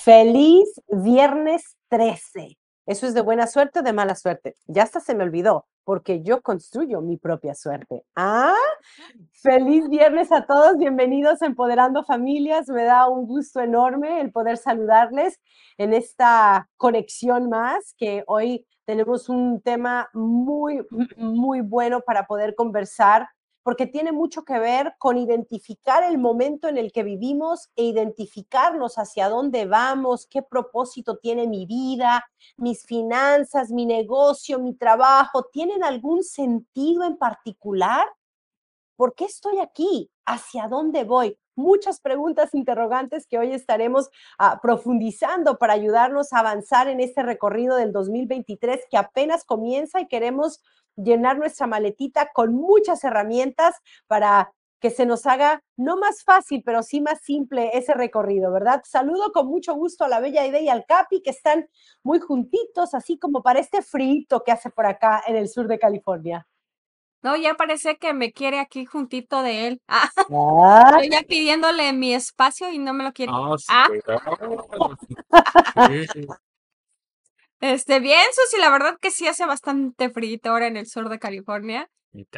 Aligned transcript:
Feliz 0.00 0.80
viernes 0.88 1.76
13. 1.88 2.58
Eso 2.86 3.06
es 3.06 3.14
de 3.14 3.20
buena 3.20 3.46
suerte 3.46 3.80
o 3.80 3.82
de 3.82 3.92
mala 3.92 4.16
suerte. 4.16 4.56
Ya 4.66 4.82
hasta 4.82 4.98
se 4.98 5.14
me 5.14 5.22
olvidó, 5.22 5.66
porque 5.84 6.22
yo 6.22 6.40
construyo 6.42 7.00
mi 7.02 7.18
propia 7.18 7.54
suerte. 7.54 8.04
Ah, 8.16 8.56
feliz 9.30 9.88
viernes 9.88 10.32
a 10.32 10.44
todos. 10.46 10.76
Bienvenidos 10.78 11.40
a 11.42 11.46
Empoderando 11.46 12.04
Familias. 12.04 12.68
Me 12.68 12.82
da 12.82 13.06
un 13.06 13.26
gusto 13.26 13.60
enorme 13.60 14.20
el 14.20 14.32
poder 14.32 14.56
saludarles 14.56 15.38
en 15.76 15.92
esta 15.92 16.68
conexión 16.78 17.48
más, 17.48 17.94
que 17.96 18.24
hoy 18.26 18.66
tenemos 18.86 19.28
un 19.28 19.60
tema 19.60 20.08
muy, 20.14 20.84
muy 21.16 21.60
bueno 21.60 22.00
para 22.00 22.26
poder 22.26 22.56
conversar 22.56 23.28
porque 23.62 23.86
tiene 23.86 24.12
mucho 24.12 24.44
que 24.44 24.58
ver 24.58 24.94
con 24.98 25.16
identificar 25.16 26.02
el 26.02 26.18
momento 26.18 26.68
en 26.68 26.78
el 26.78 26.92
que 26.92 27.02
vivimos 27.02 27.70
e 27.76 27.84
identificarnos 27.84 28.96
hacia 28.96 29.28
dónde 29.28 29.66
vamos, 29.66 30.26
qué 30.26 30.42
propósito 30.42 31.18
tiene 31.18 31.46
mi 31.46 31.66
vida, 31.66 32.24
mis 32.56 32.84
finanzas, 32.84 33.70
mi 33.70 33.86
negocio, 33.86 34.58
mi 34.58 34.74
trabajo, 34.74 35.44
¿tienen 35.52 35.84
algún 35.84 36.24
sentido 36.24 37.04
en 37.04 37.16
particular? 37.16 38.04
¿Por 38.96 39.14
qué 39.14 39.24
estoy 39.26 39.58
aquí? 39.58 40.10
¿Hacia 40.24 40.68
dónde 40.68 41.04
voy? 41.04 41.38
Muchas 41.54 42.00
preguntas 42.00 42.54
interrogantes 42.54 43.26
que 43.26 43.38
hoy 43.38 43.52
estaremos 43.52 44.08
uh, 44.38 44.58
profundizando 44.62 45.58
para 45.58 45.74
ayudarnos 45.74 46.32
a 46.32 46.38
avanzar 46.38 46.88
en 46.88 47.00
este 47.00 47.22
recorrido 47.22 47.76
del 47.76 47.92
2023 47.92 48.80
que 48.90 48.96
apenas 48.96 49.44
comienza 49.44 50.00
y 50.00 50.08
queremos 50.08 50.62
llenar 50.96 51.38
nuestra 51.38 51.66
maletita 51.66 52.30
con 52.32 52.54
muchas 52.54 53.04
herramientas 53.04 53.76
para 54.06 54.52
que 54.80 54.90
se 54.90 55.06
nos 55.06 55.26
haga 55.26 55.62
no 55.76 55.96
más 55.96 56.24
fácil, 56.24 56.62
pero 56.64 56.82
sí 56.82 57.00
más 57.00 57.20
simple 57.20 57.70
ese 57.74 57.94
recorrido, 57.94 58.50
¿verdad? 58.50 58.82
Saludo 58.84 59.30
con 59.32 59.46
mucho 59.46 59.74
gusto 59.74 60.04
a 60.04 60.08
la 60.08 60.18
Bella 60.18 60.44
Idea 60.44 60.60
y 60.60 60.68
al 60.68 60.84
Capi, 60.86 61.22
que 61.22 61.30
están 61.30 61.68
muy 62.02 62.18
juntitos, 62.18 62.92
así 62.92 63.16
como 63.16 63.42
para 63.42 63.60
este 63.60 63.82
frito 63.82 64.42
que 64.42 64.50
hace 64.50 64.70
por 64.70 64.86
acá 64.86 65.22
en 65.26 65.36
el 65.36 65.48
sur 65.48 65.68
de 65.68 65.78
California. 65.78 66.48
No, 67.22 67.36
ya 67.36 67.54
parece 67.54 67.96
que 67.96 68.12
me 68.14 68.32
quiere 68.32 68.58
aquí 68.58 68.84
juntito 68.84 69.42
de 69.42 69.68
él. 69.68 69.80
Ah, 69.88 70.10
Estoy 70.96 71.10
ya 71.10 71.22
pidiéndole 71.22 71.92
mi 71.92 72.14
espacio 72.14 72.70
y 72.70 72.78
no 72.78 72.92
me 72.92 73.04
lo 73.04 73.12
quiere. 73.12 73.30
Ah, 73.34 73.54
sí, 73.58 73.66
ah. 73.68 73.88
sí. 76.12 76.26
Este, 77.60 78.00
bien, 78.00 78.24
Susi, 78.32 78.60
la 78.60 78.70
verdad 78.70 78.98
que 79.00 79.12
sí 79.12 79.28
hace 79.28 79.46
bastante 79.46 80.10
frío 80.10 80.38
ahora 80.44 80.66
en 80.66 80.76
el 80.76 80.86
sur 80.86 81.08
de 81.08 81.20
California. 81.20 81.88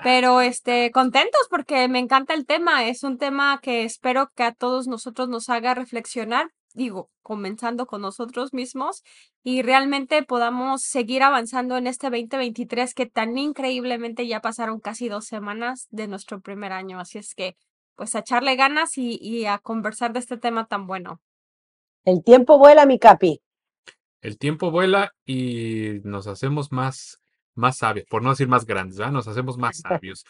Pero 0.02 0.40
este, 0.40 0.90
contentos 0.92 1.40
porque 1.50 1.88
me 1.88 1.98
encanta 1.98 2.34
el 2.34 2.46
tema. 2.46 2.86
Es 2.86 3.02
un 3.02 3.18
tema 3.18 3.58
que 3.62 3.84
espero 3.84 4.30
que 4.36 4.44
a 4.44 4.52
todos 4.52 4.86
nosotros 4.86 5.28
nos 5.28 5.48
haga 5.48 5.74
reflexionar, 5.74 6.46
digo, 6.74 7.10
comenzando 7.22 7.86
con 7.86 8.02
nosotros 8.02 8.52
mismos 8.52 9.02
y 9.42 9.62
realmente 9.62 10.22
podamos 10.22 10.82
seguir 10.82 11.22
avanzando 11.22 11.76
en 11.76 11.86
este 11.86 12.10
2023 12.10 12.92
que 12.94 13.06
tan 13.06 13.38
increíblemente 13.38 14.26
ya 14.26 14.40
pasaron 14.40 14.80
casi 14.80 15.08
dos 15.08 15.24
semanas 15.24 15.86
de 15.90 16.06
nuestro 16.06 16.40
primer 16.40 16.72
año. 16.72 17.00
Así 17.00 17.18
es 17.18 17.34
que, 17.34 17.56
pues 17.94 18.14
a 18.14 18.18
echarle 18.18 18.56
ganas 18.56 18.98
y, 18.98 19.18
y 19.20 19.46
a 19.46 19.58
conversar 19.58 20.12
de 20.12 20.18
este 20.18 20.36
tema 20.36 20.66
tan 20.66 20.86
bueno. 20.86 21.20
El 22.04 22.22
tiempo 22.22 22.58
vuela, 22.58 22.84
mi 22.84 22.98
capi 22.98 23.40
el 24.24 24.38
tiempo 24.38 24.70
vuela 24.70 25.14
y 25.26 26.00
nos 26.02 26.26
hacemos 26.26 26.72
más, 26.72 27.20
más 27.54 27.76
sabios, 27.76 28.06
por 28.08 28.22
no 28.22 28.30
decir 28.30 28.48
más 28.48 28.64
grandes, 28.64 28.96
¿verdad? 28.96 29.12
Nos 29.12 29.28
hacemos 29.28 29.58
más 29.58 29.76
sabios. 30.02 30.24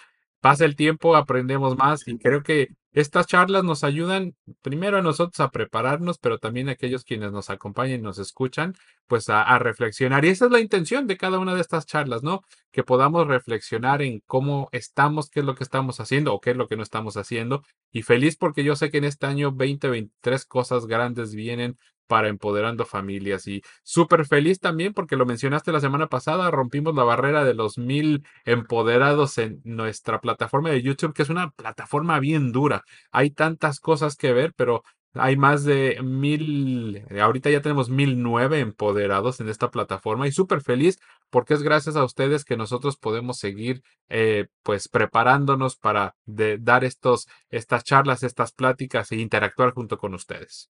Pasa 0.44 0.66
el 0.66 0.76
tiempo, 0.76 1.16
aprendemos 1.16 1.74
más 1.74 2.06
y 2.06 2.18
creo 2.18 2.42
que 2.42 2.68
estas 2.92 3.26
charlas 3.26 3.64
nos 3.64 3.82
ayudan 3.82 4.36
primero 4.60 4.98
a 4.98 5.00
nosotros 5.00 5.40
a 5.40 5.50
prepararnos, 5.50 6.18
pero 6.18 6.38
también 6.38 6.68
a 6.68 6.72
aquellos 6.72 7.02
quienes 7.02 7.32
nos 7.32 7.48
acompañan 7.48 8.00
y 8.00 8.02
nos 8.02 8.18
escuchan, 8.18 8.74
pues 9.06 9.30
a, 9.30 9.58
reflexionar. 9.58 10.22
Y 10.26 10.28
esa 10.28 10.44
es 10.44 10.50
la 10.50 10.60
intención 10.60 11.06
de 11.06 11.16
cada 11.16 11.38
una 11.38 11.54
de 11.54 11.62
estas 11.62 11.86
charlas, 11.86 12.22
¿no? 12.22 12.42
Que 12.72 12.82
podamos 12.82 13.26
reflexionar 13.26 14.02
en 14.02 14.20
cómo 14.26 14.68
estamos, 14.72 15.30
qué 15.30 15.40
es 15.40 15.46
lo 15.46 15.54
que 15.54 15.64
estamos 15.64 15.98
haciendo 15.98 16.34
o 16.34 16.42
qué 16.42 16.50
es 16.50 16.58
lo 16.58 16.68
que 16.68 16.77
no 16.77 16.83
estamos 16.83 17.16
haciendo. 17.16 17.62
Y 17.90 18.02
feliz 18.02 18.36
porque 18.36 18.64
yo 18.64 18.77
sé 18.77 18.90
que 18.90 18.98
en 18.98 19.04
este 19.04 19.24
año 19.24 19.46
2023 19.50 20.44
cosas 20.44 20.84
grandes 20.84 21.34
vienen 21.34 21.78
para 22.06 22.28
empoderando 22.28 22.84
familias 22.84 23.46
y 23.46 23.62
súper 23.82 24.26
feliz 24.26 24.60
también 24.60 24.94
porque 24.94 25.16
lo 25.16 25.26
mencionaste 25.26 25.72
la 25.72 25.80
semana 25.80 26.08
pasada, 26.08 26.50
rompimos 26.50 26.94
la 26.94 27.04
barrera 27.04 27.44
de 27.44 27.54
los 27.54 27.78
mil 27.78 28.24
empoderados 28.44 29.38
en 29.38 29.60
nuestra 29.64 30.20
plataforma 30.20 30.70
de 30.70 30.82
YouTube, 30.82 31.14
que 31.14 31.22
es 31.22 31.30
una 31.30 31.50
plataforma 31.50 32.18
bien 32.20 32.52
dura. 32.52 32.82
Hay 33.12 33.30
tantas 33.30 33.80
cosas 33.80 34.16
que 34.16 34.32
ver, 34.32 34.52
pero 34.56 34.82
hay 35.14 35.36
más 35.36 35.64
de 35.64 36.00
mil, 36.02 37.04
ahorita 37.20 37.48
ya 37.48 37.62
tenemos 37.62 37.88
mil 37.88 38.20
nueve 38.20 38.58
empoderados 38.60 39.40
en 39.40 39.48
esta 39.48 39.70
plataforma 39.70 40.26
y 40.26 40.32
súper 40.32 40.60
feliz 40.60 40.98
porque 41.30 41.54
es 41.54 41.62
gracias 41.62 41.96
a 41.96 42.04
ustedes 42.04 42.44
que 42.44 42.56
nosotros 42.56 42.96
podemos 42.96 43.38
seguir 43.38 43.82
eh, 44.08 44.46
pues 44.62 44.88
preparándonos 44.88 45.76
para 45.76 46.16
de, 46.26 46.58
dar 46.58 46.84
estos, 46.84 47.28
estas 47.48 47.84
charlas, 47.84 48.22
estas 48.22 48.52
pláticas 48.52 49.12
e 49.12 49.16
interactuar 49.16 49.72
junto 49.72 49.98
con 49.98 50.14
ustedes. 50.14 50.70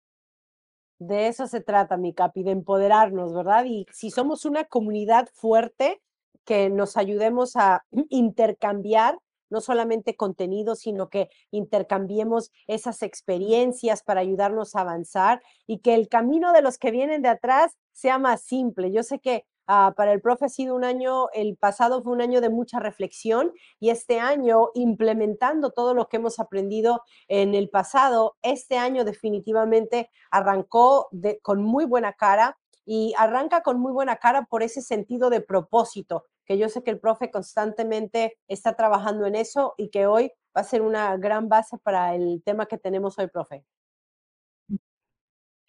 De 0.98 1.26
eso 1.28 1.46
se 1.46 1.60
trata, 1.60 1.96
mi 1.96 2.14
capi, 2.14 2.42
de 2.42 2.52
empoderarnos, 2.52 3.34
¿verdad? 3.34 3.64
Y 3.66 3.86
si 3.92 4.10
somos 4.10 4.44
una 4.44 4.64
comunidad 4.64 5.28
fuerte, 5.34 6.00
que 6.44 6.70
nos 6.70 6.96
ayudemos 6.96 7.56
a 7.56 7.84
intercambiar 8.08 9.18
no 9.50 9.60
solamente 9.60 10.16
contenido, 10.16 10.74
sino 10.74 11.10
que 11.10 11.28
intercambiemos 11.50 12.50
esas 12.66 13.02
experiencias 13.02 14.02
para 14.02 14.20
ayudarnos 14.20 14.74
a 14.74 14.80
avanzar 14.80 15.42
y 15.66 15.80
que 15.80 15.94
el 15.94 16.08
camino 16.08 16.54
de 16.54 16.62
los 16.62 16.78
que 16.78 16.90
vienen 16.90 17.20
de 17.20 17.28
atrás 17.28 17.76
sea 17.92 18.18
más 18.18 18.40
simple. 18.40 18.90
Yo 18.92 19.02
sé 19.02 19.18
que 19.18 19.44
Uh, 19.68 19.94
para 19.94 20.12
el 20.12 20.20
profe 20.20 20.46
ha 20.46 20.48
sido 20.48 20.74
un 20.74 20.84
año, 20.84 21.28
el 21.32 21.56
pasado 21.56 22.02
fue 22.02 22.12
un 22.12 22.20
año 22.20 22.40
de 22.40 22.50
mucha 22.50 22.80
reflexión 22.80 23.52
y 23.78 23.90
este 23.90 24.18
año 24.18 24.70
implementando 24.74 25.70
todo 25.70 25.94
lo 25.94 26.08
que 26.08 26.16
hemos 26.16 26.40
aprendido 26.40 27.02
en 27.28 27.54
el 27.54 27.70
pasado, 27.70 28.36
este 28.42 28.76
año 28.76 29.04
definitivamente 29.04 30.10
arrancó 30.32 31.08
con 31.42 31.62
muy 31.62 31.84
buena 31.84 32.12
cara 32.12 32.58
y 32.84 33.14
arranca 33.16 33.62
con 33.62 33.78
muy 33.78 33.92
buena 33.92 34.16
cara 34.16 34.46
por 34.50 34.64
ese 34.64 34.82
sentido 34.82 35.30
de 35.30 35.40
propósito, 35.40 36.24
que 36.44 36.58
yo 36.58 36.68
sé 36.68 36.82
que 36.82 36.90
el 36.90 36.98
profe 36.98 37.30
constantemente 37.30 38.38
está 38.48 38.74
trabajando 38.74 39.26
en 39.26 39.36
eso 39.36 39.74
y 39.76 39.90
que 39.90 40.06
hoy 40.06 40.32
va 40.56 40.62
a 40.62 40.64
ser 40.64 40.82
una 40.82 41.16
gran 41.16 41.48
base 41.48 41.78
para 41.78 42.16
el 42.16 42.42
tema 42.44 42.66
que 42.66 42.78
tenemos 42.78 43.16
hoy, 43.18 43.28
profe. 43.28 43.64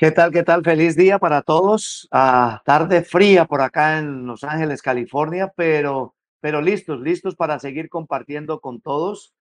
¿Qué 0.04 0.12
tal? 0.12 0.34
¿Qué 0.34 0.44
tal? 0.44 0.66
Feliz 0.66 0.98
día 0.98 1.18
para 1.18 1.44
todos. 1.44 2.10
Ah, 2.12 2.62
tarde 2.66 3.04
fría 3.06 3.46
por 3.46 3.62
acá 3.62 4.00
en 4.00 4.26
Los 4.26 4.44
Ángeles, 4.44 4.82
California, 4.82 5.54
pero, 5.56 6.14
pero 6.42 6.62
listos, 6.62 7.00
listos 7.00 7.38
para 7.38 7.58
seguir 7.58 7.88
compartiendo 7.88 8.60
con 8.60 8.82
todos. 8.82 9.34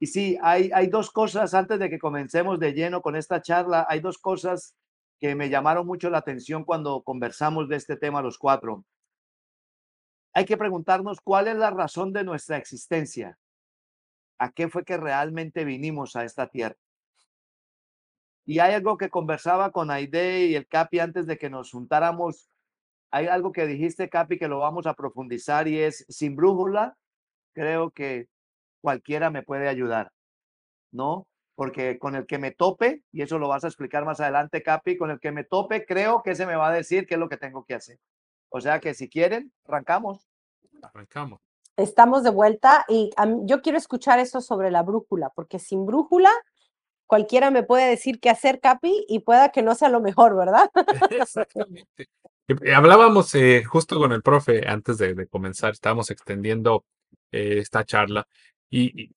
Y 0.00 0.08
sí, 0.08 0.36
hay, 0.42 0.72
hay 0.74 0.88
dos 0.88 1.12
cosas 1.12 1.54
antes 1.54 1.78
de 1.78 1.88
que 1.88 2.00
comencemos 2.00 2.58
de 2.58 2.72
lleno 2.72 3.00
con 3.00 3.14
esta 3.14 3.40
charla. 3.42 3.86
Hay 3.88 4.00
dos 4.00 4.18
cosas 4.18 4.74
que 5.20 5.36
me 5.36 5.50
llamaron 5.50 5.86
mucho 5.86 6.10
la 6.10 6.18
atención 6.18 6.64
cuando 6.64 7.04
conversamos 7.04 7.68
de 7.68 7.76
este 7.76 7.96
tema 7.96 8.20
los 8.20 8.38
cuatro. 8.38 8.84
Hay 10.32 10.46
que 10.46 10.56
preguntarnos 10.56 11.20
cuál 11.20 11.46
es 11.46 11.54
la 11.54 11.70
razón 11.70 12.12
de 12.12 12.24
nuestra 12.24 12.56
existencia. 12.56 13.38
¿A 14.40 14.50
qué 14.50 14.68
fue 14.68 14.84
que 14.84 14.96
realmente 14.96 15.64
vinimos 15.64 16.16
a 16.16 16.24
esta 16.24 16.48
tierra? 16.48 16.74
Y 18.48 18.60
hay 18.60 18.72
algo 18.72 18.96
que 18.96 19.10
conversaba 19.10 19.72
con 19.72 19.90
Aide 19.90 20.46
y 20.46 20.54
el 20.54 20.66
Capi 20.66 21.00
antes 21.00 21.26
de 21.26 21.36
que 21.36 21.50
nos 21.50 21.70
juntáramos. 21.70 22.48
Hay 23.10 23.26
algo 23.26 23.52
que 23.52 23.66
dijiste, 23.66 24.08
Capi, 24.08 24.38
que 24.38 24.48
lo 24.48 24.60
vamos 24.60 24.86
a 24.86 24.94
profundizar 24.94 25.68
y 25.68 25.78
es, 25.78 26.06
sin 26.08 26.34
brújula, 26.34 26.96
creo 27.52 27.90
que 27.90 28.26
cualquiera 28.80 29.28
me 29.28 29.42
puede 29.42 29.68
ayudar, 29.68 30.12
¿no? 30.90 31.26
Porque 31.56 31.98
con 31.98 32.14
el 32.14 32.24
que 32.24 32.38
me 32.38 32.50
tope, 32.50 33.02
y 33.12 33.20
eso 33.20 33.38
lo 33.38 33.48
vas 33.48 33.64
a 33.64 33.66
explicar 33.66 34.06
más 34.06 34.18
adelante, 34.18 34.62
Capi, 34.62 34.96
con 34.96 35.10
el 35.10 35.20
que 35.20 35.30
me 35.30 35.44
tope, 35.44 35.84
creo 35.84 36.22
que 36.22 36.34
se 36.34 36.46
me 36.46 36.56
va 36.56 36.68
a 36.68 36.72
decir 36.72 37.06
qué 37.06 37.16
es 37.16 37.20
lo 37.20 37.28
que 37.28 37.36
tengo 37.36 37.66
que 37.66 37.74
hacer. 37.74 37.98
O 38.48 38.62
sea 38.62 38.80
que 38.80 38.94
si 38.94 39.10
quieren, 39.10 39.52
arrancamos. 39.66 40.26
Arrancamos. 40.80 41.38
Estamos 41.76 42.22
de 42.24 42.30
vuelta 42.30 42.86
y 42.88 43.10
um, 43.22 43.46
yo 43.46 43.60
quiero 43.60 43.76
escuchar 43.76 44.20
eso 44.20 44.40
sobre 44.40 44.70
la 44.70 44.82
brújula, 44.82 45.28
porque 45.34 45.58
sin 45.58 45.84
brújula 45.84 46.32
cualquiera 47.08 47.50
me 47.50 47.64
puede 47.64 47.88
decir 47.88 48.20
qué 48.20 48.30
hacer, 48.30 48.60
Capi, 48.60 49.04
y 49.08 49.20
pueda 49.20 49.48
que 49.48 49.62
no 49.62 49.74
sea 49.74 49.88
lo 49.88 50.00
mejor, 50.00 50.36
¿verdad? 50.36 50.70
Exactamente. 51.10 52.08
Eh, 52.48 52.74
hablábamos 52.74 53.34
eh, 53.34 53.64
justo 53.64 53.98
con 53.98 54.12
el 54.12 54.22
profe 54.22 54.68
antes 54.68 54.98
de, 54.98 55.26
comenzar, 55.26 55.72
estábamos 55.72 56.10
extendiendo 56.10 56.84
eh, 57.32 57.58
esta 57.58 57.84
charla 57.84 58.28
y, 58.70 59.10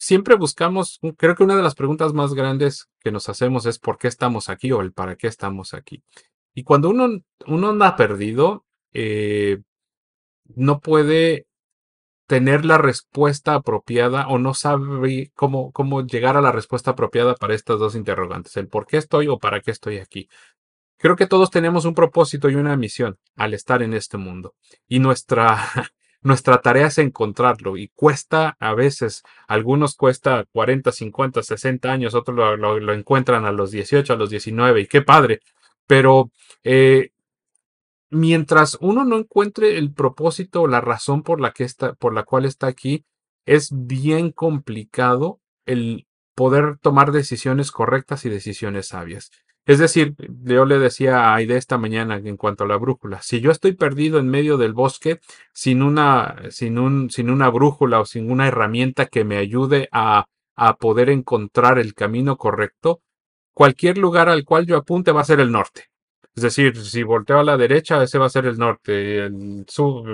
siempre 0.00 0.36
buscamos, 0.36 1.00
creo 1.16 1.34
que 1.34 1.42
una 1.42 1.56
de 1.56 1.62
las 1.62 1.74
preguntas 1.74 2.12
más 2.12 2.32
grandes 2.32 2.88
que 3.00 3.10
nos 3.10 3.28
hacemos 3.28 3.66
es 3.66 3.80
por 3.80 3.98
qué 3.98 4.06
estamos 4.06 4.48
aquí 4.48 4.70
o 4.70 4.80
el 4.80 4.92
para 4.92 5.16
qué 5.16 5.26
estamos 5.26 5.74
aquí. 5.74 6.04
Y 6.54 6.62
cuando 6.62 6.90
uno, 6.90 7.20
uno 7.46 7.68
anda 7.70 7.96
perdido, 7.96 8.64
no 10.54 10.80
puede 10.80 11.48
tener 12.28 12.66
la 12.66 12.76
respuesta 12.76 13.54
apropiada 13.54 14.28
o 14.28 14.38
no 14.38 14.52
sabe 14.52 15.32
cómo, 15.34 15.72
cómo 15.72 16.06
llegar 16.06 16.36
a 16.36 16.42
la 16.42 16.52
respuesta 16.52 16.90
apropiada 16.90 17.34
para 17.34 17.54
estas 17.54 17.78
dos 17.78 17.94
interrogantes, 17.94 18.54
el 18.58 18.68
por 18.68 18.86
qué 18.86 18.98
estoy 18.98 19.28
o 19.28 19.38
para 19.38 19.60
qué 19.60 19.70
estoy 19.70 19.96
aquí. 19.96 20.28
creo 20.98 21.16
que 21.16 21.26
todos 21.26 21.50
tenemos 21.50 21.86
un 21.86 21.94
propósito 21.94 22.50
y 22.50 22.56
una 22.56 22.76
misión 22.76 23.18
al 23.36 23.54
estar 23.54 23.82
en 23.82 23.94
este 23.94 24.18
mundo. 24.18 24.54
Y 24.88 24.98
nuestra, 24.98 25.56
nuestra 26.20 26.60
tarea 26.60 26.88
es 26.88 26.98
encontrarlo. 26.98 27.78
Y 27.78 27.88
cuesta 27.94 28.56
a 28.60 28.74
veces, 28.74 29.22
algunos 29.46 29.96
cuesta 29.96 30.44
40, 30.52 30.92
50, 30.92 31.42
60 31.42 31.90
años, 31.90 32.14
otros 32.14 32.36
lo, 32.58 32.92
encuentran 32.92 33.46
a 33.46 33.52
los 33.52 33.70
18, 33.70 34.12
a 34.12 34.16
los 34.16 34.28
19, 34.28 34.82
y 34.82 34.86
qué 34.86 35.00
padre. 35.00 35.40
Pero 35.86 36.30
eh, 36.62 37.12
mientras 38.10 38.78
uno 38.80 39.04
no 39.04 39.18
encuentre 39.18 39.78
el 39.78 39.92
propósito 39.92 40.62
o 40.62 40.68
la 40.68 40.80
razón 40.80 41.22
por 41.22 41.40
la, 41.40 41.52
que 41.52 41.64
está, 41.64 41.94
por 41.94 42.14
la 42.14 42.24
cual 42.24 42.44
está 42.44 42.66
aquí, 42.66 43.04
es 43.46 43.70
bien 43.72 44.30
complicado 44.32 45.40
el 45.66 46.06
poder 46.34 46.78
tomar 46.80 47.12
decisiones 47.12 47.70
correctas 47.72 48.24
y 48.24 48.30
decisiones 48.30 48.88
sabias. 48.88 49.30
Es 49.66 49.78
decir, 49.78 50.14
yo 50.44 50.64
le 50.64 50.78
decía 50.78 51.18
a 51.18 51.34
Aide 51.34 51.56
esta 51.56 51.76
mañana 51.76 52.16
en 52.16 52.38
cuanto 52.38 52.64
a 52.64 52.66
la 52.66 52.76
brújula, 52.76 53.20
si 53.20 53.40
yo 53.40 53.50
estoy 53.50 53.72
perdido 53.72 54.18
en 54.18 54.28
medio 54.28 54.56
del 54.56 54.72
bosque 54.72 55.20
sin 55.52 55.82
una, 55.82 56.36
sin 56.50 56.78
un, 56.78 57.10
sin 57.10 57.28
una 57.28 57.50
brújula 57.50 58.00
o 58.00 58.06
sin 58.06 58.30
una 58.30 58.48
herramienta 58.48 59.06
que 59.06 59.24
me 59.24 59.36
ayude 59.36 59.88
a, 59.92 60.24
a 60.56 60.76
poder 60.76 61.10
encontrar 61.10 61.78
el 61.78 61.92
camino 61.92 62.38
correcto, 62.38 63.02
cualquier 63.52 63.98
lugar 63.98 64.30
al 64.30 64.44
cual 64.44 64.66
yo 64.66 64.78
apunte 64.78 65.12
va 65.12 65.20
a 65.20 65.24
ser 65.24 65.40
el 65.40 65.52
norte. 65.52 65.87
Es 66.38 66.42
decir, 66.42 66.76
si 66.76 67.02
volteo 67.02 67.40
a 67.40 67.42
la 67.42 67.56
derecha, 67.56 68.00
ese 68.00 68.16
va 68.16 68.26
a 68.26 68.30
ser 68.30 68.46
el 68.46 68.58
norte. 68.58 69.24
El 69.24 69.66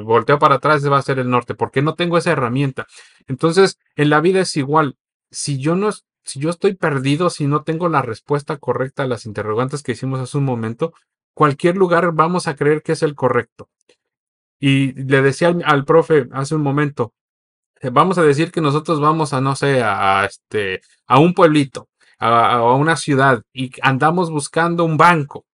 volteo 0.04 0.38
para 0.38 0.54
atrás, 0.54 0.78
ese 0.78 0.88
va 0.88 0.96
a 0.96 1.02
ser 1.02 1.18
el 1.18 1.28
norte. 1.28 1.54
Porque 1.54 1.82
no 1.82 1.96
tengo 1.96 2.16
esa 2.16 2.32
herramienta. 2.32 2.86
Entonces, 3.26 3.78
en 3.94 4.08
la 4.08 4.22
vida 4.22 4.40
es 4.40 4.56
igual. 4.56 4.96
Si 5.30 5.58
yo 5.58 5.76
no, 5.76 5.90
si 6.22 6.40
yo 6.40 6.48
estoy 6.48 6.76
perdido, 6.76 7.28
si 7.28 7.46
no 7.46 7.62
tengo 7.62 7.90
la 7.90 8.00
respuesta 8.00 8.56
correcta 8.56 9.02
a 9.02 9.06
las 9.06 9.26
interrogantes 9.26 9.82
que 9.82 9.92
hicimos 9.92 10.18
hace 10.18 10.38
un 10.38 10.46
momento, 10.46 10.94
cualquier 11.34 11.76
lugar 11.76 12.12
vamos 12.14 12.48
a 12.48 12.56
creer 12.56 12.82
que 12.82 12.92
es 12.92 13.02
el 13.02 13.14
correcto. 13.14 13.68
Y 14.58 14.94
le 14.94 15.20
decía 15.20 15.54
al, 15.66 15.84
profe 15.84 16.26
hace 16.32 16.54
un 16.54 16.62
momento, 16.62 17.12
eh, 17.82 17.90
vamos 17.92 18.16
a 18.16 18.22
decir 18.22 18.50
que 18.50 18.62
nosotros 18.62 18.98
vamos 18.98 19.34
a, 19.34 19.42
no 19.42 19.56
sé, 19.56 19.82
a, 19.82 20.24
este, 20.24 20.80
a 21.06 21.18
un 21.18 21.34
pueblito, 21.34 21.90
a, 22.18 22.54
a 22.54 22.74
una 22.76 22.96
ciudad 22.96 23.42
y 23.52 23.72
andamos 23.82 24.30
buscando 24.30 24.84
un 24.84 24.96
banco. 24.96 25.44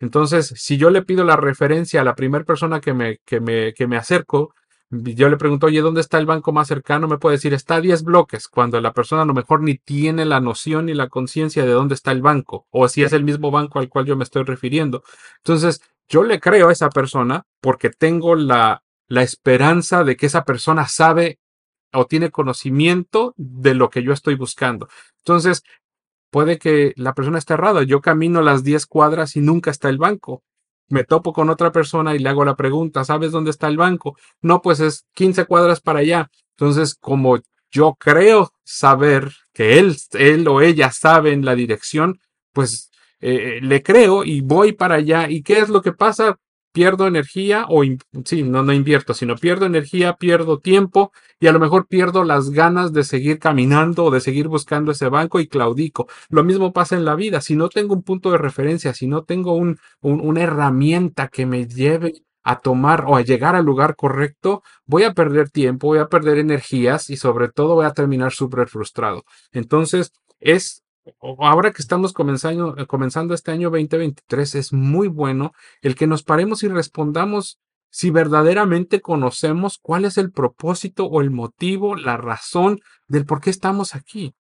Entonces, 0.00 0.52
si 0.56 0.76
yo 0.76 0.90
le 0.90 1.02
pido 1.02 1.24
la 1.24 1.36
referencia 1.36 2.00
a 2.00 2.04
la 2.04 2.14
primera 2.14 2.44
persona 2.44 2.80
que 2.80 2.94
me, 2.94 3.18
que 3.24 3.40
me, 3.40 3.74
que 3.74 3.86
me 3.86 3.96
acerco, 3.96 4.54
yo 4.90 5.28
le 5.28 5.36
pregunto, 5.36 5.66
oye, 5.66 5.80
¿dónde 5.80 6.00
está 6.00 6.18
el 6.18 6.26
banco 6.26 6.52
más 6.52 6.68
cercano? 6.68 7.08
Me 7.08 7.18
puede 7.18 7.36
decir, 7.36 7.52
está 7.52 7.76
a 7.76 7.80
10 7.80 8.04
bloques, 8.04 8.48
cuando 8.48 8.80
la 8.80 8.94
persona 8.94 9.22
a 9.22 9.26
lo 9.26 9.34
mejor 9.34 9.62
ni 9.62 9.76
tiene 9.76 10.24
la 10.24 10.40
noción 10.40 10.86
ni 10.86 10.94
la 10.94 11.08
conciencia 11.08 11.66
de 11.66 11.72
dónde 11.72 11.94
está 11.94 12.10
el 12.12 12.22
banco, 12.22 12.66
o 12.70 12.88
si 12.88 13.02
es 13.02 13.12
el 13.12 13.24
mismo 13.24 13.50
banco 13.50 13.78
al 13.78 13.88
cual 13.88 14.06
yo 14.06 14.16
me 14.16 14.24
estoy 14.24 14.44
refiriendo. 14.44 15.02
Entonces, 15.38 15.82
yo 16.08 16.22
le 16.22 16.40
creo 16.40 16.68
a 16.68 16.72
esa 16.72 16.88
persona 16.88 17.44
porque 17.60 17.90
tengo 17.90 18.34
la, 18.34 18.82
la 19.08 19.22
esperanza 19.22 20.04
de 20.04 20.16
que 20.16 20.26
esa 20.26 20.44
persona 20.44 20.88
sabe 20.88 21.38
o 21.92 22.06
tiene 22.06 22.30
conocimiento 22.30 23.34
de 23.36 23.74
lo 23.74 23.90
que 23.90 24.02
yo 24.02 24.12
estoy 24.12 24.36
buscando. 24.36 24.88
Entonces, 25.18 25.62
puede 26.30 26.58
que 26.58 26.92
la 26.96 27.14
persona 27.14 27.38
esté 27.38 27.54
errada. 27.54 27.82
Yo 27.82 28.00
camino 28.00 28.42
las 28.42 28.64
10 28.64 28.86
cuadras 28.86 29.36
y 29.36 29.40
nunca 29.40 29.70
está 29.70 29.88
el 29.88 29.98
banco 29.98 30.42
me 30.88 31.04
topo 31.04 31.32
con 31.32 31.50
otra 31.50 31.70
persona 31.70 32.14
y 32.14 32.18
le 32.18 32.28
hago 32.28 32.44
la 32.44 32.56
pregunta, 32.56 33.04
¿sabes 33.04 33.32
dónde 33.32 33.50
está 33.50 33.68
el 33.68 33.76
banco? 33.76 34.16
No, 34.40 34.62
pues 34.62 34.80
es 34.80 35.06
15 35.14 35.44
cuadras 35.44 35.80
para 35.80 36.00
allá. 36.00 36.30
Entonces, 36.56 36.94
como 36.94 37.38
yo 37.70 37.94
creo 37.98 38.52
saber 38.64 39.32
que 39.52 39.78
él, 39.78 39.96
él 40.12 40.48
o 40.48 40.60
ella 40.60 40.90
saben 40.90 41.44
la 41.44 41.54
dirección, 41.54 42.20
pues 42.52 42.90
eh, 43.20 43.60
le 43.62 43.82
creo 43.82 44.24
y 44.24 44.40
voy 44.40 44.72
para 44.72 44.96
allá. 44.96 45.28
¿Y 45.28 45.42
qué 45.42 45.58
es 45.58 45.68
lo 45.68 45.82
que 45.82 45.92
pasa? 45.92 46.38
Pierdo 46.72 47.06
energía 47.06 47.66
o, 47.68 47.82
sí, 48.24 48.42
no, 48.42 48.62
no 48.62 48.72
invierto, 48.72 49.14
sino 49.14 49.36
pierdo 49.36 49.66
energía, 49.66 50.14
pierdo 50.14 50.58
tiempo 50.58 51.12
y 51.40 51.46
a 51.46 51.52
lo 51.52 51.58
mejor 51.58 51.86
pierdo 51.86 52.24
las 52.24 52.50
ganas 52.50 52.92
de 52.92 53.04
seguir 53.04 53.38
caminando 53.38 54.04
o 54.04 54.10
de 54.10 54.20
seguir 54.20 54.48
buscando 54.48 54.92
ese 54.92 55.08
banco 55.08 55.40
y 55.40 55.48
claudico. 55.48 56.08
Lo 56.28 56.44
mismo 56.44 56.72
pasa 56.72 56.96
en 56.96 57.04
la 57.04 57.14
vida. 57.14 57.40
Si 57.40 57.56
no 57.56 57.68
tengo 57.68 57.94
un 57.94 58.02
punto 58.02 58.30
de 58.30 58.38
referencia, 58.38 58.94
si 58.94 59.06
no 59.06 59.24
tengo 59.24 59.54
un, 59.54 59.78
una 60.00 60.42
herramienta 60.42 61.28
que 61.28 61.46
me 61.46 61.66
lleve 61.66 62.22
a 62.42 62.60
tomar 62.60 63.04
o 63.06 63.16
a 63.16 63.22
llegar 63.22 63.54
al 63.56 63.64
lugar 63.64 63.94
correcto, 63.96 64.62
voy 64.86 65.04
a 65.04 65.12
perder 65.12 65.50
tiempo, 65.50 65.88
voy 65.88 65.98
a 65.98 66.08
perder 66.08 66.38
energías 66.38 67.10
y 67.10 67.16
sobre 67.16 67.48
todo 67.48 67.74
voy 67.74 67.86
a 67.86 67.92
terminar 67.92 68.32
súper 68.32 68.68
frustrado. 68.68 69.24
Entonces, 69.52 70.12
es 70.40 70.82
ahora 71.20 71.72
que 71.72 71.82
estamos 71.82 72.12
comenzando, 72.12 72.76
eh, 72.76 72.86
comenzando 72.86 73.34
este 73.34 73.50
año 73.50 73.70
2023, 73.70 74.54
es 74.54 74.72
muy 74.72 75.08
bueno 75.08 75.52
el 75.82 75.94
que 75.94 76.06
nos 76.06 76.22
paremos 76.22 76.62
y 76.62 76.68
respondamos 76.68 77.58
si 77.90 78.10
verdaderamente 78.10 79.00
conocemos 79.00 79.78
cuál 79.80 80.04
es 80.04 80.18
el 80.18 80.30
propósito 80.30 81.06
o 81.06 81.20
el 81.20 81.30
motivo, 81.30 81.96
la 81.96 82.16
razón 82.16 82.80
del 83.06 83.24
por 83.24 83.40
qué 83.40 83.50
estamos 83.50 83.94
aquí. 83.94 84.34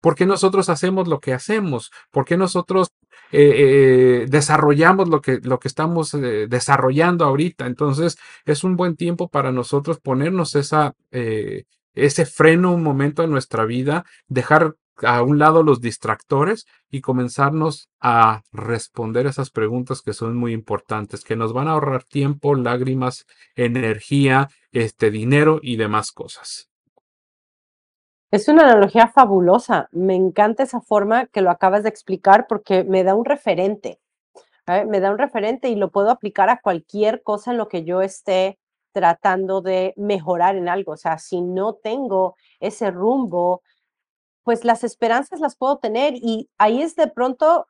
¿Por 0.00 0.14
qué 0.14 0.26
nosotros 0.26 0.68
hacemos 0.68 1.08
lo 1.08 1.20
que 1.20 1.32
hacemos? 1.32 1.90
¿Por 2.10 2.24
qué 2.24 2.36
nosotros 2.36 2.88
eh, 3.32 4.22
eh, 4.22 4.26
desarrollamos 4.28 5.08
lo 5.08 5.20
que, 5.20 5.40
lo 5.42 5.58
que 5.58 5.68
estamos 5.68 6.12
desarrollando 6.12 7.24
ahorita? 7.24 7.66
Entonces, 7.66 8.16
es 8.44 8.62
un 8.62 8.76
buen 8.76 8.96
tiempo 8.96 9.28
para 9.28 9.50
nosotros 9.50 9.98
ponernos 10.00 10.54
esa, 10.54 10.94
ese 11.10 12.26
freno 12.26 12.72
un 12.72 12.82
momento 12.84 13.24
en 13.24 13.30
nuestra 13.30 13.64
vida, 13.64 14.04
dejar 14.28 14.76
a 15.02 15.22
un 15.22 15.38
lado 15.38 15.62
los 15.62 15.80
distractores 15.80 16.66
y 16.90 17.00
comenzarnos 17.00 17.88
a 18.00 18.42
responder 18.52 19.26
esas 19.26 19.50
preguntas 19.50 20.02
que 20.02 20.12
son 20.12 20.36
muy 20.36 20.52
importantes, 20.52 21.24
que 21.24 21.36
nos 21.36 21.52
van 21.52 21.68
a 21.68 21.72
ahorrar 21.72 22.04
tiempo, 22.04 22.54
lágrimas, 22.54 23.26
energía, 23.54 24.48
este 24.72 25.10
dinero 25.10 25.60
y 25.62 25.76
demás 25.76 26.12
cosas. 26.12 26.68
Es 28.30 28.48
una 28.48 28.64
analogía 28.64 29.08
fabulosa. 29.08 29.88
Me 29.90 30.14
encanta 30.14 30.62
esa 30.62 30.82
forma 30.82 31.26
que 31.26 31.40
lo 31.40 31.50
acabas 31.50 31.82
de 31.82 31.88
explicar 31.88 32.46
porque 32.46 32.84
me 32.84 33.02
da 33.02 33.14
un 33.14 33.24
referente. 33.24 34.00
¿eh? 34.66 34.84
Me 34.84 35.00
da 35.00 35.10
un 35.10 35.18
referente 35.18 35.70
y 35.70 35.76
lo 35.76 35.90
puedo 35.90 36.10
aplicar 36.10 36.50
a 36.50 36.60
cualquier 36.60 37.22
cosa 37.22 37.52
en 37.52 37.58
lo 37.58 37.68
que 37.68 37.84
yo 37.84 38.02
esté 38.02 38.58
tratando 38.92 39.62
de 39.62 39.94
mejorar 39.96 40.56
en 40.56 40.68
algo. 40.68 40.92
O 40.92 40.96
sea, 40.96 41.18
si 41.18 41.40
no 41.40 41.74
tengo 41.74 42.36
ese 42.60 42.90
rumbo, 42.90 43.62
pues 44.48 44.64
las 44.64 44.82
esperanzas 44.82 45.40
las 45.40 45.56
puedo 45.56 45.76
tener 45.76 46.14
y 46.14 46.48
ahí 46.56 46.80
es 46.80 46.96
de 46.96 47.06
pronto, 47.06 47.66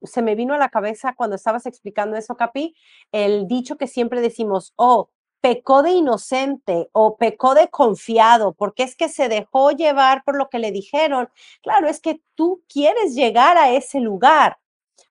se 0.00 0.22
me 0.22 0.34
vino 0.34 0.54
a 0.54 0.58
la 0.58 0.70
cabeza 0.70 1.12
cuando 1.14 1.36
estabas 1.36 1.66
explicando 1.66 2.16
eso, 2.16 2.34
Capi, 2.34 2.74
el 3.12 3.46
dicho 3.46 3.76
que 3.76 3.86
siempre 3.86 4.22
decimos, 4.22 4.72
oh, 4.76 5.10
pecó 5.42 5.82
de 5.82 5.90
inocente 5.90 6.88
o 6.92 7.18
pecó 7.18 7.54
de 7.54 7.68
confiado, 7.68 8.54
porque 8.54 8.84
es 8.84 8.96
que 8.96 9.10
se 9.10 9.28
dejó 9.28 9.72
llevar 9.72 10.24
por 10.24 10.38
lo 10.38 10.48
que 10.48 10.58
le 10.58 10.72
dijeron. 10.72 11.28
Claro, 11.62 11.88
es 11.88 12.00
que 12.00 12.22
tú 12.34 12.64
quieres 12.72 13.14
llegar 13.14 13.58
a 13.58 13.72
ese 13.72 14.00
lugar, 14.00 14.56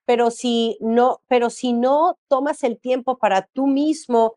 pero 0.04 0.30
si 0.30 0.76
no, 0.80 1.20
pero 1.28 1.50
si 1.50 1.72
no 1.72 2.18
tomas 2.28 2.62
el 2.64 2.78
tiempo 2.78 3.18
para 3.18 3.42
tú 3.52 3.66
mismo 3.66 4.34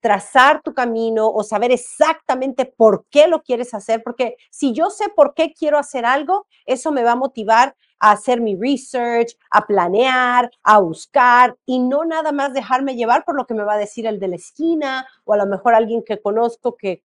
trazar 0.00 0.62
tu 0.62 0.74
camino 0.74 1.28
o 1.28 1.42
saber 1.42 1.72
exactamente 1.72 2.66
por 2.66 3.06
qué 3.10 3.26
lo 3.26 3.42
quieres 3.42 3.74
hacer, 3.74 4.02
porque 4.02 4.36
si 4.50 4.72
yo 4.72 4.90
sé 4.90 5.08
por 5.08 5.34
qué 5.34 5.52
quiero 5.52 5.78
hacer 5.78 6.04
algo, 6.04 6.46
eso 6.66 6.92
me 6.92 7.02
va 7.02 7.12
a 7.12 7.16
motivar 7.16 7.74
a 8.02 8.10
hacer 8.10 8.40
mi 8.40 8.56
research, 8.56 9.36
a 9.50 9.64
planear, 9.64 10.50
a 10.64 10.80
buscar 10.80 11.56
y 11.64 11.78
no 11.78 12.04
nada 12.04 12.32
más 12.32 12.52
dejarme 12.52 12.96
llevar 12.96 13.24
por 13.24 13.36
lo 13.36 13.46
que 13.46 13.54
me 13.54 13.62
va 13.62 13.74
a 13.74 13.78
decir 13.78 14.06
el 14.06 14.18
de 14.18 14.26
la 14.26 14.36
esquina 14.36 15.06
o 15.24 15.34
a 15.34 15.36
lo 15.36 15.46
mejor 15.46 15.74
alguien 15.74 16.02
que 16.02 16.20
conozco 16.20 16.76
que 16.76 17.04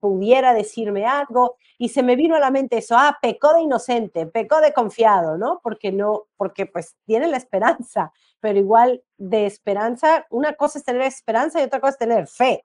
pudiera 0.00 0.54
decirme 0.54 1.06
algo 1.06 1.56
y 1.78 1.90
se 1.90 2.02
me 2.02 2.16
vino 2.16 2.36
a 2.36 2.40
la 2.40 2.50
mente 2.50 2.78
eso, 2.78 2.96
ah, 2.96 3.18
pecó 3.20 3.54
de 3.54 3.62
inocente, 3.62 4.26
pecó 4.26 4.60
de 4.60 4.72
confiado, 4.72 5.36
¿no? 5.36 5.60
Porque 5.62 5.92
no, 5.92 6.26
porque 6.36 6.66
pues 6.66 6.96
tiene 7.06 7.28
la 7.28 7.36
esperanza, 7.36 8.12
pero 8.40 8.58
igual 8.58 9.02
de 9.16 9.46
esperanza, 9.46 10.26
una 10.30 10.54
cosa 10.54 10.78
es 10.78 10.84
tener 10.84 11.02
esperanza 11.02 11.60
y 11.60 11.64
otra 11.64 11.80
cosa 11.80 11.92
es 11.92 11.98
tener 11.98 12.26
fe, 12.28 12.64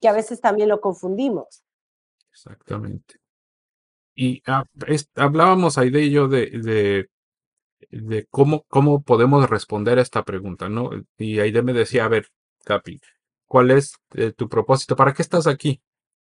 que 0.00 0.08
a 0.08 0.12
veces 0.12 0.40
también 0.40 0.68
lo 0.68 0.80
confundimos. 0.80 1.62
Exactamente. 2.30 3.16
Y 4.14 4.42
ah, 4.46 4.64
hablábamos 5.14 5.78
ahí 5.78 5.90
de 5.90 6.02
ello 6.02 6.28
de, 6.28 6.50
de, 6.50 7.08
de, 7.90 8.26
cómo, 8.30 8.64
cómo 8.68 9.02
podemos 9.02 9.48
responder 9.48 9.98
a 9.98 10.02
esta 10.02 10.24
pregunta, 10.24 10.68
¿no? 10.68 10.90
Y 11.16 11.40
Aide 11.40 11.62
me 11.62 11.72
decía, 11.72 12.04
a 12.04 12.08
ver, 12.08 12.26
Capi, 12.64 13.00
¿cuál 13.46 13.70
es 13.70 13.94
eh, 14.14 14.32
tu 14.32 14.48
propósito? 14.48 14.96
¿Para 14.96 15.12
qué 15.14 15.22
estás 15.22 15.46
aquí? 15.46 15.80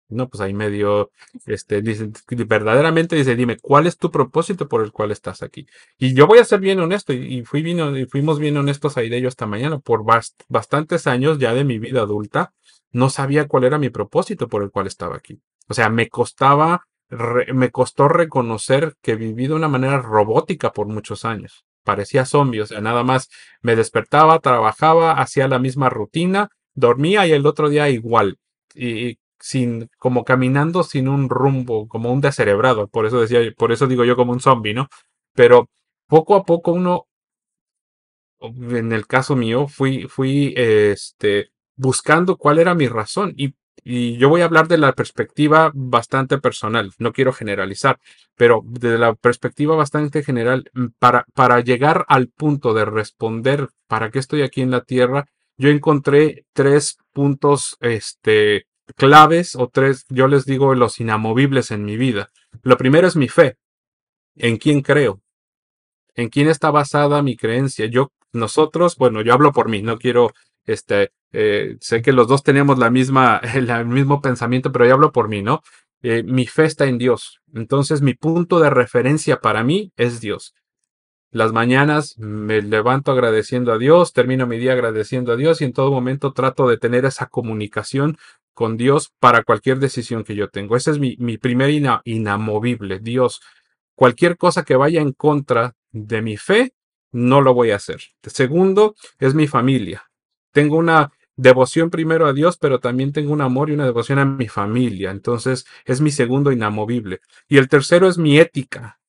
No, 0.10 0.30
pues 0.30 0.42
ahí 0.42 0.54
medio, 0.54 1.12
este, 1.46 1.82
dice, 1.82 2.10
verdaderamente 2.28 3.16
dice, 3.16 3.36
dime, 3.36 3.58
¿cuál 3.58 3.88
es 3.88 3.98
tu 3.98 4.12
propósito 4.12 4.68
por 4.68 4.84
el 4.84 4.92
cual 4.92 5.12
estás 5.12 5.42
aquí? 5.42 5.66
Y 5.98 6.14
yo 6.14 6.28
voy 6.28 6.40
a 6.40 6.46
ser 6.46 6.60
bien 6.60 6.80
honesto, 6.80 7.14
y, 7.14 7.44
fui 7.46 7.62
bien, 7.64 7.96
y 7.98 8.06
fuimos 8.06 8.40
bien 8.40 8.58
honestos 8.58 8.98
ahí 8.98 9.10
de 9.10 9.18
ello 9.18 9.30
esta 9.30 9.48
mañana, 9.48 9.80
por 9.80 10.04
bastantes 10.50 11.08
años 11.08 11.40
ya 11.40 11.54
de 11.54 11.64
mi 11.64 11.80
vida 11.80 12.02
adulta, 12.02 12.54
no 12.92 13.10
sabía 13.10 13.48
cuál 13.48 13.64
era 13.64 13.80
mi 13.80 13.90
propósito 13.90 14.48
por 14.48 14.62
el 14.64 14.72
cual 14.72 14.88
estaba 14.88 15.16
aquí. 15.16 15.40
O 15.68 15.74
sea, 15.74 15.90
me 15.90 16.10
costaba, 16.10 16.84
me 17.54 17.72
costó 17.72 18.08
reconocer 18.08 18.96
que 19.02 19.16
viví 19.16 19.48
de 19.48 19.54
una 19.54 19.68
manera 19.68 20.00
robótica 20.02 20.72
por 20.72 20.88
muchos 20.88 21.26
años. 21.26 21.66
parecía 21.84 22.26
zombie, 22.26 22.62
o 22.62 22.66
sea, 22.66 22.80
nada 22.80 23.04
más 23.04 23.30
me 23.62 23.76
despertaba, 23.76 24.40
trabajaba, 24.40 25.14
hacía 25.14 25.50
la 25.50 25.60
misma 25.60 25.90
rutina, 25.90 26.50
dormía 26.76 27.28
y 27.28 27.34
el 27.34 27.46
otro 27.46 27.68
día 27.70 27.90
igual. 27.90 28.38
Y, 28.74 29.18
sin, 29.44 29.90
como 30.00 30.24
caminando 30.24 30.84
sin 30.84 31.10
un 31.10 31.30
rumbo, 31.30 31.90
como 31.90 32.14
un 32.14 32.22
descerebrado. 32.22 32.88
Por 32.88 33.06
eso 33.06 33.20
decía, 33.20 33.42
por 33.58 33.74
eso 33.74 33.88
digo 33.88 34.06
yo 34.06 34.16
como 34.16 34.32
un 34.32 34.40
zombie, 34.40 34.74
¿no? 34.74 34.88
Pero 35.34 35.70
poco 36.08 36.36
a 36.38 36.46
poco 36.46 36.72
uno, 36.72 37.08
en 38.40 38.94
el 38.94 39.06
caso 39.06 39.36
mío, 39.36 39.68
fui, 39.68 40.08
fui, 40.08 40.54
este, 40.56 41.50
buscando 41.76 42.38
cuál 42.38 42.58
era 42.58 42.74
mi 42.74 42.88
razón 42.88 43.34
y 43.36 43.54
yo 44.18 44.30
voy 44.30 44.40
a 44.40 44.46
hablar 44.46 44.70
de 44.70 44.78
la 44.78 44.94
perspectiva 44.94 45.70
bastante 45.74 46.38
personal, 46.38 46.94
no 46.98 47.12
quiero 47.12 47.34
generalizar, 47.34 48.00
pero 48.38 48.62
de 48.64 48.98
la 48.98 49.14
perspectiva 49.14 49.76
bastante 49.76 50.24
general, 50.24 50.70
mm, 50.74 50.86
para, 51.00 51.26
para 51.34 51.60
llegar 51.60 52.06
al 52.08 52.30
punto 52.30 52.74
de 52.74 52.86
responder 52.86 53.68
para 53.88 54.10
qué 54.10 54.20
estoy 54.20 54.44
aquí 54.44 54.62
en 54.62 54.72
la 54.72 54.86
Tierra, 54.86 55.26
yo 55.58 55.68
encontré 55.68 56.46
tres 56.54 56.98
puntos 57.12 57.76
este, 57.82 58.68
claves 58.96 59.56
o 59.56 59.68
tres, 59.68 60.06
yo 60.10 60.28
les 60.28 60.46
digo, 60.46 60.76
los 60.76 61.00
inamovibles 61.00 61.72
en 61.72 61.86
mi 61.86 61.98
vida. 61.98 62.30
Lo 62.62 62.78
primero 62.78 63.08
es 63.08 63.16
mi 63.16 63.28
fe, 63.28 63.58
en 64.36 64.58
quién 64.58 64.82
creo, 64.82 65.22
en 66.16 66.30
quién 66.30 66.48
está 66.50 66.72
basada 66.72 67.22
mi 67.22 67.36
creencia. 67.36 67.86
Yo, 67.86 68.12
nosotros, 68.32 68.98
bueno, 68.98 69.22
yo 69.22 69.34
hablo 69.34 69.52
por 69.52 69.70
mí, 69.70 69.82
no 69.82 69.98
quiero 69.98 70.34
este, 70.66 71.12
eh, 71.32 71.78
sé 71.82 72.02
que 72.02 72.14
los 72.14 72.28
dos 72.28 72.44
tenemos 72.44 72.78
la 72.80 72.90
misma, 72.90 73.42
el 73.56 73.86
mismo 73.86 74.22
pensamiento, 74.22 74.72
pero 74.72 74.86
yo 74.86 74.94
hablo 74.94 75.12
por 75.12 75.28
mí, 75.28 75.42
¿no? 75.42 75.62
Eh, 76.02 76.24
mi 76.24 76.46
fe 76.46 76.66
está 76.66 76.86
en 76.86 76.98
Dios. 76.98 77.40
Entonces 77.54 78.02
mi 78.02 78.14
punto 78.14 78.60
de 78.60 78.70
referencia 78.70 79.40
para 79.40 79.64
mí 79.64 79.92
es 79.98 80.20
Dios. 80.20 80.54
Las 81.32 81.52
mañanas 81.52 82.16
me 82.20 82.62
levanto 82.62 83.12
agradeciendo 83.12 83.72
a 83.74 83.80
Dios, 83.80 84.14
termino 84.14 84.46
mi 84.46 84.60
día 84.60 84.74
agradeciendo 84.74 85.32
a 85.32 85.36
Dios 85.36 85.62
y 85.62 85.66
en 85.66 85.74
todo 85.74 85.92
momento 85.92 86.32
trato 86.34 86.68
de 86.68 86.78
tener 86.78 87.06
esa 87.06 87.26
comunicación 87.26 88.18
con 88.54 88.78
Dios 88.78 89.12
para 89.20 89.44
cualquier 89.44 89.80
decisión 89.80 90.24
que 90.24 90.36
yo 90.36 90.50
tengo. 90.50 90.76
Ese 90.76 90.92
es 90.92 91.00
mi, 91.00 91.16
mi 91.20 91.38
primer 91.38 91.70
inamovible, 92.06 93.00
Dios. 93.00 93.42
Cualquier 93.96 94.38
cosa 94.38 94.64
que 94.64 94.76
vaya 94.76 95.02
en 95.02 95.14
contra 95.14 95.76
de 95.92 96.22
mi 96.22 96.38
fe, 96.38 96.74
no 97.12 97.42
lo 97.42 97.54
voy 97.54 97.72
a 97.72 97.76
hacer. 97.76 98.02
Segundo, 98.24 98.96
es 99.20 99.36
mi 99.36 99.48
familia 99.48 100.04
tengo 100.54 100.78
una 100.78 101.12
devoción 101.36 101.90
primero 101.90 102.28
a 102.28 102.34
Dios, 102.34 102.58
pero 102.58 102.80
también 102.80 103.12
tengo 103.12 103.34
un 103.34 103.42
amor 103.42 103.70
y 103.70 103.74
una 103.74 103.86
devoción 103.86 104.20
a 104.20 104.26
mi 104.26 104.48
familia. 104.48 105.12
Entonces 105.12 105.66
es 105.84 106.00
mi 106.00 106.12
segundo 106.12 106.54
inamovible. 106.54 107.20
Y 107.50 107.58
el 107.58 107.68
tercero 107.68 108.08
es 108.08 108.18
mi 108.18 108.40
ética. 108.40 109.00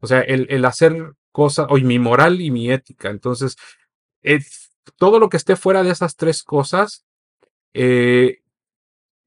O 0.00 0.06
sea, 0.06 0.20
el, 0.20 0.62
hacer 0.66 1.14
cosas, 1.32 1.66
o 1.70 1.76
mi 1.76 1.98
moral 1.98 2.42
y 2.42 2.50
mi 2.50 2.70
ética. 2.70 3.08
Entonces, 3.08 3.56
todo 4.96 5.18
lo 5.18 5.30
que 5.30 5.38
esté 5.38 5.56
fuera 5.56 5.82
de 5.82 5.90
esas 5.90 6.16
tres 6.16 6.42
cosas, 6.42 7.06
eh, 7.72 8.42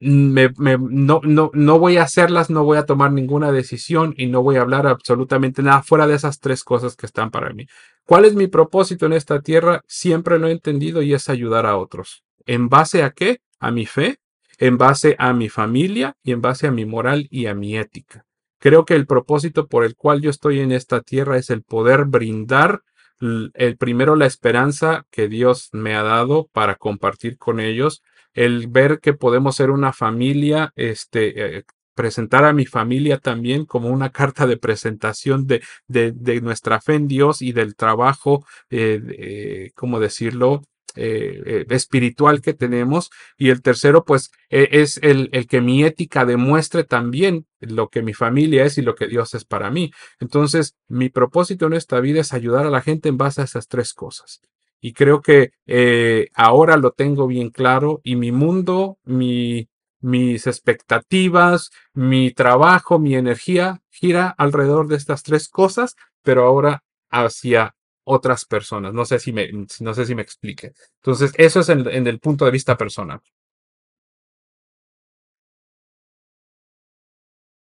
me, 0.00 0.50
no, 0.78 1.20
no, 1.24 1.50
no 1.52 1.78
voy 1.78 1.96
a 1.96 2.02
hacerlas, 2.02 2.50
no 2.50 2.64
voy 2.64 2.78
a 2.78 2.86
tomar 2.86 3.12
ninguna 3.12 3.50
decisión 3.50 4.14
y 4.16 4.26
no 4.26 4.42
voy 4.42 4.56
a 4.56 4.60
hablar 4.60 4.86
absolutamente 4.86 5.62
nada 5.62 5.82
fuera 5.82 6.06
de 6.06 6.14
esas 6.14 6.40
tres 6.40 6.62
cosas 6.64 6.96
que 6.96 7.06
están 7.06 7.30
para 7.30 7.52
mí. 7.52 7.66
¿Cuál 8.04 8.24
es 8.24 8.34
mi 8.34 8.46
propósito 8.46 9.06
en 9.06 9.12
esta 9.12 9.40
tierra? 9.40 9.82
Siempre 9.86 10.38
lo 10.38 10.48
he 10.48 10.52
entendido 10.52 11.02
y 11.02 11.14
es 11.14 11.28
ayudar 11.28 11.66
a 11.66 11.76
otros. 11.76 12.24
¿En 12.46 12.68
base 12.68 13.02
a 13.02 13.10
qué? 13.10 13.40
A 13.58 13.70
mi 13.70 13.86
fe, 13.86 14.18
en 14.58 14.78
base 14.78 15.16
a 15.18 15.32
mi 15.32 15.48
familia 15.48 16.16
y 16.22 16.32
en 16.32 16.40
base 16.40 16.66
a 16.68 16.70
mi 16.70 16.84
moral 16.84 17.26
y 17.30 17.46
a 17.46 17.54
mi 17.54 17.76
ética. 17.76 18.24
Creo 18.60 18.84
que 18.84 18.94
el 18.94 19.06
propósito 19.06 19.66
por 19.68 19.84
el 19.84 19.94
cual 19.94 20.20
yo 20.20 20.30
estoy 20.30 20.60
en 20.60 20.72
esta 20.72 21.00
tierra 21.00 21.38
es 21.38 21.50
el 21.50 21.62
poder 21.62 22.04
brindar 22.04 22.82
el 23.20 23.76
primero 23.76 24.14
la 24.14 24.26
esperanza 24.26 25.04
que 25.10 25.28
Dios 25.28 25.70
me 25.72 25.96
ha 25.96 26.02
dado 26.02 26.48
para 26.52 26.76
compartir 26.76 27.36
con 27.36 27.58
ellos 27.58 28.02
el 28.34 28.68
ver 28.68 29.00
que 29.00 29.14
podemos 29.14 29.56
ser 29.56 29.70
una 29.70 29.92
familia, 29.92 30.72
este, 30.76 31.58
eh, 31.58 31.64
presentar 31.94 32.44
a 32.44 32.52
mi 32.52 32.64
familia 32.64 33.18
también 33.18 33.64
como 33.64 33.88
una 33.88 34.10
carta 34.12 34.46
de 34.46 34.56
presentación 34.56 35.46
de, 35.46 35.62
de, 35.88 36.40
nuestra 36.40 36.80
fe 36.80 36.94
en 36.94 37.08
Dios 37.08 37.42
y 37.42 37.52
del 37.52 37.74
trabajo, 37.74 38.44
eh, 38.70 39.70
¿cómo 39.74 39.98
decirlo? 39.98 40.62
Eh, 41.00 41.64
espiritual 41.70 42.40
que 42.40 42.54
tenemos. 42.54 43.10
Y 43.36 43.50
el 43.50 43.62
tercero, 43.62 44.04
pues, 44.04 44.32
e, 44.48 44.68
es 44.72 44.98
el, 45.02 45.28
el, 45.32 45.46
que 45.46 45.60
mi 45.60 45.84
ética 45.84 46.24
demuestre 46.24 46.82
también 46.82 47.46
lo 47.60 47.88
que 47.88 48.02
mi 48.02 48.14
familia 48.14 48.64
es 48.64 48.78
y 48.78 48.82
lo 48.82 48.96
que 48.96 49.06
Dios 49.06 49.34
es 49.34 49.44
para 49.44 49.70
mí. 49.70 49.92
Entonces, 50.18 50.74
mi 50.88 51.08
propósito 51.08 51.66
en 51.66 51.74
esta 51.74 52.00
vida 52.00 52.20
es 52.20 52.32
ayudar 52.32 52.66
a 52.66 52.70
la 52.70 52.80
gente 52.80 53.08
en 53.08 53.16
base 53.16 53.42
a 53.42 53.44
esas 53.44 53.68
tres 53.68 53.92
cosas. 53.92 54.40
Y 54.80 54.92
creo 54.92 55.22
que 55.22 55.50
eh, 55.66 56.28
ahora 56.34 56.76
lo 56.76 56.92
tengo 56.92 57.26
bien 57.26 57.50
claro 57.50 58.00
y 58.04 58.16
mi 58.16 58.30
mundo, 58.32 58.98
mi, 59.04 59.68
mis 60.00 60.46
expectativas, 60.46 61.70
mi 61.94 62.30
trabajo, 62.32 62.98
mi 62.98 63.16
energía 63.16 63.80
gira 63.90 64.34
alrededor 64.38 64.86
de 64.86 64.96
estas 64.96 65.22
tres 65.22 65.48
cosas, 65.48 65.96
pero 66.22 66.44
ahora 66.44 66.84
hacia 67.10 67.74
otras 68.04 68.44
personas. 68.44 68.94
No 68.94 69.04
sé 69.04 69.18
si 69.18 69.32
me, 69.32 69.50
no 69.80 69.94
sé 69.94 70.06
si 70.06 70.14
me 70.14 70.22
explique. 70.22 70.72
Entonces, 71.02 71.32
eso 71.36 71.60
es 71.60 71.68
en, 71.68 71.86
en 71.88 72.06
el 72.06 72.20
punto 72.20 72.44
de 72.44 72.52
vista 72.52 72.76
personal. 72.76 73.20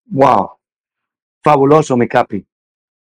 Wow. 0.08 0.58
Fabuloso, 1.44 1.96
mi 1.98 2.08
capi. 2.08 2.46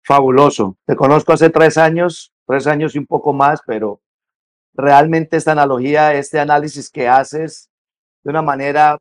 Fabuloso. 0.04 0.78
Te 0.86 0.96
conozco 0.96 1.34
hace 1.34 1.50
tres 1.50 1.78
años 1.78 2.32
tres 2.48 2.68
años 2.68 2.96
y 2.96 3.00
un 3.00 3.06
poco 3.06 3.34
más, 3.34 3.62
pero 3.66 4.02
realmente 4.74 5.38
esta 5.38 5.52
analogía, 5.52 6.14
este 6.14 6.40
análisis 6.40 6.90
que 6.90 7.08
haces 7.08 7.70
de 8.24 8.32
una 8.32 8.42
manera 8.42 8.98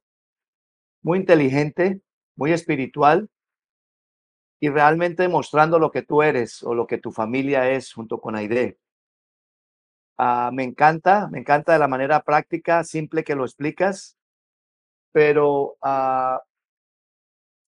muy 1.03 1.19
inteligente, 1.19 2.01
muy 2.37 2.53
espiritual 2.53 3.29
y 4.61 4.69
realmente 4.69 5.29
mostrando 5.29 5.79
lo 5.79 5.91
que 5.91 6.03
tú 6.03 6.23
eres 6.23 6.63
o 6.63 6.75
lo 6.75 6.87
que 6.87 6.99
tu 6.99 7.13
familia 7.13 7.71
es 7.71 7.93
junto 7.93 8.21
con 8.21 8.37
Aide. 8.37 8.79
Ah, 10.19 10.51
me 10.53 10.65
encanta, 10.65 11.29
me 11.29 11.41
encanta 11.41 11.75
de 11.75 11.79
la 11.79 11.89
manera 11.89 12.23
práctica, 12.23 12.83
simple 12.85 13.23
que 13.23 13.35
lo 13.35 13.45
explicas, 13.45 14.17
pero 15.13 15.77
ah, 15.83 16.43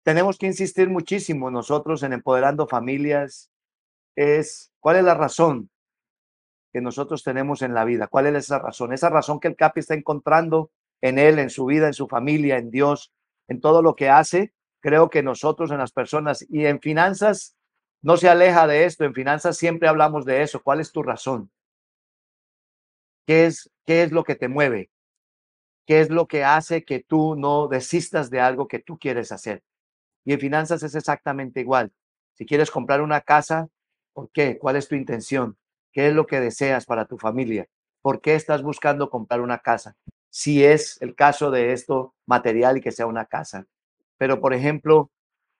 tenemos 0.03 0.37
que 0.37 0.47
insistir 0.47 0.89
muchísimo 0.89 1.51
nosotros 1.51 2.01
en 2.03 2.13
empoderando 2.13 2.65
familias, 2.67 3.51
es 4.17 4.73
cuál 4.79 4.97
es 4.97 5.03
la 5.03 5.13
razón 5.13 5.69
que 6.73 6.81
nosotros 6.81 7.23
tenemos 7.23 7.61
en 7.61 7.73
la 7.73 7.85
vida, 7.85 8.07
cuál 8.07 8.25
es 8.25 8.35
esa 8.45 8.59
razón, 8.59 8.91
esa 8.91 9.09
razón 9.09 9.39
que 9.39 9.47
el 9.47 9.55
Capi 9.55 9.79
está 9.79 9.93
encontrando 9.93 10.71
en 11.01 11.19
él, 11.19 11.39
en 11.39 11.49
su 11.49 11.65
vida, 11.65 11.87
en 11.87 11.93
su 11.93 12.07
familia, 12.07 12.57
en 12.57 12.71
Dios, 12.71 13.13
en 13.47 13.61
todo 13.61 13.81
lo 13.81 13.95
que 13.95 14.09
hace. 14.09 14.53
Creo 14.81 15.09
que 15.09 15.23
nosotros 15.23 15.71
en 15.71 15.77
las 15.77 15.91
personas 15.91 16.45
y 16.49 16.65
en 16.65 16.81
finanzas 16.81 17.55
no 18.01 18.17
se 18.17 18.27
aleja 18.27 18.67
de 18.67 18.85
esto, 18.85 19.05
en 19.05 19.13
finanzas 19.13 19.55
siempre 19.57 19.87
hablamos 19.87 20.25
de 20.25 20.41
eso, 20.41 20.61
¿cuál 20.61 20.79
es 20.79 20.91
tu 20.91 21.03
razón? 21.03 21.51
¿Qué 23.25 23.45
es, 23.45 23.69
qué 23.85 24.03
es 24.03 24.11
lo 24.11 24.23
que 24.23 24.35
te 24.35 24.47
mueve? 24.47 24.89
¿Qué 25.85 26.01
es 26.01 26.09
lo 26.09 26.27
que 26.27 26.43
hace 26.43 26.83
que 26.83 27.03
tú 27.03 27.35
no 27.35 27.67
desistas 27.67 28.29
de 28.29 28.39
algo 28.39 28.67
que 28.67 28.79
tú 28.79 28.97
quieres 28.97 29.31
hacer? 29.31 29.63
Y 30.25 30.33
en 30.33 30.39
finanzas 30.39 30.83
es 30.83 30.95
exactamente 30.95 31.61
igual. 31.61 31.91
Si 32.33 32.45
quieres 32.45 32.71
comprar 32.71 33.01
una 33.01 33.21
casa, 33.21 33.69
¿Por 34.17 34.31
qué? 34.31 34.57
¿Cuál 34.57 34.77
es 34.77 34.87
tu 34.87 34.95
intención? 34.95 35.59
¿Qué 35.93 36.07
es 36.07 36.13
lo 36.15 36.25
que 36.25 36.39
deseas 36.39 36.87
para 36.87 37.05
tu 37.05 37.19
familia? 37.19 37.67
¿Por 38.01 38.19
qué 38.19 38.33
estás 38.33 38.63
buscando 38.63 39.11
comprar 39.11 39.41
una 39.41 39.59
casa? 39.59 39.95
Si 40.31 40.65
es 40.65 40.99
el 41.03 41.13
caso 41.13 41.51
de 41.51 41.71
esto 41.71 42.15
material 42.25 42.77
y 42.77 42.81
que 42.81 42.91
sea 42.91 43.05
una 43.05 43.25
casa. 43.25 43.67
Pero, 44.17 44.41
por 44.41 44.55
ejemplo, 44.55 45.11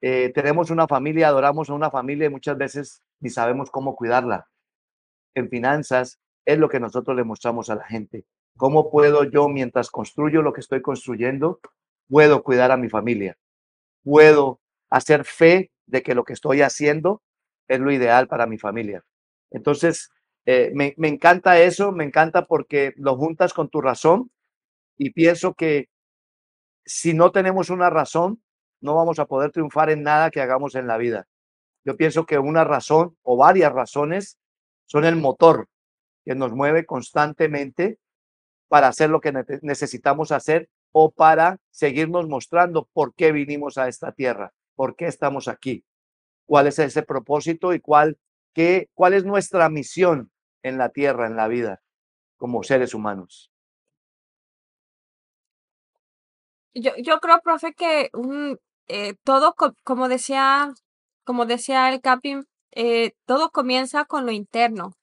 eh, 0.02 0.32
tenemos 0.34 0.72
una 0.72 0.88
familia, 0.88 1.28
adoramos 1.28 1.70
a 1.70 1.76
una 1.76 1.92
familia 1.92 2.26
y 2.26 2.30
muchas 2.30 2.58
veces 2.58 3.04
ni 3.20 3.30
sabemos 3.30 3.70
cómo 3.70 3.96
cuidarla. 3.96 4.48
En 5.36 5.50
finanzas 5.50 6.20
es 6.44 6.58
lo 6.58 6.68
que 6.68 6.80
nosotros 6.80 7.16
le 7.16 7.24
mostramos 7.24 7.70
a 7.70 7.76
la 7.76 7.86
gente. 7.86 8.26
¿Cómo 8.58 8.90
puedo 8.90 9.24
yo, 9.24 9.50
mientras 9.50 9.92
construyo 9.92 10.42
lo 10.42 10.54
que 10.54 10.62
estoy 10.62 10.82
construyendo, 10.82 11.60
puedo 12.10 12.42
cuidar 12.42 12.72
a 12.72 12.78
mi 12.78 12.90
familia? 12.90 13.38
Puedo 14.04 14.62
hacer 14.90 15.26
fe 15.26 15.70
de 15.86 16.02
que 16.02 16.16
lo 16.16 16.24
que 16.24 16.34
estoy 16.34 16.64
haciendo 16.64 17.22
es 17.68 17.80
lo 17.80 17.92
ideal 17.92 18.28
para 18.28 18.48
mi 18.48 18.58
familia. 18.58 19.04
Entonces, 19.52 20.12
eh, 20.46 20.72
me, 20.74 20.94
me, 20.98 21.08
encanta 21.08 21.60
eso, 21.60 21.92
me 21.92 22.04
encanta 22.04 22.46
porque 22.46 22.94
lo 22.98 23.18
juntas 23.18 23.54
con 23.54 23.70
tu 23.70 23.82
razón 23.82 24.32
y 24.98 25.12
pienso 25.12 25.54
que 25.54 25.90
si 26.86 27.14
no 27.14 27.32
tenemos 27.32 27.70
una 27.70 27.90
razón, 27.90 28.42
no 28.80 28.96
vamos 28.96 29.20
a 29.20 29.26
poder 29.26 29.52
triunfar 29.52 29.90
en 29.90 30.04
nada 30.04 30.32
que 30.32 30.42
hagamos 30.42 30.76
en 30.76 30.88
la 30.88 30.98
vida. 30.98 31.28
Yo 31.84 31.98
pienso 31.98 32.26
que 32.26 32.40
una 32.40 32.64
razón 32.64 33.18
o 33.24 33.38
varias 33.38 33.74
razones 33.74 34.38
son 34.86 35.04
el 35.06 35.16
motor 35.16 35.68
que 36.24 36.36
nos 36.36 36.54
mueve 36.54 36.86
constantemente 36.86 38.00
para 38.68 38.88
hacer 38.88 39.10
lo 39.10 39.22
que 39.22 39.34
necesitamos 39.62 40.32
hacer 40.32 40.70
o 40.92 41.12
para 41.12 41.60
seguirnos 41.72 42.28
mostrando 42.28 42.88
por 42.94 43.14
qué 43.14 43.32
vinimos 43.32 43.78
a 43.78 43.88
esta 43.88 44.12
tierra, 44.12 44.54
por 44.76 44.96
qué 44.96 45.08
estamos 45.08 45.48
aquí 45.48 45.84
cuál 46.48 46.66
es 46.66 46.80
ese 46.80 47.04
propósito 47.04 47.74
y 47.74 47.80
cuál, 47.80 48.18
¿qué, 48.54 48.90
¿cuál 48.96 49.14
es 49.14 49.24
nuestra 49.26 49.70
misión 49.70 50.32
en 50.64 50.80
la 50.80 50.90
tierra, 50.90 51.28
en 51.28 51.36
la 51.36 51.48
vida, 51.48 51.82
como 52.38 52.64
seres 52.64 52.96
humanos? 52.96 53.52
Yo, 56.74 56.92
yo 56.98 57.20
creo, 57.20 57.40
profe, 57.44 57.74
que 57.74 58.10
un, 58.14 58.60
eh, 58.88 59.16
todo, 59.24 59.56
como 59.84 60.08
decía, 60.08 60.74
como 61.24 61.46
decía 61.46 61.92
el 61.92 62.02
Capi, 62.02 62.38
eh, 62.72 63.14
todo 63.26 63.52
comienza 63.52 64.06
con 64.06 64.26
lo 64.26 64.32
interno. 64.32 64.94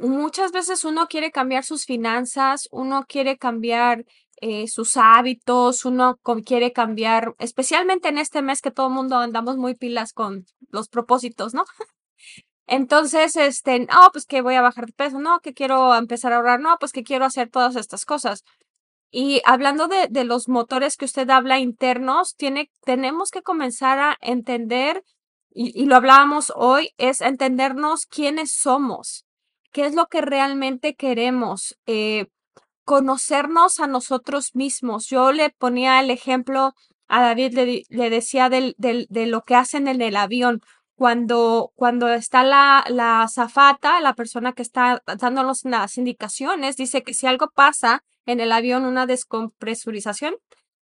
muchas 0.00 0.52
veces 0.52 0.84
uno 0.84 1.08
quiere 1.08 1.30
cambiar 1.30 1.62
sus 1.64 1.84
finanzas, 1.84 2.68
uno 2.70 3.04
quiere 3.06 3.36
cambiar 3.36 4.06
eh, 4.40 4.68
sus 4.68 4.96
hábitos, 4.96 5.84
uno 5.84 6.18
quiere 6.44 6.72
cambiar, 6.72 7.34
especialmente 7.38 8.08
en 8.08 8.18
este 8.18 8.42
mes 8.42 8.60
que 8.60 8.70
todo 8.70 8.88
el 8.88 8.94
mundo 8.94 9.16
andamos 9.16 9.56
muy 9.56 9.74
pilas 9.74 10.12
con 10.12 10.44
los 10.70 10.88
propósitos, 10.88 11.54
¿no? 11.54 11.64
Entonces, 12.66 13.36
este, 13.36 13.80
no, 13.80 14.10
pues 14.12 14.26
que 14.26 14.42
voy 14.42 14.54
a 14.54 14.62
bajar 14.62 14.86
de 14.86 14.92
peso, 14.92 15.18
no, 15.18 15.40
que 15.40 15.54
quiero 15.54 15.94
empezar 15.94 16.32
a 16.32 16.36
ahorrar, 16.36 16.60
no, 16.60 16.76
pues 16.78 16.92
que 16.92 17.02
quiero 17.02 17.24
hacer 17.24 17.48
todas 17.48 17.76
estas 17.76 18.04
cosas. 18.04 18.44
Y 19.10 19.40
hablando 19.46 19.88
de, 19.88 20.24
los 20.24 20.48
motores 20.48 20.96
que 20.96 21.06
usted 21.06 21.30
habla 21.30 21.58
internos, 21.58 22.34
tiene, 22.36 22.70
tenemos 22.84 23.30
que 23.30 23.42
comenzar 23.42 23.98
a 23.98 24.16
entender, 24.20 25.02
y, 25.50 25.72
y 25.80 25.86
lo 25.86 25.96
hablábamos 25.96 26.52
hoy, 26.54 26.90
es 26.98 27.22
entendernos 27.22 28.04
quiénes 28.04 28.52
somos, 28.52 29.24
qué 29.72 29.86
es 29.86 29.94
lo 29.94 30.06
que 30.06 30.20
realmente 30.20 30.94
queremos, 30.94 31.78
eh, 31.86 32.26
conocernos 32.88 33.80
a 33.80 33.86
nosotros 33.86 34.54
mismos. 34.54 35.08
Yo 35.10 35.30
le 35.32 35.50
ponía 35.50 36.00
el 36.00 36.08
ejemplo 36.08 36.72
a 37.06 37.20
David, 37.20 37.84
le, 37.90 38.10
decía 38.10 38.48
de 38.48 39.26
lo 39.26 39.42
que 39.42 39.56
hacen 39.56 39.88
en 39.88 40.00
el 40.00 40.16
avión. 40.16 40.62
Cuando, 40.94 41.70
cuando 41.74 42.08
está 42.08 42.44
la, 42.44 42.82
la 42.88 43.28
zafata, 43.28 44.00
la 44.00 44.14
persona 44.14 44.54
que 44.54 44.62
está 44.62 45.02
dándonos 45.18 45.66
las 45.66 45.98
indicaciones, 45.98 46.78
dice 46.78 47.02
que 47.02 47.12
si 47.12 47.26
algo 47.26 47.50
pasa, 47.50 48.04
en 48.24 48.40
el 48.40 48.52
avión 48.52 48.86
una 48.86 49.04
descompresurización, 49.04 50.36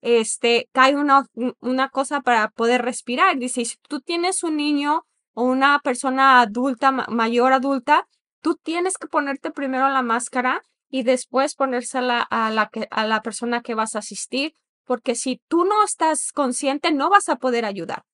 este, 0.02 0.68
cae 0.72 0.96
una, 0.96 1.24
una 1.60 1.88
cosa 1.88 2.20
para 2.20 2.48
poder 2.50 2.82
respirar. 2.82 3.38
Dice, 3.38 3.64
si 3.64 3.76
tú 3.88 4.00
tienes 4.02 4.44
un 4.44 4.58
niño 4.58 5.06
o 5.32 5.44
una 5.44 5.78
persona 5.78 6.42
adulta, 6.42 6.92
mayor 6.92 7.54
adulta, 7.54 8.06
tú 8.42 8.56
tienes 8.62 8.98
que 8.98 9.08
ponerte 9.08 9.50
primero 9.50 9.88
la 9.88 10.02
máscara 10.02 10.62
y 10.94 11.02
después 11.02 11.56
ponérsela 11.56 12.20
a 12.22 12.52
la, 12.52 12.70
a 12.92 13.04
la 13.04 13.20
persona 13.20 13.62
que 13.62 13.74
vas 13.74 13.96
a 13.96 13.98
asistir, 13.98 14.54
porque 14.84 15.16
si 15.16 15.42
tú 15.48 15.64
no 15.64 15.82
estás 15.82 16.30
consciente, 16.30 16.92
no 16.92 17.10
vas 17.10 17.28
a 17.28 17.34
poder 17.34 17.64
ayudar. 17.64 18.04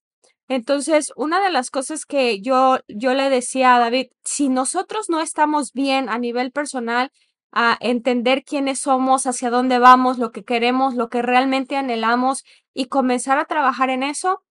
Entonces, 0.48 1.12
una 1.14 1.42
de 1.42 1.50
las 1.50 1.70
cosas 1.70 2.06
que 2.06 2.40
yo, 2.40 2.78
yo 2.88 3.12
le 3.12 3.28
decía 3.28 3.76
a 3.76 3.80
David, 3.80 4.06
si 4.24 4.48
nosotros 4.48 5.10
no 5.10 5.20
estamos 5.20 5.72
bien 5.74 6.08
a 6.08 6.16
nivel 6.16 6.52
personal, 6.52 7.12
a 7.52 7.76
entender 7.80 8.44
quiénes 8.44 8.80
somos, 8.80 9.26
hacia 9.26 9.50
dónde 9.50 9.78
vamos, 9.78 10.16
lo 10.16 10.30
que 10.30 10.42
queremos, 10.42 10.94
lo 10.94 11.10
que 11.10 11.20
realmente 11.20 11.76
anhelamos 11.76 12.44
y 12.72 12.86
comenzar 12.86 13.38
a 13.38 13.44
trabajar 13.44 13.90
en 13.90 14.02
eso, 14.02 14.42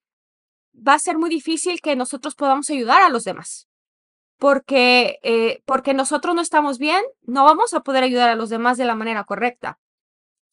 va 0.76 0.94
a 0.94 1.00
ser 1.00 1.18
muy 1.18 1.32
difícil 1.32 1.82
que 1.82 1.96
nosotros 1.96 2.36
podamos 2.36 2.70
ayudar 2.70 3.02
a 3.02 3.10
los 3.10 3.24
demás. 3.24 3.69
Porque, 4.40 5.20
eh, 5.22 5.62
porque 5.66 5.94
nosotros 5.94 6.34
no 6.34 6.42
estamos 6.42 6.80
bien, 6.80 7.04
no 7.24 7.44
vamos 7.44 7.74
a 7.74 7.82
poder 7.82 8.04
ayudar 8.04 8.30
a 8.30 8.36
los 8.36 8.50
demás 8.50 8.78
de 8.78 8.86
la 8.86 8.96
manera 8.96 9.26
correcta. 9.26 9.80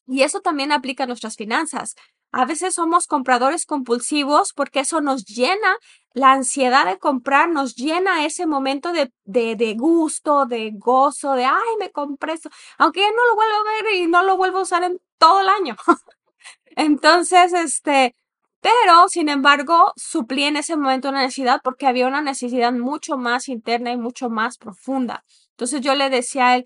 Y 0.07 0.23
eso 0.23 0.41
también 0.41 0.73
aplica 0.73 1.05
a 1.05 1.07
nuestras 1.07 1.37
finanzas. 1.37 1.95
A 2.33 2.45
veces 2.45 2.75
somos 2.75 3.07
compradores 3.07 3.65
compulsivos 3.65 4.53
porque 4.53 4.81
eso 4.81 5.01
nos 5.01 5.25
llena, 5.25 5.79
la 6.13 6.33
ansiedad 6.33 6.87
de 6.87 6.99
comprar 6.99 7.49
nos 7.49 7.77
llena 7.77 8.25
ese 8.25 8.47
momento 8.47 8.93
de, 8.93 9.13
de, 9.25 9.75
gusto, 9.75 10.47
de 10.47 10.73
gozo, 10.75 11.33
de, 11.33 11.45
ay, 11.45 11.77
me 11.79 11.91
compré 11.91 12.35
eso, 12.35 12.51
aunque 12.79 13.01
ya 13.01 13.11
no 13.11 13.27
lo 13.27 13.35
vuelvo 13.37 13.55
a 13.55 13.83
ver 13.83 13.95
y 13.95 14.07
no 14.07 14.23
lo 14.23 14.37
vuelvo 14.37 14.59
a 14.59 14.63
usar 14.63 14.85
en 14.85 15.01
todo 15.19 15.41
el 15.41 15.49
año. 15.49 15.77
Entonces, 16.77 17.53
este, 17.53 18.15
pero, 18.67 19.09
sin 19.09 19.29
embargo, 19.29 19.93
suplí 19.95 20.43
en 20.43 20.57
ese 20.57 20.77
momento 20.77 21.09
una 21.09 21.21
necesidad 21.23 21.61
porque 21.63 21.87
había 21.87 22.09
una 22.09 22.21
necesidad 22.21 22.73
mucho 22.73 23.17
más 23.17 23.49
interna 23.49 23.93
y 23.93 23.97
mucho 23.97 24.29
más 24.29 24.59
profunda. 24.59 25.25
Entonces 25.51 25.83
yo 25.83 25.95
le 25.95 26.11
decía 26.11 26.49
a 26.49 26.57
él, 26.57 26.65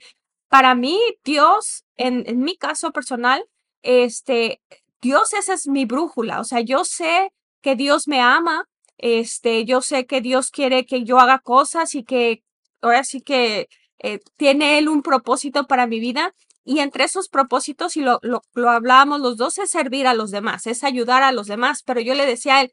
para 0.48 0.74
mí, 0.74 0.98
Dios, 1.24 1.84
en, 1.98 2.24
mi 2.40 2.56
caso 2.56 2.90
personal, 2.92 3.44
este, 3.82 4.62
Dios 5.02 5.34
es 5.34 5.66
mi 5.68 5.84
brújula, 5.84 6.40
o 6.40 6.44
sea, 6.44 6.60
yo 6.60 6.84
sé 6.84 7.34
que 7.60 7.76
Dios 7.76 8.08
me 8.08 8.20
ama, 8.22 8.64
este, 8.96 9.66
yo 9.66 9.82
sé 9.82 10.06
que 10.06 10.22
Dios 10.22 10.50
quiere 10.50 10.86
que 10.86 11.04
yo 11.04 11.20
haga 11.20 11.38
cosas 11.38 11.94
y 11.94 12.02
que 12.02 12.42
ahora 12.80 13.04
sí 13.04 13.20
que 13.20 13.68
eh, 13.98 14.20
tiene 14.38 14.78
Él 14.78 14.88
un 14.88 15.02
propósito 15.02 15.66
para 15.66 15.86
mi 15.86 16.00
vida. 16.00 16.34
Y 16.64 16.80
entre 16.80 17.04
esos 17.04 17.28
propósitos, 17.28 17.96
y 17.96 18.02
lo, 18.02 18.20
lo, 18.22 18.70
hablábamos 18.70 19.20
los 19.20 19.36
dos, 19.36 19.58
es 19.58 19.70
servir 19.70 20.06
a 20.06 20.14
los 20.14 20.30
demás, 20.30 20.66
es 20.66 20.84
ayudar 20.84 21.22
a 21.22 21.32
los 21.32 21.46
demás. 21.46 21.82
Pero 21.84 22.00
yo 22.00 22.14
le 22.14 22.26
decía 22.26 22.56
a 22.56 22.62
Él, 22.62 22.72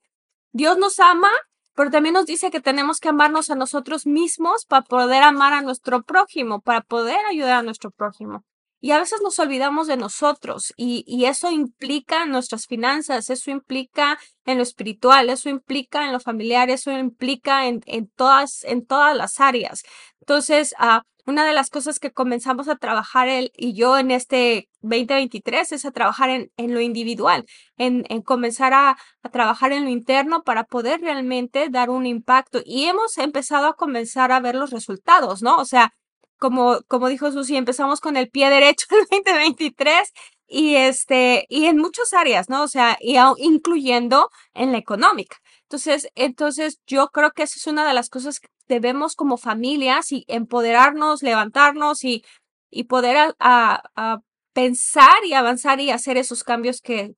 Dios 0.51 0.77
nos 0.77 0.99
ama, 0.99 1.31
pero 1.75 1.91
también 1.91 2.13
nos 2.13 2.25
dice 2.25 2.51
que 2.51 2.61
tenemos 2.61 2.99
que 2.99 3.09
amarnos 3.09 3.49
a 3.49 3.55
nosotros 3.55 4.05
mismos 4.05 4.65
para 4.65 4.83
poder 4.83 5.23
amar 5.23 5.53
a 5.53 5.61
nuestro 5.61 6.03
prójimo, 6.03 6.61
para 6.61 6.81
poder 6.81 7.19
ayudar 7.29 7.59
a 7.59 7.63
nuestro 7.63 7.91
prójimo. 7.91 8.43
Y 8.79 8.91
a 8.91 8.99
veces 8.99 9.21
nos 9.23 9.39
olvidamos 9.39 9.87
de 9.87 9.97
nosotros 9.97 10.71
y, 10.77 11.03
y, 11.07 11.25
eso 11.25 11.49
implica 11.49 12.27
nuestras 12.27 12.67
finanzas, 12.67 13.31
eso 13.31 13.49
implica 13.49 14.19
en 14.45 14.57
lo 14.57 14.63
espiritual, 14.63 15.31
eso 15.31 15.49
implica 15.49 16.05
en 16.05 16.13
lo 16.13 16.19
familiar, 16.19 16.69
eso 16.69 16.91
implica 16.91 17.65
en, 17.65 17.81
en 17.87 18.07
todas, 18.07 18.63
en 18.63 18.85
todas 18.85 19.17
las 19.17 19.39
áreas. 19.39 19.81
Entonces, 20.27 20.75
uh, 20.77 20.99
una 21.25 21.45
de 21.45 21.53
las 21.53 21.69
cosas 21.69 21.99
que 21.99 22.11
comenzamos 22.11 22.67
a 22.67 22.75
trabajar 22.75 23.29
él 23.29 23.49
y 23.55 23.73
yo 23.73 23.97
en 23.97 24.11
este 24.11 24.67
2023 24.81 25.71
es 25.71 25.85
a 25.85 25.91
trabajar 25.91 26.29
en, 26.29 26.73
lo 26.73 26.81
individual, 26.81 27.45
en, 27.77 28.03
en 28.09 28.21
comenzar 28.21 28.73
a, 28.73 28.97
trabajar 29.31 29.71
en 29.71 29.85
lo 29.85 29.89
interno 29.89 30.43
para 30.43 30.65
poder 30.65 30.99
realmente 30.99 31.69
dar 31.69 31.89
un 31.89 32.05
impacto. 32.05 32.59
Y 32.65 32.85
hemos 32.87 33.17
empezado 33.17 33.67
a 33.67 33.75
comenzar 33.75 34.33
a 34.33 34.41
ver 34.41 34.55
los 34.55 34.71
resultados, 34.71 35.41
¿no? 35.41 35.55
O 35.59 35.65
sea, 35.65 35.93
como, 36.37 36.81
como 36.89 37.07
dijo 37.07 37.31
Susi, 37.31 37.55
empezamos 37.55 38.01
con 38.01 38.17
el 38.17 38.29
pie 38.29 38.49
derecho 38.49 38.85
en 39.11 39.23
2023 39.23 40.11
y 40.45 40.75
este, 40.75 41.45
y 41.47 41.67
en 41.67 41.77
muchas 41.77 42.11
áreas, 42.13 42.49
¿no? 42.49 42.63
O 42.63 42.67
sea, 42.67 42.97
y 42.99 43.15
incluyendo 43.37 44.29
en 44.53 44.73
la 44.73 44.77
económica. 44.77 45.37
Entonces, 45.67 46.09
entonces 46.15 46.79
yo 46.87 47.09
creo 47.09 47.31
que 47.31 47.43
esa 47.43 47.55
es 47.57 47.67
una 47.67 47.85
de 47.85 47.93
las 47.93 48.09
cosas 48.09 48.39
que 48.39 48.47
debemos 48.69 49.15
como 49.15 49.35
familias 49.35 50.13
y 50.13 50.23
empoderarnos, 50.29 51.21
levantarnos 51.23 52.05
y, 52.05 52.23
y 52.69 52.85
poder 52.85 53.35
a, 53.39 53.83
a, 53.95 54.21
pensar 54.53 55.25
y 55.25 55.33
avanzar 55.33 55.81
y 55.81 55.91
hacer 55.91 56.15
esos 56.15 56.45
cambios 56.45 56.81
que 56.81 57.15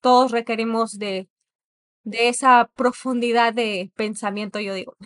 todos 0.00 0.32
requerimos 0.32 0.98
de, 0.98 1.28
de 2.04 2.28
esa 2.30 2.70
profundidad 2.74 3.52
de 3.52 3.92
pensamiento, 3.96 4.60
yo 4.60 4.72
digo. 4.74 4.96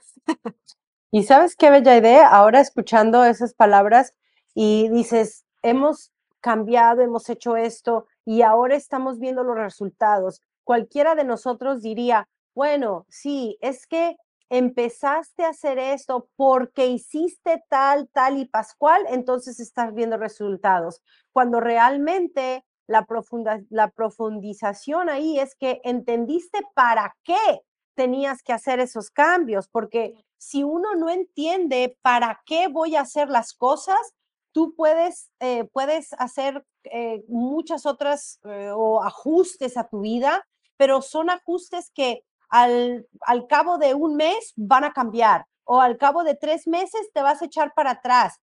Y 1.11 1.25
sabes 1.25 1.57
qué 1.57 1.71
bella 1.71 1.97
idea, 1.97 2.29
ahora 2.29 2.61
escuchando 2.61 3.25
esas 3.25 3.55
palabras 3.55 4.15
y 4.55 4.89
dices, 4.89 5.45
hemos 5.63 6.13
cambiado, 6.41 7.03
hemos 7.03 7.29
hecho 7.29 7.57
esto 7.57 8.07
y 8.25 8.43
ahora 8.43 8.77
estamos 8.77 9.19
viendo 9.19 9.43
los 9.45 9.57
resultados. 9.57 10.43
Cualquiera 10.63 11.15
de 11.15 11.25
nosotros 11.25 11.83
diría, 11.83 12.29
bueno, 12.55 13.07
sí, 13.09 13.59
es 13.61 13.87
que 13.87 14.17
empezaste 14.49 15.45
a 15.45 15.49
hacer 15.49 15.79
esto 15.79 16.29
porque 16.37 16.87
hiciste 16.87 17.65
tal, 17.69 18.09
tal 18.13 18.39
y 18.39 18.45
pascual, 18.45 19.05
entonces 19.09 19.59
estás 19.59 19.95
viendo 19.95 20.17
resultados. 20.17 21.03
Cuando 21.33 21.61
realmente 21.61 22.65
la, 22.87 23.05
profunda, 23.07 23.61
la 23.71 23.91
profundización 23.91 25.09
ahí 25.09 25.39
es 25.39 25.55
que 25.57 25.81
entendiste 25.85 26.61
para 26.75 27.17
qué 27.25 27.63
tenías 27.95 28.43
que 28.43 28.53
hacer 28.53 28.81
esos 28.81 29.11
cambios, 29.11 29.69
porque 29.69 30.15
si 30.39 30.63
uno 30.63 30.95
no 30.95 31.09
entiende 31.09 31.97
para 32.03 32.43
qué 32.45 32.69
voy 32.69 32.97
a 32.97 33.03
hacer 33.03 33.29
las 33.31 33.55
cosas, 33.55 34.15
tú 34.53 34.75
puedes, 34.77 35.31
eh, 35.41 35.65
puedes 35.73 36.13
hacer 36.15 36.65
eh, 36.85 37.25
muchas 37.29 37.87
otras 37.87 38.41
eh, 38.45 38.71
o 38.75 39.03
ajustes 39.03 39.77
a 39.77 39.89
tu 39.89 40.01
vida, 40.01 40.47
pero 40.77 41.03
son 41.03 41.31
ajustes 41.31 41.91
que 41.95 42.25
al, 42.63 43.07
al 43.21 43.47
cabo 43.47 43.79
de 43.79 43.95
un 43.95 44.17
mes 44.17 44.53
van 44.57 44.85
a 44.85 44.93
cambiar 44.93 45.47
o 45.65 45.81
al 45.81 45.97
cabo 45.99 46.25
de 46.25 46.35
tres 46.35 46.67
meses 46.67 47.11
te 47.13 47.23
vas 47.23 47.43
a 47.43 47.47
echar 47.47 47.73
para 47.75 47.93
atrás. 47.93 48.41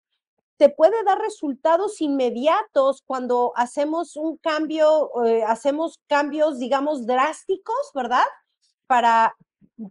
Te 0.57 0.69
puede 0.69 1.03
dar 1.03 1.19
resultados 1.19 2.01
inmediatos 2.01 3.03
cuando 3.05 3.51
hacemos 3.55 4.15
un 4.15 4.37
cambio, 4.37 5.11
hacemos 5.47 5.99
cambios, 6.07 6.59
digamos, 6.59 7.07
drásticos, 7.07 7.91
¿verdad? 7.95 8.25
Para, 8.87 9.35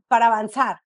para 0.09 0.27
avanzar 0.27 0.81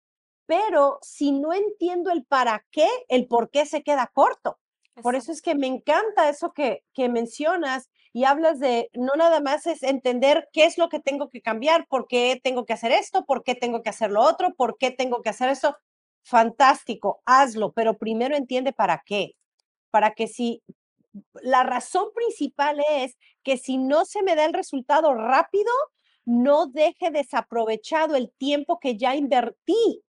pero 0.47 0.99
si 1.03 1.33
no 1.33 1.53
entiendo 1.53 2.11
el 2.11 2.25
para 2.25 2.64
qué, 2.70 2.88
el 3.09 3.27
por 3.27 3.51
qué 3.51 3.66
se 3.66 3.83
queda 3.83 4.11
corto. 4.12 4.59
Por 5.03 5.16
eso 5.16 5.33
es 5.33 5.42
que 5.42 5.55
me 5.55 5.66
encanta 5.66 6.29
eso 6.29 6.53
que, 6.53 6.85
que 6.92 7.09
mencionas 7.09 7.90
y 8.14 8.24
hablas 8.24 8.61
de 8.61 8.90
no 8.94 9.14
nada 9.16 9.40
más 9.40 9.66
es 9.66 9.83
entender 9.83 10.48
qué 10.53 10.64
es 10.64 10.79
lo 10.79 10.88
que 10.88 11.00
tengo 11.00 11.31
que 11.31 11.42
cambiar, 11.42 11.88
por 11.88 12.07
qué 12.07 12.40
tengo 12.42 12.64
que 12.64 12.72
hacer 12.72 12.92
esto, 12.92 13.24
por 13.27 13.42
qué 13.42 13.57
tengo 13.57 13.83
que 13.83 13.90
hacer 13.90 14.12
lo 14.12 14.22
otro, 14.22 14.55
por 14.55 14.79
qué 14.79 14.92
tengo 14.92 15.20
que 15.20 15.31
hacer 15.31 15.50
eso, 15.50 15.77
fantástico, 16.22 17.22
hazlo, 17.27 17.72
pero 17.72 17.98
primero 17.98 18.37
entiende 18.37 18.72
para 18.72 19.03
qué. 19.05 19.33
Para 19.90 20.12
que 20.12 20.29
si 20.29 20.62
la 21.42 21.64
razón 21.64 22.07
principal 22.14 22.81
es 22.88 23.18
que 23.42 23.57
si 23.57 23.79
no 23.79 24.05
se 24.05 24.22
me 24.22 24.37
da 24.37 24.44
el 24.44 24.53
resultado 24.55 25.12
rápido, 25.14 25.72
no 26.24 26.66
deje 26.66 27.11
desaprovechado 27.11 28.14
el 28.14 28.31
tiempo 28.38 28.79
que 28.79 28.96
ya 28.96 29.16
invertí 29.16 30.05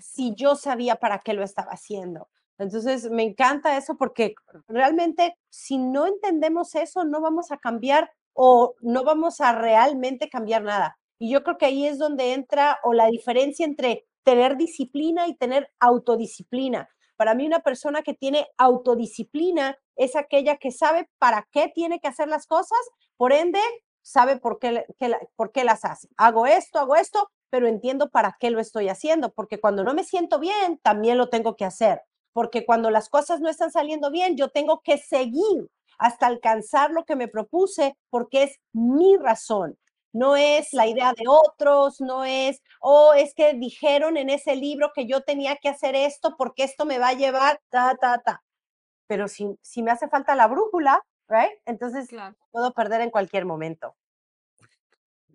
si 0.00 0.34
yo 0.34 0.56
sabía 0.56 0.96
para 0.96 1.18
qué 1.18 1.34
lo 1.34 1.44
estaba 1.44 1.72
haciendo. 1.72 2.30
Entonces, 2.62 3.10
me 3.10 3.22
encanta 3.22 3.76
eso 3.76 3.96
porque 3.96 4.34
realmente 4.68 5.36
si 5.50 5.78
no 5.78 6.06
entendemos 6.06 6.74
eso, 6.74 7.04
no 7.04 7.20
vamos 7.20 7.52
a 7.52 7.58
cambiar 7.58 8.10
o 8.34 8.74
no 8.80 9.04
vamos 9.04 9.40
a 9.40 9.52
realmente 9.52 10.28
cambiar 10.28 10.62
nada. 10.62 10.98
Y 11.18 11.30
yo 11.30 11.42
creo 11.44 11.58
que 11.58 11.66
ahí 11.66 11.86
es 11.86 11.98
donde 11.98 12.32
entra 12.32 12.78
o 12.82 12.92
la 12.92 13.06
diferencia 13.06 13.64
entre 13.64 14.06
tener 14.24 14.56
disciplina 14.56 15.28
y 15.28 15.36
tener 15.36 15.70
autodisciplina. 15.80 16.88
Para 17.16 17.34
mí 17.34 17.46
una 17.46 17.60
persona 17.60 18.02
que 18.02 18.14
tiene 18.14 18.48
autodisciplina 18.56 19.76
es 19.96 20.16
aquella 20.16 20.56
que 20.56 20.72
sabe 20.72 21.08
para 21.18 21.46
qué 21.52 21.70
tiene 21.74 22.00
que 22.00 22.08
hacer 22.08 22.28
las 22.28 22.46
cosas, 22.46 22.78
por 23.16 23.32
ende, 23.32 23.60
sabe 24.00 24.38
por 24.38 24.58
qué, 24.58 24.84
por 25.36 25.52
qué 25.52 25.64
las 25.64 25.84
hace. 25.84 26.08
Hago 26.16 26.46
esto, 26.46 26.78
hago 26.78 26.96
esto, 26.96 27.30
pero 27.50 27.68
entiendo 27.68 28.10
para 28.10 28.36
qué 28.40 28.50
lo 28.50 28.60
estoy 28.60 28.88
haciendo, 28.88 29.32
porque 29.32 29.60
cuando 29.60 29.84
no 29.84 29.94
me 29.94 30.04
siento 30.04 30.38
bien, 30.38 30.80
también 30.82 31.18
lo 31.18 31.28
tengo 31.28 31.54
que 31.54 31.64
hacer, 31.64 32.02
porque 32.32 32.64
cuando 32.64 32.90
las 32.90 33.08
cosas 33.08 33.40
no 33.40 33.48
están 33.48 33.70
saliendo 33.70 34.10
bien, 34.10 34.36
yo 34.36 34.48
tengo 34.48 34.80
que 34.82 34.98
seguir 34.98 35.68
hasta 35.98 36.26
alcanzar 36.26 36.90
lo 36.90 37.04
que 37.04 37.16
me 37.16 37.28
propuse, 37.28 37.96
porque 38.10 38.44
es 38.44 38.60
mi 38.72 39.16
razón 39.16 39.78
no 40.12 40.36
es 40.36 40.72
la 40.72 40.86
idea 40.86 41.14
de 41.16 41.24
otros, 41.26 42.00
no 42.00 42.24
es, 42.24 42.62
oh, 42.80 43.14
es 43.14 43.34
que 43.34 43.54
dijeron 43.54 44.16
en 44.16 44.30
ese 44.30 44.56
libro 44.56 44.92
que 44.94 45.06
yo 45.06 45.22
tenía 45.22 45.56
que 45.56 45.68
hacer 45.68 45.94
esto 45.94 46.34
porque 46.36 46.64
esto 46.64 46.84
me 46.84 46.98
va 46.98 47.08
a 47.08 47.14
llevar, 47.14 47.60
ta, 47.70 47.96
ta, 48.00 48.18
ta. 48.18 48.42
Pero 49.06 49.26
si, 49.28 49.48
si 49.62 49.82
me 49.82 49.90
hace 49.90 50.08
falta 50.08 50.34
la 50.34 50.48
brújula, 50.48 51.02
right? 51.28 51.58
Entonces 51.64 52.08
puedo 52.50 52.72
perder 52.72 53.00
en 53.00 53.10
cualquier 53.10 53.46
momento. 53.46 53.96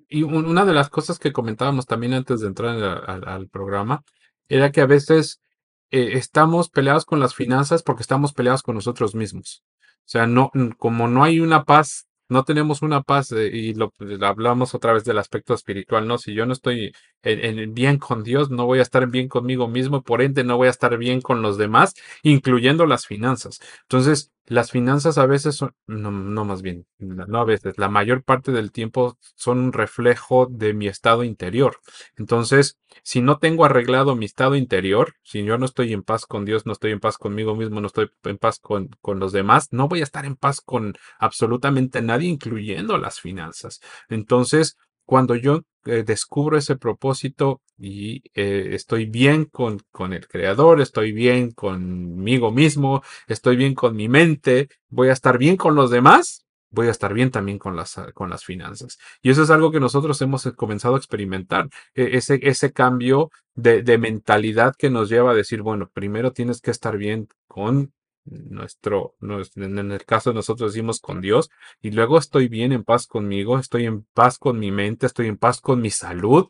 Y 0.10 0.24
una 0.24 0.64
de 0.64 0.74
las 0.74 0.90
cosas 0.90 1.20
que 1.20 1.34
comentábamos 1.34 1.86
también 1.86 2.14
antes 2.14 2.40
de 2.40 2.48
entrar 2.48 2.78
al, 2.78 3.50
programa 3.50 4.04
era 4.48 4.72
que 4.72 4.80
a 4.80 4.86
veces 4.86 5.42
eh, 5.92 6.12
estamos 6.14 6.70
peleados 6.70 7.06
con 7.06 7.20
las 7.20 7.36
finanzas 7.36 7.84
porque 7.84 8.02
estamos 8.02 8.34
peleados 8.34 8.64
con 8.64 8.76
nosotros 8.76 9.16
mismos. 9.16 9.64
O 9.82 10.10
sea, 10.10 10.28
no, 10.28 10.52
como 10.78 11.08
no 11.08 11.24
hay 11.24 11.40
una 11.40 11.64
paz 11.66 12.08
no 12.30 12.44
tenemos 12.44 12.82
una 12.82 13.02
paz 13.04 13.32
eh, 13.32 13.50
y 13.54 13.74
lo, 13.74 13.94
hablamos 14.22 14.76
otra 14.76 14.94
vez 14.94 15.04
del 15.06 15.18
aspecto 15.18 15.54
espiritual, 15.54 16.08
¿no? 16.08 16.18
Si 16.18 16.34
yo 16.34 16.46
no 16.46 16.54
estoy 16.54 16.94
en, 17.24 17.74
bien 17.74 17.98
con 18.00 18.24
Dios, 18.24 18.50
no 18.50 18.66
voy 18.66 18.80
a 18.80 18.84
estar 18.84 19.08
bien 19.08 19.28
conmigo 19.28 19.68
mismo, 19.68 20.02
por 20.04 20.22
ende 20.22 20.44
no 20.44 20.58
voy 20.58 20.68
a 20.68 20.72
estar 20.72 20.98
bien 20.98 21.22
con 21.22 21.42
los 21.42 21.58
demás, 21.58 21.94
incluyendo 22.24 22.86
las 22.86 23.06
finanzas. 23.06 23.60
Entonces, 23.84 24.32
las 24.48 24.72
finanzas 24.72 25.18
a 25.18 25.26
veces 25.26 25.56
son, 25.56 25.74
no, 25.88 26.12
no 26.12 26.46
más 26.46 26.62
bien, 26.62 26.86
no 27.00 27.40
a 27.40 27.46
veces, 27.46 27.78
la 27.78 27.90
mayor 27.90 28.24
parte 28.24 28.52
del 28.52 28.72
tiempo 28.72 29.18
son 29.36 29.60
un 29.60 29.74
reflejo 29.74 30.48
de 30.50 30.74
mi 30.74 30.88
estado 30.88 31.24
interior. 31.24 31.78
Entonces, 32.16 32.78
si 33.04 33.22
no 33.22 33.40
tengo 33.40 33.66
arreglado 33.66 34.16
mi 34.16 34.26
estado 34.26 34.56
interior, 34.56 35.14
si 35.24 35.44
yo 35.44 35.58
no 35.58 35.66
estoy 35.66 35.94
en 35.94 36.04
paz 36.04 36.26
con 36.26 36.46
Dios, 36.46 36.66
no 36.66 36.72
estoy 36.72 36.92
en 36.92 37.00
paz 37.00 37.18
conmigo 37.18 37.56
mismo, 37.56 37.82
no 37.82 37.88
estoy 37.88 38.10
en 38.24 38.38
paz 38.38 38.60
con, 38.60 38.90
con 39.02 39.20
los 39.20 39.32
demás, 39.34 39.68
no 39.72 39.88
voy 39.88 40.00
a 40.02 40.04
estar 40.04 40.26
en 40.26 40.36
paz 40.36 40.62
con 40.62 40.94
absolutamente 41.20 42.02
nadie, 42.02 42.30
incluyendo 42.30 42.98
las 42.98 43.20
finanzas. 43.20 43.82
Entonces, 44.10 44.78
cuando 45.08 45.36
yo 45.36 45.62
eh, 45.86 46.04
descubro 46.04 46.58
ese 46.58 46.76
propósito 46.76 47.62
y 47.78 48.22
eh, 48.36 48.72
estoy 48.74 49.06
bien 49.06 49.46
con, 49.46 49.80
con 49.90 50.12
el 50.12 50.28
creador, 50.28 50.82
estoy 50.82 51.14
bien 51.14 51.52
conmigo 51.52 52.52
mismo, 52.52 53.02
estoy 53.26 53.56
bien 53.56 53.74
con 53.74 53.96
mi 53.96 54.10
mente, 54.10 54.68
voy 54.90 55.08
a 55.08 55.14
estar 55.14 55.38
bien 55.38 55.56
con 55.56 55.76
los 55.76 55.92
demás, 55.92 56.46
voy 56.72 56.88
a 56.88 56.92
estar 56.92 57.14
bien 57.14 57.32
también 57.32 57.58
con 57.58 57.78
las, 57.78 57.96
con 58.14 58.30
las 58.30 58.44
finanzas. 58.44 58.98
Y 59.22 59.30
eso 59.30 59.44
es 59.44 59.50
algo 59.50 59.72
que 59.72 59.80
nosotros 59.80 60.22
hemos 60.22 60.44
comenzado 60.58 60.96
a 60.96 60.98
experimentar, 60.98 61.70
e, 61.96 62.18
ese, 62.18 62.42
ese 62.44 62.74
cambio 62.74 63.32
de, 63.56 63.84
de 63.84 63.98
mentalidad 63.98 64.76
que 64.78 64.90
nos 64.90 65.08
lleva 65.08 65.32
a 65.32 65.36
decir, 65.36 65.62
bueno, 65.62 65.90
primero 65.94 66.34
tienes 66.34 66.60
que 66.60 66.72
estar 66.72 66.98
bien 66.98 67.30
con 67.48 67.94
nuestro, 68.30 69.16
en 69.56 69.92
el 69.92 70.06
caso 70.06 70.30
de 70.30 70.36
nosotros 70.36 70.74
decimos 70.74 71.00
con 71.00 71.22
Dios, 71.22 71.50
y 71.82 71.92
luego 71.92 72.18
estoy 72.18 72.48
bien 72.48 72.72
en 72.72 72.84
paz 72.84 73.08
conmigo, 73.08 73.58
estoy 73.58 73.86
en 73.86 74.04
paz 74.14 74.38
con 74.38 74.60
mi 74.60 74.72
mente, 74.72 75.06
estoy 75.06 75.28
en 75.28 75.38
paz 75.38 75.62
con 75.62 75.82
mi 75.82 75.90
salud, 75.90 76.48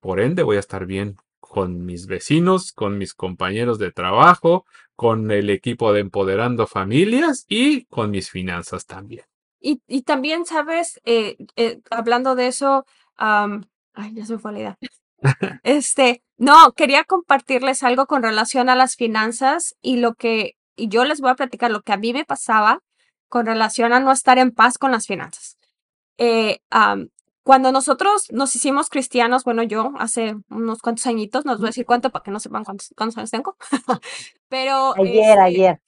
por 0.00 0.20
ende 0.20 0.42
voy 0.42 0.56
a 0.56 0.60
estar 0.60 0.86
bien 0.86 1.16
con 1.40 1.84
mis 1.84 2.06
vecinos, 2.06 2.72
con 2.72 2.98
mis 2.98 3.14
compañeros 3.14 3.78
de 3.78 3.90
trabajo, 3.90 4.66
con 4.94 5.30
el 5.30 5.50
equipo 5.50 5.92
de 5.92 6.00
Empoderando 6.00 6.66
Familias 6.66 7.46
y 7.48 7.84
con 7.86 8.10
mis 8.10 8.30
finanzas 8.30 8.84
también. 8.86 9.24
Y, 9.60 9.80
y 9.88 10.02
también, 10.02 10.44
sabes, 10.44 11.00
eh, 11.04 11.36
eh, 11.56 11.80
hablando 11.90 12.34
de 12.34 12.48
eso, 12.48 12.84
ay, 13.16 14.14
ya 14.14 14.26
se 14.26 14.38
fue 14.38 14.52
la 14.52 14.58
idea. 14.58 14.78
Este, 15.64 16.22
no, 16.36 16.72
quería 16.76 17.02
compartirles 17.02 17.82
algo 17.82 18.06
con 18.06 18.22
relación 18.22 18.68
a 18.68 18.76
las 18.76 18.94
finanzas 18.94 19.74
y 19.82 19.96
lo 19.96 20.14
que 20.14 20.57
y 20.78 20.88
yo 20.88 21.04
les 21.04 21.20
voy 21.20 21.30
a 21.30 21.34
platicar 21.34 21.70
lo 21.70 21.82
que 21.82 21.92
a 21.92 21.96
mí 21.96 22.12
me 22.12 22.24
pasaba 22.24 22.80
con 23.28 23.46
relación 23.46 23.92
a 23.92 24.00
no 24.00 24.12
estar 24.12 24.38
en 24.38 24.52
paz 24.52 24.78
con 24.78 24.92
las 24.92 25.06
finanzas. 25.06 25.58
Eh, 26.16 26.60
cuando 27.42 27.72
nosotros 27.72 28.30
nos 28.30 28.54
hicimos 28.54 28.90
cristianos, 28.90 29.44
bueno, 29.44 29.62
yo 29.62 29.92
hace 29.98 30.36
unos 30.50 30.80
cuantos 30.80 31.06
añitos, 31.06 31.44
no 31.44 31.52
os 31.52 31.58
voy 31.58 31.68
a 31.68 31.70
decir 31.70 31.86
cuánto 31.86 32.10
para 32.10 32.22
que 32.22 32.30
no 32.30 32.40
sepan 32.40 32.64
cuántos, 32.64 33.16
años 33.16 33.30
tengo, 33.30 33.56
pero... 34.48 34.94
Ayer, 34.98 35.14
este, 35.16 35.40
ayer. 35.40 35.80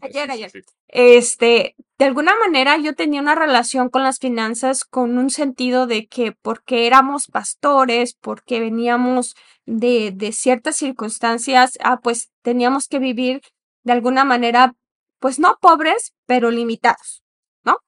Ayer, 0.00 0.30
ayer. 0.30 0.52
Este, 0.88 1.76
de 1.98 2.04
alguna 2.04 2.34
manera 2.36 2.76
yo 2.78 2.94
tenía 2.94 3.20
una 3.20 3.34
relación 3.34 3.88
con 3.88 4.02
las 4.02 4.18
finanzas 4.18 4.84
con 4.84 5.16
un 5.18 5.30
sentido 5.30 5.86
de 5.86 6.06
que 6.06 6.32
porque 6.32 6.86
éramos 6.86 7.28
pastores, 7.28 8.14
porque 8.14 8.60
veníamos 8.60 9.34
de, 9.64 10.12
de 10.14 10.32
ciertas 10.32 10.76
circunstancias, 10.76 11.78
ah, 11.82 12.00
pues 12.02 12.30
teníamos 12.42 12.88
que 12.88 12.98
vivir 12.98 13.42
de 13.86 13.92
alguna 13.92 14.24
manera, 14.24 14.74
pues 15.20 15.38
no 15.38 15.58
pobres, 15.60 16.12
pero 16.26 16.50
limitados, 16.50 17.22
¿no? 17.62 17.78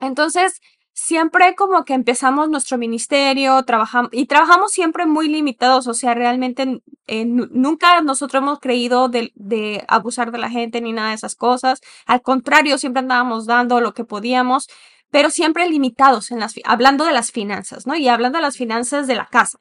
Entonces, 0.00 0.60
siempre 0.92 1.54
como 1.54 1.84
que 1.84 1.94
empezamos 1.94 2.48
nuestro 2.48 2.76
ministerio, 2.76 3.62
trabajamos 3.62 4.10
y 4.12 4.26
trabajamos 4.26 4.72
siempre 4.72 5.06
muy 5.06 5.28
limitados, 5.28 5.86
o 5.86 5.94
sea, 5.94 6.14
realmente 6.14 6.82
nunca 7.06 8.00
nosotros 8.00 8.42
hemos 8.42 8.58
creído 8.58 9.08
de, 9.08 9.84
abusar 9.86 10.32
de 10.32 10.38
la 10.38 10.50
gente 10.50 10.80
ni 10.80 10.92
nada 10.92 11.10
de 11.10 11.14
esas 11.14 11.36
cosas, 11.36 11.80
al 12.04 12.20
contrario, 12.20 12.76
siempre 12.76 12.98
andábamos 12.98 13.46
dando 13.46 13.80
lo 13.80 13.94
que 13.94 14.04
podíamos, 14.04 14.68
pero 15.08 15.30
siempre 15.30 15.68
limitados 15.68 16.32
en 16.32 16.40
las, 16.40 16.54
hablando 16.64 17.04
de 17.04 17.12
las 17.12 17.30
finanzas, 17.30 17.86
¿no? 17.86 17.94
Y 17.94 18.08
hablando 18.08 18.38
de 18.38 18.42
las 18.42 18.56
finanzas 18.56 19.06
de 19.06 19.14
la 19.14 19.26
casa. 19.26 19.58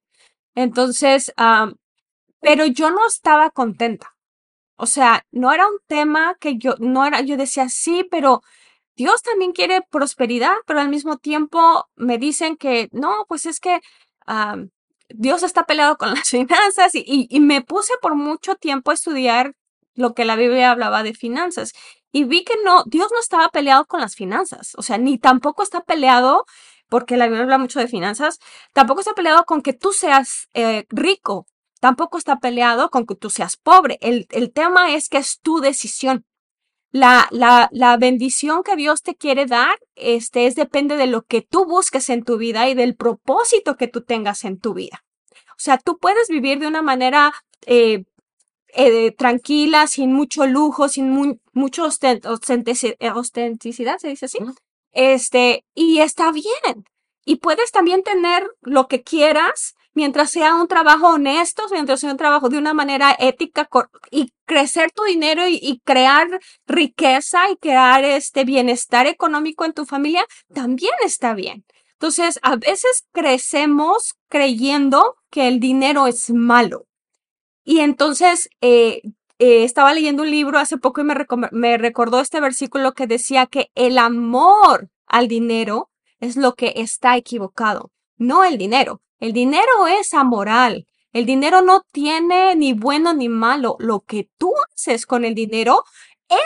Entonces, 0.56 1.32
pero 2.40 2.66
yo 2.66 2.90
no 2.90 3.06
estaba 3.08 3.52
contenta. 3.52 4.16
O 4.82 4.88
sea, 4.88 5.28
no 5.32 5.54
era 5.54 5.68
un 5.68 5.78
tema 5.86 6.36
que 6.40 6.58
yo, 6.58 6.74
no 6.80 7.06
era, 7.06 7.22
yo 7.22 7.38
decía, 7.38 7.70
sí, 7.70 8.04
pero 8.10 8.42
Dios 8.96 9.22
también 9.22 9.52
quiere 9.52 9.84
prosperidad, 9.84 10.56
pero 10.66 10.80
al 10.80 10.90
mismo 10.90 11.18
tiempo 11.18 11.88
me 11.96 12.18
dicen 12.18 12.58
que 12.58 12.90
no, 12.92 13.26
pues 13.28 13.46
es 13.46 13.60
que 13.60 13.80
Dios 15.10 15.44
está 15.44 15.66
peleado 15.68 15.98
con 15.98 16.10
las 16.16 16.30
finanzas 16.30 16.94
y, 16.96 17.40
me 17.42 17.62
puse 17.62 17.94
por 18.02 18.16
mucho 18.16 18.56
tiempo 18.56 18.90
a 18.90 18.96
estudiar 18.96 19.54
lo 19.94 20.16
que 20.16 20.26
la 20.26 20.36
Biblia 20.36 20.72
hablaba 20.72 21.04
de 21.04 21.14
finanzas 21.14 21.74
y 22.12 22.24
vi 22.24 22.44
que 22.44 22.56
no, 22.66 22.84
Dios 22.86 23.12
no 23.12 23.20
estaba 23.20 23.50
peleado 23.50 23.86
con 23.86 24.02
las 24.02 24.16
finanzas, 24.16 24.74
o 24.78 24.82
sea, 24.82 24.98
ni 24.98 25.20
tampoco 25.20 25.62
está 25.62 25.82
peleado 25.82 26.46
porque 26.90 27.18
la 27.18 27.26
Biblia 27.26 27.44
habla 27.44 27.60
mucho 27.60 27.80
de 27.80 27.88
finanzas, 27.88 28.40
tampoco 28.74 29.02
está 29.02 29.14
peleado 29.14 29.46
con 29.46 29.62
que 29.62 29.74
tú 29.74 29.94
seas 29.94 30.50
eh, 30.56 30.88
rico 30.90 31.46
tampoco 31.82 32.18
está 32.18 32.40
peleado 32.40 32.90
con 32.90 33.06
que 33.06 33.16
tú 33.16 33.30
seas 33.30 33.58
pobre. 33.58 33.98
El, 34.02 34.28
tema 34.54 34.94
es 34.94 35.10
que 35.10 35.18
es 35.18 35.40
tu 35.42 35.60
decisión. 35.60 36.26
La, 36.92 37.28
la, 37.32 37.70
la, 37.72 37.98
bendición 37.98 38.64
que 38.64 38.76
Dios 38.76 39.02
te 39.02 39.16
quiere 39.16 39.46
dar 39.46 39.80
este, 39.96 40.46
es 40.46 40.56
depende 40.56 40.98
de 40.98 41.08
lo 41.08 41.24
que 41.24 41.42
tú 41.42 41.66
busques 41.66 42.10
en 42.10 42.24
tu 42.24 42.38
vida 42.38 42.70
y 42.70 42.76
del 42.76 42.96
propósito 42.96 43.78
que 43.78 43.88
tú 43.88 44.04
tengas 44.04 44.44
en 44.44 44.60
tu 44.60 44.74
vida. 44.74 45.04
O 45.52 45.58
sea, 45.58 45.78
tú 45.78 45.98
puedes 45.98 46.28
vivir 46.28 46.60
de 46.60 46.68
una 46.68 46.82
manera 46.82 47.34
eh, 47.66 48.04
eh, 48.74 49.12
tranquila, 49.12 49.88
sin 49.88 50.14
mucho 50.14 50.46
lujo, 50.46 50.88
sin 50.88 51.10
mu 51.10 51.40
mucho 51.54 51.86
ostenticidad, 51.86 53.98
se 53.98 54.10
dice 54.10 54.26
así. 54.26 54.38
Este, 54.92 55.66
y 55.74 56.00
está 56.00 56.32
bien. 56.32 56.86
Y 57.26 57.38
puedes 57.38 57.72
también 57.72 58.04
tener 58.04 58.48
lo 58.62 58.88
que 58.88 59.02
quieras 59.02 59.76
mientras 59.94 60.32
sea 60.32 60.56
un 60.56 60.68
trabajo 60.68 61.10
honesto, 61.10 61.64
mientras 61.72 62.00
sea 62.00 62.12
un 62.12 62.18
trabajo 62.18 62.50
de 62.50 62.58
una 62.58 62.74
manera 62.74 63.16
ética 63.20 63.68
y 64.10 64.34
crecer 64.46 64.92
tu 64.92 65.04
dinero 65.04 65.48
y, 65.48 65.82
crear 65.84 66.28
riqueza 66.68 67.50
y 67.50 67.58
crear 67.58 68.04
este 68.04 68.44
bienestar 68.46 69.08
económico 69.08 69.66
en 69.66 69.74
tu 69.74 69.86
familia, 69.86 70.26
también 70.54 70.94
está 71.04 71.34
bien. 71.34 71.66
Entonces, 71.94 72.40
a 72.42 72.56
veces 72.56 73.06
crecemos 73.12 74.16
creyendo 74.30 75.18
que 75.30 75.48
el 75.48 75.60
dinero 75.60 76.08
es 76.08 76.32
malo. 76.32 76.88
Y 77.64 77.80
entonces 77.80 78.50
eh, 78.62 79.02
eh, 79.38 79.64
estaba 79.64 79.94
leyendo 79.94 80.24
un 80.24 80.32
libro 80.32 80.58
hace 80.58 80.78
poco 80.78 81.02
y 81.02 81.04
me, 81.04 81.16
me 81.52 81.78
recordó 81.78 82.20
este 82.20 82.42
versículo 82.42 82.94
que 82.94 83.08
decía 83.08 83.46
que 83.46 83.70
el 83.76 83.98
amor 84.00 84.90
al 85.06 85.28
dinero 85.28 85.92
es 86.20 86.38
lo 86.38 86.56
que 86.56 86.74
está 86.78 87.18
equivocado, 87.18 87.92
no 88.18 88.44
el 88.44 88.58
dinero. 88.58 89.02
El 89.22 89.34
dinero 89.34 89.88
es 89.88 90.16
amoral. 90.16 90.88
El 91.14 91.28
dinero 91.28 91.62
no 91.62 91.84
tiene 91.92 92.56
ni 92.56 92.74
bueno 92.74 93.14
ni 93.14 93.30
malo. 93.30 93.76
Lo 93.80 94.00
que 94.00 94.28
tú 94.40 94.52
haces 94.74 95.06
con 95.06 95.26
el 95.26 95.36
dinero, 95.36 95.84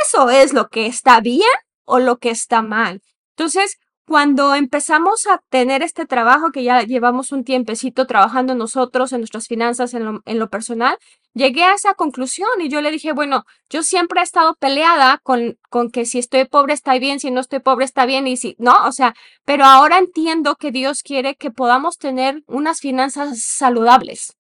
eso 0.04 0.30
es 0.30 0.52
lo 0.52 0.68
que 0.68 0.86
está 0.86 1.22
bien 1.22 1.48
o 1.86 2.00
lo 2.00 2.18
que 2.18 2.32
está 2.32 2.62
mal. 2.62 3.02
Entonces, 3.30 3.78
cuando 4.06 4.54
empezamos 4.54 5.26
a 5.26 5.42
tener 5.50 5.82
este 5.82 6.06
trabajo, 6.06 6.52
que 6.52 6.64
ya 6.64 6.84
llevamos 6.84 7.32
un 7.32 7.44
tiempecito 7.44 8.06
trabajando 8.06 8.54
nosotros, 8.54 9.12
en 9.12 9.22
nuestras 9.22 9.48
finanzas, 9.48 9.94
en 9.96 10.40
lo, 10.40 10.50
personal, 10.50 10.98
llegué 11.34 11.64
a 11.64 11.74
esa 11.74 11.96
conclusión 11.96 12.50
y 12.60 12.70
yo 12.70 12.82
le 12.82 12.92
dije, 12.92 13.14
bueno, 13.14 13.46
yo 13.70 13.82
siempre 13.82 14.20
he 14.20 14.24
estado 14.24 14.56
peleada 14.56 15.20
con, 15.24 15.58
con 15.70 15.90
que 15.90 16.06
si 16.06 16.20
estoy 16.20 16.46
pobre 16.46 16.74
está 16.74 16.98
bien, 17.00 17.20
si 17.20 17.32
no 17.32 17.42
estoy 17.42 17.60
pobre 17.60 17.86
está 17.86 18.06
bien 18.06 18.28
y 18.28 18.38
si, 18.38 18.56
no, 18.60 18.86
o 18.86 18.92
sea, 18.92 19.16
pero 19.44 19.66
ahora 19.66 19.98
entiendo 19.98 20.56
que 20.56 20.72
Dios 20.72 21.02
quiere 21.02 21.36
que 21.36 21.50
podamos 21.50 21.98
tener 21.98 22.44
unas 22.46 22.80
finanzas 22.80 23.42
saludables 23.42 24.38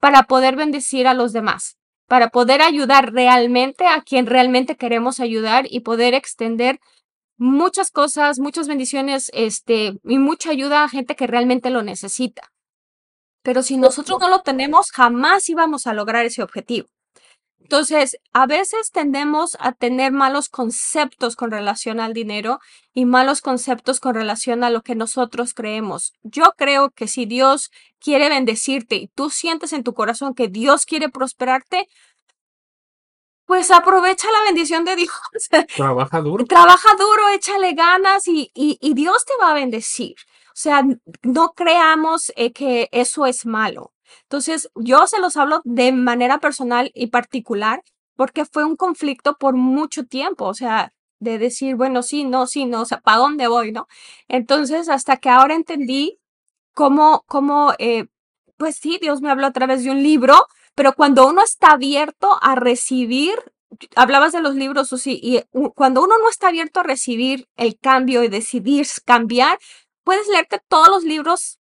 para 0.00 0.24
poder 0.24 0.56
bendecir 0.56 1.06
a 1.06 1.14
los 1.14 1.32
demás, 1.32 1.78
para 2.08 2.30
poder 2.30 2.62
ayudar 2.62 3.12
realmente 3.12 3.86
a 3.86 4.02
quien 4.02 4.26
realmente 4.26 4.76
queremos 4.76 5.20
ayudar 5.20 5.66
y 5.70 5.80
poder 5.80 6.14
extender 6.14 6.80
muchas 7.36 7.90
cosas, 7.90 8.38
muchas 8.38 8.68
bendiciones, 8.68 9.30
este, 9.34 9.98
y 10.04 10.18
mucha 10.18 10.50
ayuda 10.50 10.84
a 10.84 10.88
gente 10.88 11.16
que 11.16 11.26
realmente 11.26 11.70
lo 11.70 11.82
necesita. 11.82 12.52
Pero 13.42 13.62
si 13.62 13.76
nosotros 13.76 14.18
no 14.20 14.28
lo 14.28 14.42
tenemos, 14.42 14.90
jamás 14.90 15.48
íbamos 15.48 15.86
a 15.86 15.94
lograr 15.94 16.24
ese 16.26 16.42
objetivo. 16.42 16.88
Entonces, 17.66 18.16
a 18.32 18.46
veces 18.46 18.92
tendemos 18.92 19.56
a 19.58 19.72
tener 19.72 20.12
malos 20.12 20.48
conceptos 20.48 21.34
con 21.34 21.50
relación 21.50 21.98
al 21.98 22.12
dinero 22.12 22.60
y 22.94 23.06
malos 23.06 23.40
conceptos 23.40 23.98
con 23.98 24.14
relación 24.14 24.62
a 24.62 24.70
lo 24.70 24.82
que 24.82 24.94
nosotros 24.94 25.52
creemos. 25.52 26.12
Yo 26.22 26.54
creo 26.56 26.90
que 26.90 27.08
si 27.08 27.26
Dios 27.26 27.72
quiere 27.98 28.28
bendecirte 28.28 28.94
y 28.94 29.08
tú 29.08 29.30
sientes 29.30 29.72
en 29.72 29.82
tu 29.82 29.94
corazón 29.94 30.32
que 30.34 30.46
Dios 30.46 30.86
quiere 30.86 31.08
prosperarte, 31.08 31.88
pues 33.46 33.70
aprovecha 33.70 34.28
la 34.30 34.42
bendición 34.44 34.84
de 34.84 34.96
Dios. 34.96 35.10
Trabaja 35.76 36.20
duro. 36.20 36.44
Trabaja 36.44 36.94
duro, 36.98 37.28
échale 37.34 37.72
ganas 37.74 38.26
y, 38.28 38.50
y, 38.54 38.94
Dios 38.94 39.24
te 39.24 39.32
va 39.40 39.52
a 39.52 39.54
bendecir. 39.54 40.16
O 40.48 40.58
sea, 40.58 40.82
no 41.22 41.52
creamos 41.52 42.32
eh, 42.36 42.52
que 42.52 42.88
eso 42.92 43.26
es 43.26 43.46
malo. 43.46 43.92
Entonces, 44.22 44.70
yo 44.74 45.06
se 45.06 45.20
los 45.20 45.36
hablo 45.36 45.60
de 45.64 45.92
manera 45.92 46.38
personal 46.38 46.90
y 46.94 47.08
particular 47.08 47.82
porque 48.16 48.44
fue 48.44 48.64
un 48.64 48.76
conflicto 48.76 49.36
por 49.36 49.54
mucho 49.54 50.04
tiempo. 50.04 50.46
O 50.46 50.54
sea, 50.54 50.92
de 51.20 51.38
decir, 51.38 51.76
bueno, 51.76 52.02
sí, 52.02 52.24
no, 52.24 52.46
sí, 52.46 52.66
no, 52.66 52.82
o 52.82 52.84
sea, 52.84 53.00
¿para 53.00 53.18
dónde 53.18 53.48
voy, 53.48 53.72
no? 53.72 53.86
Entonces, 54.28 54.88
hasta 54.88 55.16
que 55.18 55.30
ahora 55.30 55.54
entendí 55.54 56.18
cómo, 56.74 57.24
cómo, 57.26 57.72
eh, 57.78 58.06
pues 58.56 58.76
sí, 58.76 58.98
Dios 59.00 59.22
me 59.22 59.30
habló 59.30 59.46
a 59.46 59.52
través 59.52 59.84
de 59.84 59.90
un 59.90 60.02
libro 60.02 60.46
pero 60.76 60.92
cuando 60.92 61.26
uno 61.26 61.42
está 61.42 61.72
abierto 61.72 62.38
a 62.42 62.54
recibir, 62.54 63.34
hablabas 63.96 64.32
de 64.32 64.42
los 64.42 64.54
libros, 64.54 64.88
Susi, 64.88 65.18
y 65.22 65.40
cuando 65.74 66.02
uno 66.04 66.18
no 66.18 66.28
está 66.28 66.48
abierto 66.48 66.80
a 66.80 66.84
recibir 66.84 67.48
el 67.56 67.78
cambio 67.78 68.22
y 68.22 68.28
decidir 68.28 68.86
cambiar, 69.04 69.58
puedes 70.04 70.28
leerte 70.28 70.60
todos 70.68 70.88
los 70.88 71.02
libros 71.02 71.58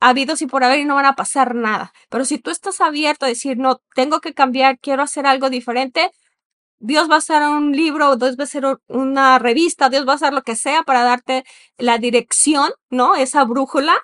habidos 0.00 0.42
y 0.42 0.46
por 0.46 0.64
haber 0.64 0.80
y 0.80 0.84
no 0.84 0.96
van 0.96 1.06
a 1.06 1.14
pasar 1.14 1.54
nada. 1.54 1.92
Pero 2.10 2.24
si 2.24 2.38
tú 2.38 2.50
estás 2.50 2.80
abierto 2.80 3.24
a 3.24 3.28
decir, 3.28 3.56
no, 3.56 3.80
tengo 3.94 4.20
que 4.20 4.34
cambiar, 4.34 4.78
quiero 4.80 5.02
hacer 5.02 5.26
algo 5.26 5.48
diferente, 5.48 6.10
Dios 6.78 7.08
va 7.08 7.14
a 7.14 7.18
hacer 7.18 7.42
un 7.42 7.72
libro, 7.72 8.16
Dios 8.16 8.36
va 8.36 8.42
a 8.42 8.44
hacer 8.44 8.64
una 8.88 9.38
revista, 9.38 9.88
Dios 9.88 10.06
va 10.06 10.12
a 10.12 10.16
hacer 10.16 10.32
lo 10.32 10.42
que 10.42 10.56
sea 10.56 10.82
para 10.82 11.04
darte 11.04 11.44
la 11.78 11.98
dirección, 11.98 12.72
¿no? 12.90 13.14
Esa 13.14 13.44
brújula 13.44 13.96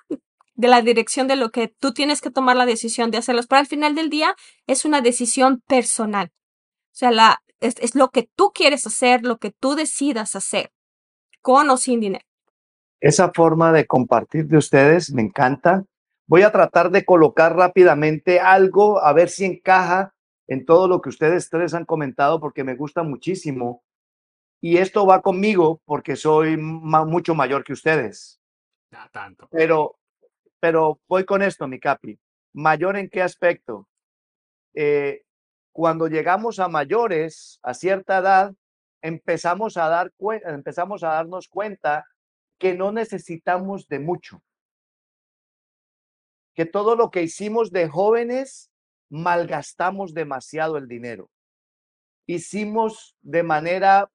de 0.55 0.67
la 0.67 0.81
dirección 0.81 1.27
de 1.27 1.35
lo 1.35 1.51
que 1.51 1.67
tú 1.67 1.93
tienes 1.93 2.21
que 2.21 2.31
tomar 2.31 2.55
la 2.55 2.65
decisión 2.65 3.11
de 3.11 3.17
hacerlos. 3.17 3.47
Pero 3.47 3.59
al 3.59 3.67
final 3.67 3.95
del 3.95 4.09
día 4.09 4.35
es 4.67 4.85
una 4.85 5.01
decisión 5.01 5.61
personal. 5.67 6.31
O 6.31 6.95
sea, 6.95 7.11
la, 7.11 7.41
es, 7.59 7.75
es 7.79 7.95
lo 7.95 8.09
que 8.09 8.29
tú 8.35 8.51
quieres 8.53 8.85
hacer, 8.85 9.23
lo 9.23 9.37
que 9.37 9.51
tú 9.51 9.75
decidas 9.75 10.35
hacer, 10.35 10.71
con 11.41 11.69
o 11.69 11.77
sin 11.77 11.99
dinero. 11.99 12.25
Esa 12.99 13.31
forma 13.33 13.71
de 13.73 13.85
compartir 13.85 14.47
de 14.47 14.57
ustedes 14.57 15.11
me 15.11 15.23
encanta. 15.23 15.83
Voy 16.27 16.43
a 16.43 16.51
tratar 16.51 16.89
de 16.89 17.03
colocar 17.03 17.55
rápidamente 17.55 18.39
algo, 18.39 19.03
a 19.03 19.11
ver 19.11 19.29
si 19.29 19.45
encaja 19.45 20.13
en 20.47 20.65
todo 20.65 20.87
lo 20.87 21.01
que 21.01 21.09
ustedes 21.09 21.49
tres 21.49 21.73
han 21.73 21.85
comentado, 21.85 22.39
porque 22.39 22.63
me 22.63 22.75
gusta 22.75 23.03
muchísimo. 23.03 23.83
Y 24.61 24.77
esto 24.77 25.05
va 25.05 25.21
conmigo 25.21 25.81
porque 25.83 26.15
soy 26.15 26.55
mucho 26.55 27.35
mayor 27.35 27.65
que 27.65 27.73
ustedes. 27.73 28.39
No 28.91 28.99
tanto. 29.11 29.49
Pero 29.51 29.97
pero 30.63 31.01
voy 31.09 31.25
con 31.25 31.41
esto, 31.41 31.67
mi 31.67 31.77
capi. 31.77 32.17
¿Mayor 32.53 32.95
en 32.95 33.09
qué 33.09 33.21
aspecto? 33.21 33.89
Eh, 34.73 35.25
cuando 35.73 36.07
llegamos 36.07 36.57
a 36.57 36.69
mayores, 36.69 37.59
a 37.63 37.73
cierta 37.73 38.19
edad, 38.19 38.55
empezamos 39.01 39.75
a, 39.75 39.89
dar 39.89 40.13
empezamos 40.45 41.03
a 41.03 41.09
darnos 41.09 41.49
cuenta 41.49 42.05
que 42.57 42.75
no 42.75 42.93
necesitamos 42.93 43.89
de 43.89 43.99
mucho. 43.99 44.41
Que 46.55 46.65
todo 46.65 46.95
lo 46.95 47.11
que 47.11 47.23
hicimos 47.23 47.69
de 47.69 47.89
jóvenes, 47.89 48.71
malgastamos 49.09 50.13
demasiado 50.13 50.77
el 50.77 50.87
dinero. 50.87 51.29
Hicimos 52.25 53.17
de 53.21 53.43
manera 53.43 54.09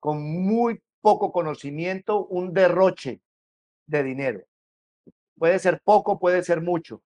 con 0.00 0.24
muy 0.44 0.82
poco 1.00 1.30
conocimiento 1.30 2.26
un 2.26 2.52
derroche 2.52 3.20
de 3.86 4.02
dinero. 4.02 4.44
Puede 5.36 5.58
ser 5.58 5.80
poco, 5.82 6.18
puede 6.18 6.42
ser 6.42 6.60
mucho. 6.60 7.02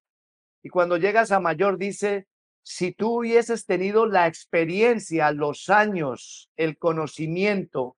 Y 0.63 0.69
cuando 0.69 0.97
llegas 0.97 1.31
a 1.33 1.41
mayor 1.41 1.79
dice, 1.79 2.27
si 2.63 2.93
tú 2.93 3.19
hubieses 3.21 3.65
tenido 3.67 4.07
la 4.07 4.27
experiencia, 4.27 5.31
los 5.31 5.69
años, 5.69 6.51
el 6.57 6.77
conocimiento, 6.79 7.97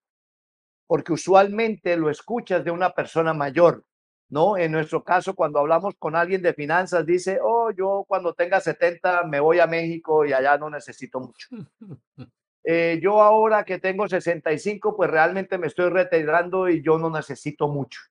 porque 0.85 1.13
usualmente 1.13 1.97
lo 1.97 2.09
escuchas 2.09 2.63
de 2.63 2.71
una 2.71 2.91
persona 2.91 3.33
mayor, 3.33 3.83
¿no? 4.29 4.57
En 4.57 4.71
nuestro 4.71 5.03
caso, 5.03 5.33
cuando 5.33 5.59
hablamos 5.59 5.95
con 5.97 6.15
alguien 6.15 6.41
de 6.41 6.53
finanzas, 6.53 7.05
dice, 7.05 7.39
oh, 7.41 7.71
yo 7.71 8.05
cuando 8.07 8.33
tenga 8.33 8.59
70 8.59 9.23
me 9.23 9.39
voy 9.39 9.59
a 9.59 9.67
México 9.67 10.25
y 10.25 10.33
allá 10.33 10.57
no 10.57 10.69
necesito 10.69 11.19
mucho. 11.19 11.47
Eh, 12.65 12.99
yo 13.01 13.21
ahora 13.21 13.63
que 13.63 13.79
tengo 13.79 14.07
65, 14.07 14.95
pues 14.95 15.09
realmente 15.09 15.57
me 15.57 15.67
estoy 15.67 15.89
retirando 15.89 16.69
y 16.69 16.83
yo 16.83 16.99
no 16.99 17.09
necesito 17.09 17.69
mucho. 17.69 18.01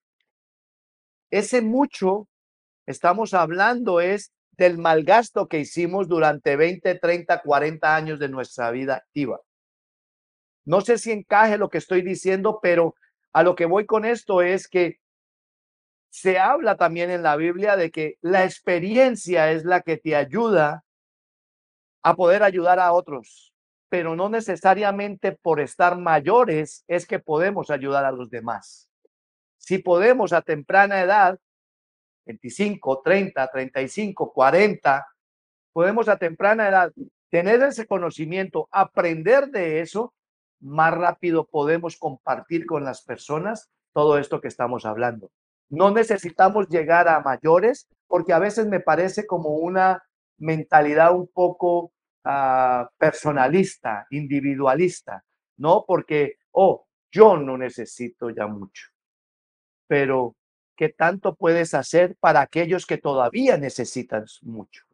Ese 1.31 1.61
mucho, 1.61 2.27
estamos 2.87 3.35
hablando, 3.35 4.01
es 4.01 4.33
del 4.53 4.79
malgasto 4.79 5.47
que 5.47 5.61
hicimos 5.61 6.09
durante 6.09 6.57
20, 6.57 6.95
30, 6.97 7.43
40 7.43 7.95
años 7.95 8.19
de 8.19 8.29
nuestra 8.29 8.71
vida 8.71 8.97
activa. 8.97 9.41
No 10.65 10.81
sé 10.81 10.99
si 10.99 11.13
encaje 11.13 11.59
lo 11.59 11.69
que 11.69 11.79
estoy 11.79 12.03
diciendo, 12.03 12.61
pero 12.63 12.95
a 13.33 13.43
lo 13.43 13.55
que 13.55 13.67
voy 13.67 13.87
con 13.87 14.05
esto 14.05 14.43
es 14.43 14.69
que 14.69 14.99
se 16.11 16.39
habla 16.39 16.77
también 16.77 17.11
en 17.11 17.23
la 17.23 17.37
Biblia 17.37 17.77
de 17.77 17.91
que 17.91 18.17
la 18.23 18.45
experiencia 18.45 19.53
es 19.53 19.65
la 19.65 19.83
que 19.83 19.99
te 19.99 20.17
ayuda 20.17 20.85
a 22.03 22.15
poder 22.17 22.43
ayudar 22.43 22.81
a 22.81 22.93
otros, 22.93 23.53
pero 23.91 24.17
no 24.17 24.31
necesariamente 24.31 25.33
por 25.33 25.61
estar 25.61 25.99
mayores 25.99 26.85
es 26.89 27.07
que 27.07 27.19
podemos 27.19 27.71
ayudar 27.71 28.07
a 28.07 28.13
los 28.13 28.31
demás 28.31 28.88
si 29.69 29.77
podemos 29.77 30.33
a 30.33 30.41
temprana 30.41 31.03
edad, 31.03 31.39
25, 32.25 33.03
30, 33.03 33.47
35, 33.49 34.33
40, 34.33 35.07
podemos 35.75 36.09
a 36.09 36.17
temprana 36.17 36.71
edad 36.71 36.91
tener 37.29 37.63
ese 37.63 37.87
conocimiento, 37.87 38.67
aprender 38.73 39.51
de 39.51 39.83
eso, 39.83 40.15
más 40.61 40.95
rápido 40.95 41.47
podemos 41.47 41.99
compartir 41.99 42.65
con 42.65 42.83
las 42.83 43.03
personas 43.03 43.69
todo 43.93 44.17
esto 44.17 44.41
que 44.41 44.49
estamos 44.49 44.87
hablando. 44.87 45.31
No 45.69 45.91
necesitamos 45.91 46.71
llegar 46.71 47.07
a 47.07 47.21
mayores 47.21 47.89
porque 48.07 48.33
a 48.33 48.39
veces 48.39 48.67
me 48.69 48.81
parece 48.81 49.27
como 49.27 49.51
una 49.51 50.03
mentalidad 50.39 51.15
un 51.15 51.29
poco 51.29 51.93
ah, 52.25 52.89
personalista, 52.97 54.07
individualista, 54.09 55.23
¿no? 55.59 55.85
Porque, 55.87 56.37
oh, 56.53 56.87
yo 57.13 57.37
no 57.37 57.59
necesito 57.59 58.31
ya 58.31 58.47
mucho 58.47 58.87
pero 59.89 60.37
¿qué 60.77 60.91
tanto 60.91 61.35
puedes 61.35 61.75
hacer 61.75 62.17
para 62.21 62.41
aquellos 62.41 62.87
que 62.87 62.99
todavía 62.99 63.57
necesitan 63.57 64.27
mucho? 64.43 64.85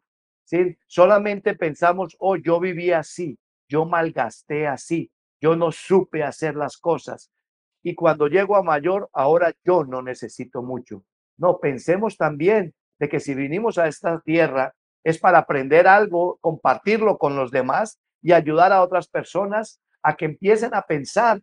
¿Sí? 0.45 0.77
Solamente 0.87 1.55
pensamos, 1.55 2.15
oh, 2.19 2.37
yo 2.37 2.59
viví 2.59 2.91
así, 2.91 3.37
yo 3.67 3.85
malgasté 3.85 4.67
así, 4.67 5.11
yo 5.39 5.55
no 5.55 5.71
supe 5.71 6.23
hacer 6.23 6.55
las 6.55 6.77
cosas. 6.77 7.29
Y 7.83 7.93
cuando 7.93 8.27
llego 8.27 8.55
a 8.55 8.63
mayor, 8.63 9.09
ahora 9.13 9.53
yo 9.63 9.83
no 9.83 10.01
necesito 10.01 10.63
mucho. 10.63 11.03
No, 11.37 11.59
pensemos 11.59 12.17
también 12.17 12.73
de 12.97 13.09
que 13.09 13.19
si 13.19 13.35
vinimos 13.35 13.77
a 13.77 13.87
esta 13.87 14.21
tierra, 14.21 14.73
es 15.03 15.19
para 15.19 15.39
aprender 15.39 15.87
algo, 15.87 16.37
compartirlo 16.41 17.17
con 17.19 17.35
los 17.35 17.51
demás 17.51 17.99
y 18.23 18.31
ayudar 18.31 18.71
a 18.71 18.81
otras 18.81 19.07
personas 19.07 19.79
a 20.01 20.15
que 20.15 20.25
empiecen 20.25 20.73
a 20.73 20.81
pensar 20.83 21.41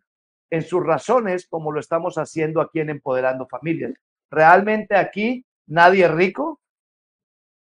en 0.53 0.61
sus 0.61 0.85
razones 0.85 1.47
como 1.47 1.71
lo 1.71 1.79
estamos 1.79 2.19
haciendo 2.19 2.61
aquí 2.61 2.79
en 2.79 2.91
Empoderando 2.91 3.47
Familias. 3.47 3.91
Realmente 4.29 4.95
aquí 4.95 5.43
nadie 5.65 6.05
es 6.05 6.11
rico, 6.11 6.61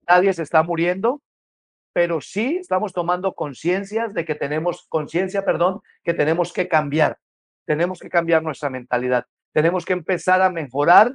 nadie 0.09 0.33
se 0.33 0.43
está 0.43 0.63
muriendo, 0.63 1.21
pero 1.93 2.23
sí 2.23 2.57
estamos 2.57 2.95
tomando 2.95 3.35
conciencia 3.35 4.09
de 4.09 4.25
que 4.25 4.35
tenemos 4.35 4.87
conciencia, 4.89 5.45
perdón, 5.45 5.83
que 6.03 6.15
tenemos 6.15 6.51
que 6.51 6.67
cambiar. 6.67 7.19
Tenemos 7.67 8.01
que 8.01 8.09
cambiar 8.09 8.43
nuestra 8.43 8.71
mentalidad. 8.71 9.27
Tenemos 9.53 9.85
que 9.85 9.93
empezar 9.93 10.41
a 10.41 10.49
mejorar, 10.49 11.15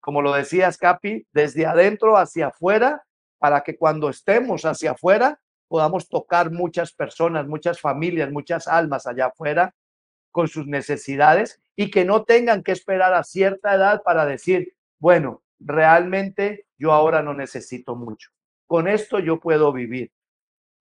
como 0.00 0.22
lo 0.22 0.32
decías, 0.32 0.78
Capi, 0.78 1.26
desde 1.30 1.66
adentro 1.66 2.16
hacia 2.16 2.46
afuera, 2.46 3.04
para 3.36 3.60
que 3.60 3.76
cuando 3.76 4.08
estemos 4.08 4.64
hacia 4.64 4.92
afuera 4.92 5.38
podamos 5.68 6.08
tocar 6.08 6.50
muchas 6.50 6.94
personas, 6.94 7.46
muchas 7.46 7.82
familias, 7.82 8.32
muchas 8.32 8.66
almas 8.66 9.06
allá 9.06 9.26
afuera 9.26 9.74
con 10.36 10.48
sus 10.48 10.66
necesidades 10.66 11.62
y 11.76 11.90
que 11.90 12.04
no 12.04 12.24
tengan 12.24 12.62
que 12.62 12.72
esperar 12.72 13.14
a 13.14 13.24
cierta 13.24 13.74
edad 13.74 14.02
para 14.02 14.26
decir, 14.26 14.74
bueno, 14.98 15.42
realmente 15.58 16.66
yo 16.76 16.92
ahora 16.92 17.22
no 17.22 17.32
necesito 17.32 17.96
mucho. 17.96 18.28
Con 18.66 18.86
esto 18.86 19.18
yo 19.18 19.40
puedo 19.40 19.72
vivir. 19.72 20.12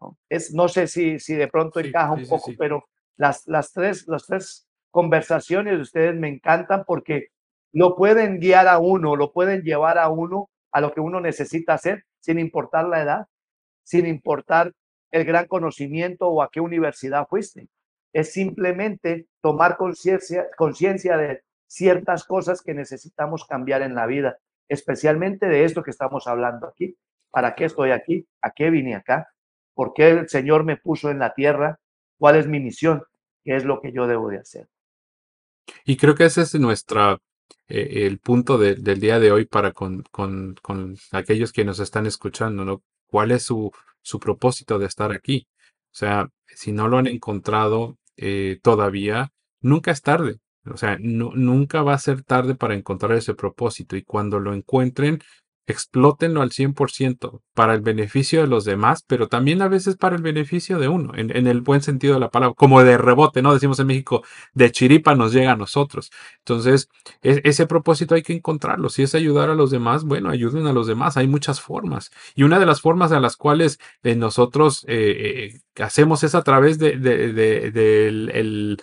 No, 0.02 0.18
es, 0.28 0.54
no 0.54 0.68
sé 0.68 0.88
si, 0.88 1.20
si 1.20 1.36
de 1.36 1.48
pronto 1.48 1.80
encaja 1.80 2.12
un 2.12 2.28
poco, 2.28 2.52
pero 2.58 2.84
las, 3.16 3.48
las, 3.48 3.72
tres, 3.72 4.06
las 4.10 4.26
tres 4.26 4.68
conversaciones 4.92 5.76
de 5.76 5.82
ustedes 5.84 6.16
me 6.16 6.28
encantan 6.28 6.84
porque 6.86 7.30
lo 7.72 7.96
pueden 7.96 8.42
guiar 8.42 8.68
a 8.68 8.80
uno, 8.80 9.16
lo 9.16 9.32
pueden 9.32 9.62
llevar 9.62 9.98
a 9.98 10.10
uno 10.10 10.50
a 10.74 10.82
lo 10.82 10.94
que 10.94 11.00
uno 11.00 11.22
necesita 11.22 11.76
hacer 11.76 12.04
sin 12.20 12.40
importar 12.40 12.90
la 12.90 13.02
edad, 13.02 13.28
sin 13.86 14.06
importar 14.06 14.74
el 15.12 15.24
gran 15.24 15.48
conocimiento 15.48 16.28
o 16.28 16.42
a 16.42 16.50
qué 16.52 16.60
universidad 16.60 17.26
fuiste. 17.30 17.70
Es 18.16 18.32
simplemente 18.32 19.28
tomar 19.42 19.76
conciencia 19.76 21.18
de 21.18 21.42
ciertas 21.68 22.24
cosas 22.24 22.62
que 22.62 22.74
necesitamos 22.74 23.44
cambiar 23.44 23.82
en 23.82 23.94
la 23.94 24.06
vida, 24.06 24.38
especialmente 24.70 25.48
de 25.48 25.66
esto 25.66 25.84
que 25.84 25.92
estamos 25.92 26.26
hablando 26.26 26.66
aquí. 26.66 26.96
¿Para 27.30 27.56
qué 27.56 27.66
estoy 27.66 27.92
aquí? 27.92 28.26
¿A 28.42 28.52
qué 28.52 28.70
vine 28.70 28.96
acá? 28.96 29.28
¿Por 29.74 29.92
qué 29.94 30.12
el 30.12 30.30
Señor 30.30 30.64
me 30.64 30.78
puso 30.78 31.10
en 31.10 31.20
la 31.20 31.34
tierra? 31.34 31.78
¿Cuál 32.18 32.38
es 32.38 32.48
mi 32.48 32.62
misión? 32.62 33.04
¿Qué 33.44 33.58
es 33.58 33.66
lo 33.66 33.82
que 33.82 33.92
yo 33.92 34.08
debo 34.08 34.30
de 34.30 34.38
hacer? 34.38 34.70
Y 35.84 35.98
creo 35.98 36.16
que 36.16 36.24
ese 36.24 36.44
es 36.44 36.56
nuestra, 36.56 37.18
eh, 37.68 38.06
el 38.08 38.20
punto 38.20 38.58
del 38.58 39.02
día 39.02 39.20
de 39.20 39.34
hoy 39.34 39.44
para 39.44 39.74
con, 39.74 40.04
con, 40.04 40.56
con, 40.62 40.96
aquellos 41.12 41.52
que 41.52 41.66
nos 41.66 41.82
están 41.82 42.06
escuchando, 42.06 42.64
¿no? 42.64 42.82
¿Cuál 43.08 43.32
es 43.32 43.44
su, 43.44 43.74
su 44.02 44.22
propósito 44.22 44.80
de 44.80 44.86
estar 44.86 45.12
aquí? 45.12 45.50
O 45.92 45.98
sea, 45.98 46.30
si 46.48 46.72
no 46.72 46.88
lo 46.88 46.98
han 46.98 47.08
encontrado 47.08 47.98
eh, 48.18 48.60
todavía, 48.64 49.32
nunca 49.62 49.92
es 49.92 50.02
tarde. 50.02 50.38
O 50.66 50.78
sea, 50.78 50.98
nunca 51.00 51.84
va 51.84 51.94
a 51.94 52.00
ser 52.00 52.24
tarde 52.24 52.56
para 52.56 52.74
encontrar 52.76 53.14
ese 53.14 53.36
propósito 53.36 53.96
y 53.96 54.04
cuando 54.04 54.40
lo 54.40 54.54
encuentren, 54.54 55.20
explótenlo 55.68 56.42
al 56.42 56.52
100% 56.52 57.42
para 57.54 57.74
el 57.74 57.82
beneficio 57.82 58.42
de 58.42 58.48
los 58.48 58.66
demás, 58.66 59.04
pero 59.08 59.28
también 59.28 59.62
a 59.62 59.68
veces 59.68 59.96
para 59.96 60.16
el 60.16 60.22
beneficio 60.22 60.80
de 60.80 60.88
uno, 60.88 61.14
en, 61.16 61.32
el 61.48 61.62
buen 61.62 61.82
sentido 61.82 62.16
de 62.16 62.20
la 62.20 62.30
palabra, 62.30 62.56
como 62.56 62.84
de 62.84 62.98
rebote, 62.98 63.42
¿no? 63.42 63.54
Decimos 63.54 63.80
en 63.80 63.88
México, 63.88 64.24
de 64.54 64.72
chiripa 64.72 65.16
nos 65.16 65.34
llega 65.34 65.54
a 65.54 65.56
nosotros. 65.56 66.12
Entonces, 66.40 66.90
e, 67.22 67.42
ese 67.44 67.66
propósito 67.68 68.16
hay 68.16 68.24
que 68.24 68.34
encontrarlo. 68.34 68.90
Si 68.90 69.04
es 69.04 69.16
ayudar 69.16 69.50
a 69.50 69.56
los 69.56 69.72
demás, 69.72 70.04
bueno, 70.04 70.30
ayuden 70.30 70.68
a 70.68 70.74
los 70.74 70.88
demás. 70.88 71.18
Hay 71.18 71.28
muchas 71.28 71.62
formas. 71.62 72.12
Y 72.36 72.44
una 72.44 72.60
de 72.60 72.66
las 72.66 72.82
formas 72.82 73.12
a 73.12 73.20
las 73.20 73.38
cuales 73.38 73.80
eh, 74.04 74.16
nosotros 74.16 74.86
eh, 74.88 75.54
eh, 75.78 75.84
hacemos 75.84 76.24
es 76.24 76.36
a 76.36 76.44
través 76.44 76.78
de, 76.80 76.98
del 76.98 78.30
el 78.34 78.82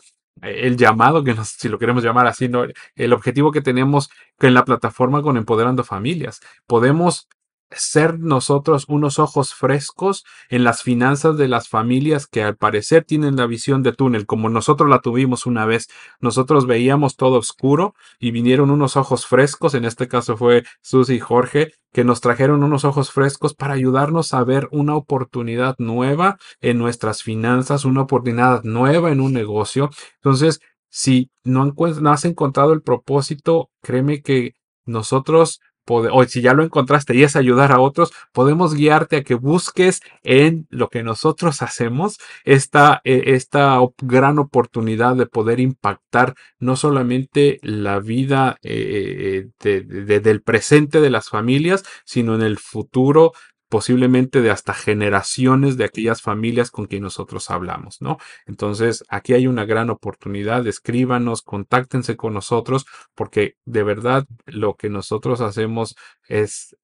llamado, 0.76 1.24
que 1.24 1.36
si 1.44 1.68
lo 1.68 1.78
queremos 1.78 2.02
llamar 2.02 2.26
así, 2.26 2.48
¿no? 2.48 2.64
el 2.96 3.12
objetivo 3.12 3.52
que 3.52 3.62
tenemos 3.62 4.10
en 4.40 4.54
la 4.54 4.64
plataforma 4.64 5.22
con 5.22 5.36
Empoderando 5.36 5.84
Familias. 5.84 6.40
Podemos 6.66 7.28
ser 7.74 8.18
nosotros 8.18 8.84
unos 8.88 9.18
ojos 9.18 9.54
frescos 9.54 10.24
en 10.48 10.64
las 10.64 10.82
finanzas 10.82 11.36
de 11.36 11.48
las 11.48 11.68
familias 11.68 12.26
que 12.26 12.42
al 12.42 12.56
parecer 12.56 13.04
tienen 13.04 13.36
la 13.36 13.46
visión 13.46 13.82
de 13.82 13.92
túnel, 13.92 14.26
como 14.26 14.48
nosotros 14.48 14.88
la 14.88 15.00
tuvimos 15.00 15.46
una 15.46 15.66
vez. 15.66 15.88
Nosotros 16.20 16.66
veíamos 16.66 17.16
todo 17.16 17.38
oscuro 17.38 17.94
y 18.18 18.30
vinieron 18.30 18.70
unos 18.70 18.96
ojos 18.96 19.26
frescos, 19.26 19.74
en 19.74 19.84
este 19.84 20.08
caso 20.08 20.36
fue 20.36 20.64
Susy 20.80 21.14
y 21.14 21.20
Jorge, 21.20 21.72
que 21.92 22.04
nos 22.04 22.20
trajeron 22.20 22.62
unos 22.62 22.84
ojos 22.84 23.10
frescos 23.10 23.54
para 23.54 23.74
ayudarnos 23.74 24.32
a 24.34 24.42
ver 24.44 24.68
una 24.70 24.96
oportunidad 24.96 25.74
nueva 25.78 26.38
en 26.60 26.78
nuestras 26.78 27.22
finanzas, 27.22 27.84
una 27.84 28.02
oportunidad 28.02 28.62
nueva 28.64 29.12
en 29.12 29.20
un 29.20 29.32
negocio. 29.32 29.90
Entonces, 30.16 30.60
si 30.88 31.30
no, 31.44 31.74
no 31.74 32.10
has 32.10 32.24
encontrado 32.24 32.72
el 32.72 32.82
propósito, 32.82 33.70
créeme 33.82 34.22
que 34.22 34.54
nosotros 34.84 35.60
o 35.88 36.24
si 36.24 36.40
ya 36.40 36.54
lo 36.54 36.62
encontraste 36.62 37.14
y 37.14 37.22
es 37.22 37.36
ayudar 37.36 37.72
a 37.72 37.80
otros, 37.80 38.12
podemos 38.32 38.74
guiarte 38.74 39.16
a 39.16 39.22
que 39.22 39.34
busques 39.34 40.00
en 40.22 40.66
lo 40.70 40.88
que 40.88 41.02
nosotros 41.02 41.62
hacemos 41.62 42.18
esta, 42.44 43.00
eh, 43.04 43.22
esta 43.26 43.78
gran 43.98 44.38
oportunidad 44.38 45.16
de 45.16 45.26
poder 45.26 45.60
impactar 45.60 46.34
no 46.58 46.76
solamente 46.76 47.58
la 47.62 48.00
vida 48.00 48.58
eh, 48.62 49.48
del 49.62 50.42
presente 50.42 51.00
de 51.00 51.10
las 51.10 51.28
familias, 51.28 51.82
sino 52.04 52.34
en 52.34 52.42
el 52.42 52.58
futuro 52.58 53.32
posiblemente 53.72 54.42
de 54.42 54.50
hasta 54.50 54.74
generaciones 54.74 55.78
de 55.78 55.84
aquellas 55.84 56.20
familias 56.20 56.70
con 56.70 56.84
quien 56.84 57.04
nosotros 57.04 57.50
hablamos, 57.50 58.02
¿no? 58.02 58.18
Entonces, 58.44 59.02
aquí 59.08 59.32
hay 59.32 59.46
una 59.46 59.64
gran 59.64 59.88
oportunidad, 59.88 60.66
escríbanos, 60.66 61.40
contáctense 61.40 62.14
con 62.14 62.34
nosotros, 62.34 62.84
porque 63.14 63.54
de 63.64 63.82
verdad 63.82 64.26
lo 64.44 64.74
que 64.74 64.90
nosotros 64.90 65.40
hacemos 65.40 65.96
es 66.28 66.76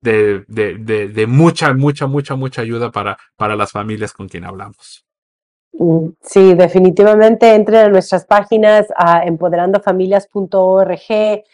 de, 0.00 0.44
de, 0.48 1.26
mucha, 1.28 1.72
mucha, 1.72 2.08
mucha, 2.08 2.34
mucha 2.34 2.62
ayuda 2.62 2.90
para, 2.90 3.16
para 3.36 3.54
las 3.54 3.70
familias 3.70 4.12
con 4.12 4.28
quien 4.28 4.44
hablamos. 4.44 5.05
Mm, 5.78 6.08
sí, 6.22 6.54
definitivamente 6.54 7.54
entren 7.54 7.86
a 7.86 7.88
nuestras 7.90 8.24
páginas 8.24 8.86
a 8.96 9.24
empoderandofamilias.org, 9.24 11.44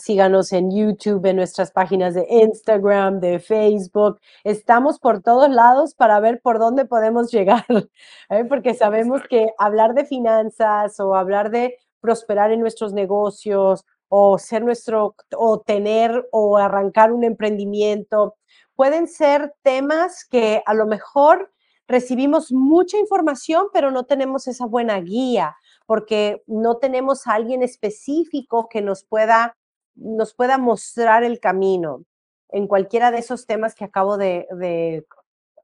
síganos 0.00 0.52
en 0.52 0.70
YouTube, 0.70 1.26
en 1.26 1.36
nuestras 1.36 1.72
páginas 1.72 2.14
de 2.14 2.24
Instagram, 2.30 3.18
de 3.18 3.40
Facebook. 3.40 4.20
Estamos 4.44 5.00
por 5.00 5.20
todos 5.20 5.50
lados 5.50 5.94
para 5.94 6.20
ver 6.20 6.40
por 6.40 6.60
dónde 6.60 6.84
podemos 6.84 7.32
llegar, 7.32 7.64
¿eh? 8.30 8.44
porque 8.44 8.74
sabemos 8.74 9.22
que 9.28 9.48
hablar 9.58 9.94
de 9.94 10.04
finanzas 10.04 11.00
o 11.00 11.16
hablar 11.16 11.50
de 11.50 11.76
prosperar 12.00 12.52
en 12.52 12.60
nuestros 12.60 12.92
negocios 12.92 13.84
o 14.08 14.38
ser 14.38 14.62
nuestro, 14.62 15.16
o 15.36 15.58
tener 15.58 16.28
o 16.30 16.56
arrancar 16.56 17.10
un 17.10 17.24
emprendimiento, 17.24 18.36
pueden 18.76 19.08
ser 19.08 19.54
temas 19.62 20.24
que 20.24 20.62
a 20.64 20.74
lo 20.74 20.86
mejor 20.86 21.50
recibimos 21.88 22.52
mucha 22.52 22.98
información, 22.98 23.68
pero 23.72 23.90
no 23.90 24.04
tenemos 24.04 24.48
esa 24.48 24.66
buena 24.66 25.00
guía, 25.00 25.56
porque 25.86 26.42
no 26.46 26.78
tenemos 26.78 27.26
a 27.26 27.34
alguien 27.34 27.62
específico 27.62 28.68
que 28.68 28.82
nos 28.82 29.04
pueda, 29.04 29.56
nos 29.94 30.34
pueda 30.34 30.58
mostrar 30.58 31.24
el 31.24 31.40
camino 31.40 32.04
en 32.50 32.66
cualquiera 32.66 33.10
de 33.10 33.18
esos 33.18 33.46
temas 33.46 33.74
que 33.74 33.84
acabo 33.84 34.16
de, 34.18 35.04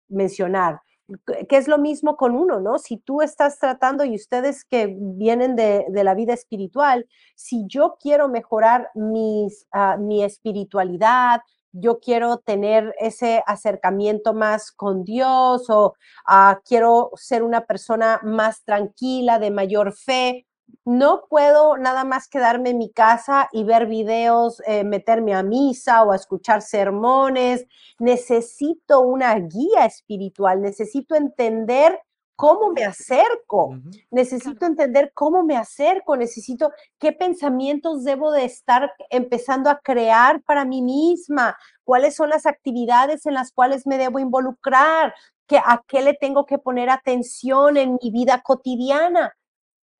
mencionar 0.08 0.80
que 1.26 1.56
es 1.56 1.68
lo 1.68 1.78
mismo 1.78 2.16
con 2.16 2.34
uno, 2.34 2.60
¿no? 2.60 2.78
Si 2.78 2.96
tú 2.96 3.20
estás 3.20 3.58
tratando 3.58 4.04
y 4.04 4.14
ustedes 4.14 4.64
que 4.64 4.96
vienen 4.98 5.56
de, 5.56 5.84
la 5.90 6.14
vida 6.14 6.32
espiritual, 6.32 7.06
si 7.34 7.66
yo 7.66 7.96
quiero 8.00 8.28
mejorar 8.28 8.90
mis, 8.94 9.66
ah, 9.72 9.96
mi 9.98 10.24
espiritualidad, 10.24 11.42
yo 11.72 12.00
quiero 12.00 12.38
tener 12.38 12.94
ese 12.98 13.42
acercamiento 13.46 14.34
más 14.34 14.70
con 14.70 15.04
Dios 15.04 15.68
o 15.70 15.94
ah, 16.26 16.60
quiero 16.64 17.10
ser 17.14 17.42
una 17.42 17.66
persona 17.66 18.20
más 18.22 18.64
tranquila, 18.64 19.38
de 19.38 19.50
mayor 19.50 19.92
fe. 19.94 20.46
No 20.84 21.24
puedo 21.28 21.76
nada 21.76 22.04
más 22.04 22.28
quedarme 22.28 22.70
en 22.70 22.78
mi 22.78 22.90
casa 22.92 23.48
y 23.52 23.64
ver 23.64 23.86
videos, 23.86 24.62
eh, 24.66 24.84
meterme 24.84 25.34
a 25.34 25.42
misa 25.42 26.02
o 26.02 26.12
a 26.12 26.16
escuchar 26.16 26.62
sermones. 26.62 27.66
Necesito 27.98 29.00
una 29.00 29.34
guía 29.38 29.84
espiritual, 29.86 30.60
necesito 30.60 31.14
entender 31.14 31.98
cómo 32.42 32.72
me 32.72 32.84
acerco, 32.84 33.78
necesito 34.10 34.66
entender 34.66 35.12
cómo 35.14 35.44
me 35.44 35.56
acerco, 35.56 36.16
necesito 36.16 36.72
qué 36.98 37.12
pensamientos 37.12 38.02
debo 38.02 38.32
de 38.32 38.44
estar 38.44 38.92
empezando 39.10 39.70
a 39.70 39.78
crear 39.78 40.42
para 40.42 40.64
mí 40.64 40.82
misma, 40.82 41.56
cuáles 41.84 42.16
son 42.16 42.30
las 42.30 42.44
actividades 42.44 43.26
en 43.26 43.34
las 43.34 43.52
cuales 43.52 43.86
me 43.86 43.96
debo 43.96 44.18
involucrar, 44.18 45.14
que, 45.46 45.58
a 45.58 45.84
qué 45.86 46.02
le 46.02 46.14
tengo 46.14 46.44
que 46.44 46.58
poner 46.58 46.90
atención 46.90 47.76
en 47.76 47.96
mi 48.02 48.10
vida 48.10 48.42
cotidiana. 48.42 49.36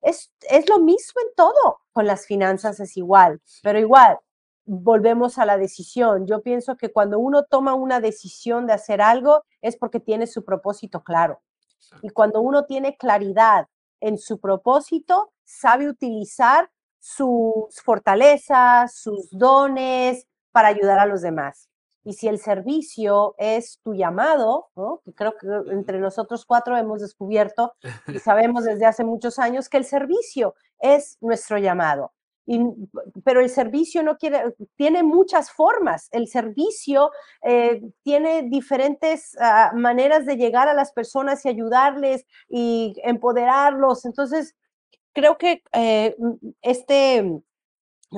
Es, 0.01 0.33
es 0.41 0.67
lo 0.67 0.79
mismo 0.79 1.21
en 1.21 1.33
todo, 1.37 1.79
con 1.93 2.05
las 2.05 2.25
finanzas 2.25 2.77
es 2.81 2.97
igual, 2.97 3.41
pero 3.61 3.79
igual, 3.79 4.19
volvemos 4.65 5.37
a 5.37 5.45
la 5.45 5.57
decisión. 5.57 6.27
Yo 6.27 6.41
pienso 6.41 6.75
que 6.75 6.91
cuando 6.91 7.19
uno 7.19 7.45
toma 7.45 7.73
una 7.73 8.01
decisión 8.01 8.67
de 8.67 8.73
hacer 8.73 9.01
algo 9.01 9.45
es 9.61 9.77
porque 9.77 10.01
tiene 10.01 10.27
su 10.27 10.43
propósito 10.43 11.05
claro. 11.05 11.39
Y 12.01 12.09
cuando 12.09 12.41
uno 12.41 12.65
tiene 12.65 12.97
claridad 12.97 13.67
en 13.99 14.17
su 14.17 14.39
propósito, 14.39 15.31
sabe 15.43 15.87
utilizar 15.87 16.69
sus 16.99 17.81
fortalezas, 17.83 18.95
sus 18.95 19.29
dones 19.31 20.27
para 20.51 20.69
ayudar 20.69 20.99
a 20.99 21.05
los 21.05 21.21
demás. 21.21 21.69
Y 22.05 22.13
si 22.13 22.27
el 22.27 22.37
servicio 22.37 23.35
es 23.37 23.79
tu 23.83 23.93
llamado, 23.93 24.69
que 25.05 25.13
creo 25.13 25.33
que 25.37 25.47
entre 25.71 25.99
nosotros 25.99 26.45
cuatro 26.45 26.77
hemos 26.77 27.01
descubierto 27.01 27.73
y 28.07 28.19
sabemos 28.19 28.65
desde 28.65 28.85
hace 28.85 29.03
muchos 29.03 29.39
años 29.39 29.69
que 29.69 29.77
el 29.77 29.85
servicio 29.85 30.55
es 30.79 31.17
nuestro 31.21 31.57
llamado. 31.57 32.11
Pero 33.23 33.39
el 33.39 33.49
servicio 33.49 34.03
no 34.03 34.17
quiere, 34.17 34.53
tiene 34.75 35.03
muchas 35.03 35.51
formas. 35.51 36.09
El 36.11 36.27
servicio 36.27 37.11
eh, 37.41 37.81
tiene 38.03 38.43
diferentes 38.43 39.37
ah, 39.39 39.71
maneras 39.75 40.25
de 40.25 40.35
llegar 40.35 40.67
a 40.67 40.73
las 40.73 40.91
personas 40.91 41.45
y 41.45 41.49
ayudarles 41.49 42.25
y 42.49 42.95
empoderarlos. 43.03 44.05
Entonces, 44.05 44.55
creo 45.13 45.37
que 45.37 45.63
eh, 45.73 46.15
este, 46.61 47.41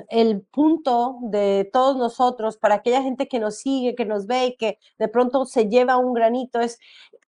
el 0.09 0.41
punto 0.51 1.17
de 1.21 1.69
todos 1.71 1.97
nosotros, 1.97 2.57
para 2.57 2.76
aquella 2.76 3.01
gente 3.01 3.28
que 3.28 3.39
nos 3.39 3.57
sigue, 3.57 3.95
que 3.95 4.05
nos 4.05 4.28
ve 4.28 4.47
y 4.47 4.55
que 4.57 4.80
de 4.97 5.07
pronto 5.07 5.45
se 5.45 5.67
lleva 5.69 5.97
un 5.97 6.13
granito, 6.13 6.59
es 6.59 6.80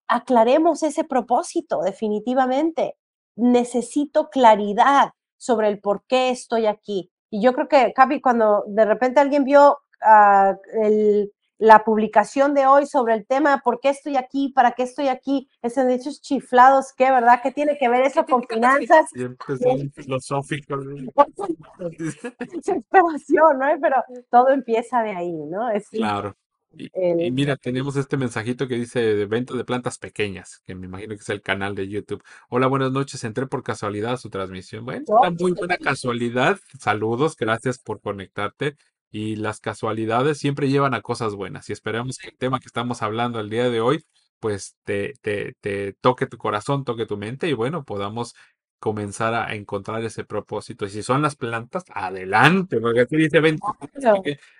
aclaremos 0.07 0.83
ese 0.83 1.03
propósito 1.03 1.81
definitivamente. 1.81 2.95
Necesito 3.35 4.29
claridad 4.29 5.11
sobre 5.37 5.69
el 5.69 5.79
por 5.79 6.03
qué 6.07 6.29
estoy 6.29 6.65
aquí. 6.65 7.11
Y 7.29 7.41
yo 7.41 7.53
creo 7.53 7.67
que, 7.67 7.93
Capi, 7.93 8.21
cuando 8.21 8.63
de 8.67 8.85
repente 8.85 9.19
alguien 9.19 9.43
vio 9.43 9.79
uh, 10.01 10.55
el, 10.81 11.31
la 11.57 11.83
publicación 11.83 12.53
de 12.53 12.67
hoy 12.67 12.85
sobre 12.85 13.15
el 13.15 13.25
tema 13.25 13.61
por 13.63 13.79
qué 13.79 13.89
estoy 13.89 14.15
aquí, 14.15 14.49
para 14.49 14.73
qué 14.73 14.83
estoy 14.83 15.07
aquí, 15.07 15.49
esos 15.61 15.85
hechos 15.87 16.21
chiflados, 16.21 16.93
¿qué 16.95 17.11
verdad? 17.11 17.39
¿Qué 17.41 17.51
tiene 17.51 17.77
que 17.77 17.89
ver 17.89 18.03
eso 18.03 18.25
con 18.25 18.43
finanzas? 18.43 19.09
Siempre 19.09 19.57
son 19.57 19.91
filosóficos. 19.91 20.85
Desesperación, 22.53 23.59
¿no? 23.59 23.65
Pero 23.81 24.03
todo 24.29 24.49
empieza 24.49 25.01
de 25.01 25.11
ahí, 25.11 25.33
¿no? 25.33 25.69
Es, 25.71 25.89
claro. 25.89 26.35
Y, 26.71 26.91
y, 26.93 27.31
mira, 27.31 27.55
tenemos 27.55 27.95
este 27.95 28.17
mensajito 28.17 28.67
que 28.67 28.75
dice 28.75 29.25
venta 29.25 29.55
de 29.55 29.63
plantas 29.63 29.97
pequeñas, 29.97 30.61
que 30.65 30.75
me 30.75 30.85
imagino 30.85 31.15
que 31.15 31.21
es 31.21 31.29
el 31.29 31.41
canal 31.41 31.75
de 31.75 31.87
YouTube. 31.87 32.23
Hola, 32.49 32.67
buenas 32.67 32.91
noches. 32.91 33.23
Entré 33.23 33.47
por 33.47 33.63
casualidad 33.63 34.13
a 34.13 34.17
su 34.17 34.29
transmisión. 34.29 34.85
Bueno, 34.85 35.05
una 35.07 35.31
muy 35.31 35.53
buena 35.53 35.77
casualidad. 35.77 36.59
Saludos, 36.79 37.35
gracias 37.37 37.79
por 37.79 38.01
conectarte 38.01 38.75
y 39.09 39.37
las 39.37 39.59
casualidades 39.59 40.37
siempre 40.37 40.69
llevan 40.69 40.93
a 40.93 41.01
cosas 41.01 41.33
buenas 41.33 41.69
y 41.69 41.73
esperamos 41.73 42.17
que 42.17 42.27
el 42.29 42.37
tema 42.37 42.59
que 42.59 42.67
estamos 42.67 43.01
hablando 43.01 43.39
el 43.39 43.49
día 43.49 43.69
de 43.69 43.79
hoy 43.79 44.03
pues 44.39 44.75
te, 44.83 45.13
te, 45.21 45.53
te 45.61 45.93
toque 45.93 46.27
tu 46.27 46.37
corazón, 46.37 46.83
toque 46.83 47.05
tu 47.05 47.17
mente 47.17 47.47
y 47.49 47.53
bueno, 47.53 47.83
podamos 47.83 48.35
comenzar 48.79 49.33
a 49.33 49.55
encontrar 49.55 50.03
ese 50.03 50.23
propósito. 50.23 50.85
Y 50.85 50.89
si 50.89 51.03
son 51.03 51.21
las 51.21 51.35
plantas, 51.35 51.85
adelante, 51.93 52.79
porque 52.79 53.01
aquí 53.01 53.17
dice 53.17 53.39
ven, 53.39 53.57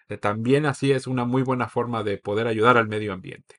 que 0.07 0.17
también 0.17 0.65
así 0.65 0.91
es 0.91 1.07
una 1.07 1.25
muy 1.25 1.43
buena 1.43 1.67
forma 1.67 2.03
de 2.03 2.17
poder 2.17 2.47
ayudar 2.47 2.77
al 2.77 2.87
medio 2.87 3.13
ambiente. 3.13 3.55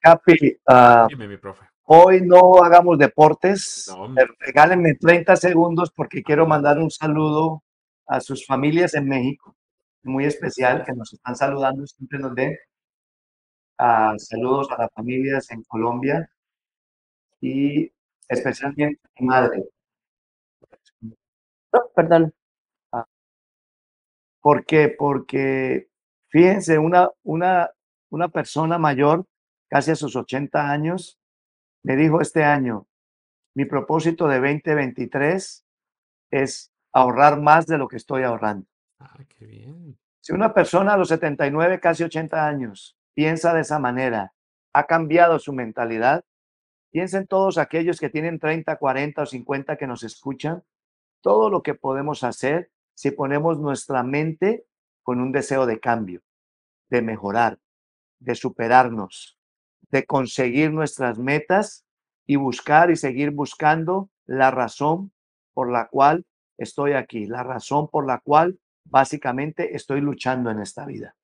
Capi, 0.00 0.56
uh, 0.68 1.06
Dime, 1.08 1.28
mi 1.28 1.36
profe. 1.36 1.66
Hoy 1.84 2.22
no 2.22 2.62
hagamos 2.62 2.98
deportes. 2.98 3.88
No, 3.88 4.14
regálenme 4.38 4.94
30 4.94 5.36
segundos 5.36 5.90
porque 5.94 6.22
quiero 6.22 6.46
mandar 6.46 6.78
un 6.78 6.90
saludo 6.90 7.62
a 8.06 8.20
sus 8.20 8.46
familias 8.46 8.94
en 8.94 9.08
México 9.08 9.56
muy 10.04 10.24
especial 10.24 10.84
que 10.84 10.92
nos 10.92 11.12
están 11.12 11.36
saludando, 11.36 11.86
siempre 11.86 12.18
nos 12.18 12.34
den. 12.34 12.56
Ah, 13.78 14.14
saludos 14.18 14.70
a 14.70 14.82
las 14.82 14.92
familias 14.92 15.50
en 15.50 15.62
Colombia 15.64 16.30
y 17.40 17.90
especialmente 18.28 19.00
a 19.04 19.08
mi 19.20 19.26
madre. 19.26 19.64
Oh, 21.72 21.90
perdón. 21.94 22.32
Ah, 22.92 23.06
¿Por 24.40 24.64
qué? 24.64 24.88
Porque 24.88 25.88
fíjense, 26.28 26.78
una, 26.78 27.10
una, 27.22 27.70
una 28.10 28.28
persona 28.28 28.78
mayor, 28.78 29.26
casi 29.68 29.92
a 29.92 29.96
sus 29.96 30.16
80 30.16 30.70
años, 30.70 31.18
me 31.84 31.96
dijo 31.96 32.20
este 32.20 32.44
año, 32.44 32.86
mi 33.54 33.64
propósito 33.66 34.28
de 34.28 34.36
2023 34.36 35.64
es 36.30 36.72
ahorrar 36.92 37.40
más 37.40 37.66
de 37.66 37.78
lo 37.78 37.88
que 37.88 37.96
estoy 37.96 38.22
ahorrando. 38.22 38.66
Ah, 38.98 39.18
qué 39.28 39.46
bien. 39.46 39.98
Si 40.20 40.32
una 40.32 40.54
persona 40.54 40.94
a 40.94 40.96
los 40.96 41.08
79, 41.08 41.80
casi 41.80 42.04
80 42.04 42.46
años, 42.46 42.96
piensa 43.14 43.52
de 43.52 43.62
esa 43.62 43.78
manera, 43.78 44.32
ha 44.72 44.86
cambiado 44.86 45.38
su 45.38 45.52
mentalidad, 45.52 46.24
piensen 46.92 47.26
todos 47.26 47.58
aquellos 47.58 47.98
que 47.98 48.08
tienen 48.08 48.38
30, 48.38 48.76
40 48.76 49.22
o 49.22 49.26
50 49.26 49.76
que 49.76 49.86
nos 49.86 50.02
escuchan, 50.04 50.62
todo 51.22 51.48
lo 51.48 51.62
que 51.62 51.74
podemos 51.74 52.24
hacer 52.24 52.70
si 52.94 53.10
ponemos 53.10 53.58
nuestra 53.58 54.02
mente 54.02 54.66
con 55.02 55.20
un 55.20 55.32
deseo 55.32 55.66
de 55.66 55.80
cambio, 55.80 56.20
de 56.90 57.02
mejorar, 57.02 57.58
de 58.20 58.34
superarnos, 58.34 59.38
de 59.90 60.04
conseguir 60.04 60.72
nuestras 60.72 61.18
metas 61.18 61.84
y 62.26 62.36
buscar 62.36 62.90
y 62.90 62.96
seguir 62.96 63.30
buscando 63.30 64.10
la 64.26 64.50
razón 64.50 65.12
por 65.54 65.70
la 65.70 65.88
cual 65.88 66.26
estoy 66.58 66.92
aquí, 66.92 67.26
la 67.26 67.42
razón 67.42 67.88
por 67.88 68.06
la 68.06 68.20
cual 68.20 68.58
básicamente 68.84 69.74
estoy 69.76 70.00
luchando 70.00 70.50
en 70.50 70.60
esta 70.60 70.86
vida. 70.86 71.16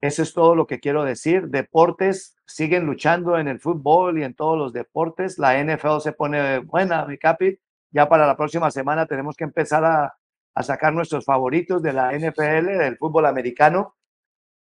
Eso 0.00 0.22
es 0.22 0.32
todo 0.34 0.54
lo 0.54 0.66
que 0.66 0.80
quiero 0.80 1.04
decir. 1.04 1.48
Deportes 1.48 2.36
siguen 2.46 2.84
luchando 2.84 3.38
en 3.38 3.48
el 3.48 3.60
fútbol 3.60 4.18
y 4.18 4.24
en 4.24 4.34
todos 4.34 4.58
los 4.58 4.72
deportes. 4.72 5.38
La 5.38 5.62
NFL 5.62 6.00
se 6.00 6.12
pone 6.12 6.58
buena, 6.60 7.06
mi 7.06 7.18
capi. 7.18 7.58
Ya 7.96 8.10
para 8.10 8.26
la 8.26 8.36
próxima 8.36 8.70
semana 8.70 9.06
tenemos 9.06 9.36
que 9.36 9.44
empezar 9.44 9.82
a, 9.82 10.18
a 10.54 10.62
sacar 10.62 10.92
nuestros 10.92 11.24
favoritos 11.24 11.82
de 11.82 11.94
la 11.94 12.12
NFL, 12.12 12.66
del 12.66 12.98
fútbol 12.98 13.24
americano 13.24 13.96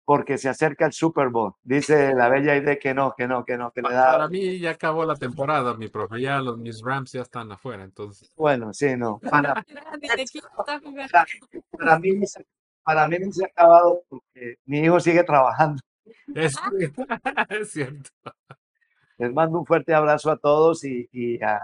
porque 0.05 0.37
se 0.37 0.49
acerca 0.49 0.85
el 0.85 0.93
Super 0.93 1.29
Bowl. 1.29 1.55
Dice 1.63 2.13
la 2.13 2.29
bella 2.29 2.55
idea 2.55 2.77
que 2.77 2.93
no, 2.93 3.15
que 3.17 3.27
no, 3.27 3.43
que 3.43 3.57
no, 3.57 3.71
que 3.71 3.81
le 3.81 3.89
da. 3.91 4.11
Para 4.11 4.27
mí 4.27 4.59
ya 4.59 4.69
acabó 4.69 5.03
la 5.03 5.15
temporada, 5.15 5.73
mi 5.73 5.87
profe. 5.87 6.21
Ya 6.21 6.39
los 6.41 6.59
mis 6.59 6.79
Rams 6.83 7.11
ya 7.11 7.23
están 7.23 7.51
afuera, 7.51 7.83
entonces. 7.83 8.31
Bueno, 8.35 8.71
sí, 8.71 8.95
no. 8.95 9.17
Para, 9.17 9.65
para, 11.71 11.97
mí, 11.97 12.21
para 12.83 13.07
mí 13.07 13.33
se 13.33 13.45
ha 13.45 13.47
acabado 13.47 14.03
porque 14.07 14.57
mi 14.65 14.81
hijo 14.81 14.99
sigue 14.99 15.23
trabajando. 15.23 15.81
Es, 16.35 16.55
es 17.49 17.71
cierto. 17.71 18.11
Les 19.17 19.33
mando 19.33 19.57
un 19.57 19.65
fuerte 19.65 19.95
abrazo 19.95 20.29
a 20.29 20.37
todos 20.37 20.83
y, 20.83 21.09
y 21.11 21.43
uh, 21.43 21.57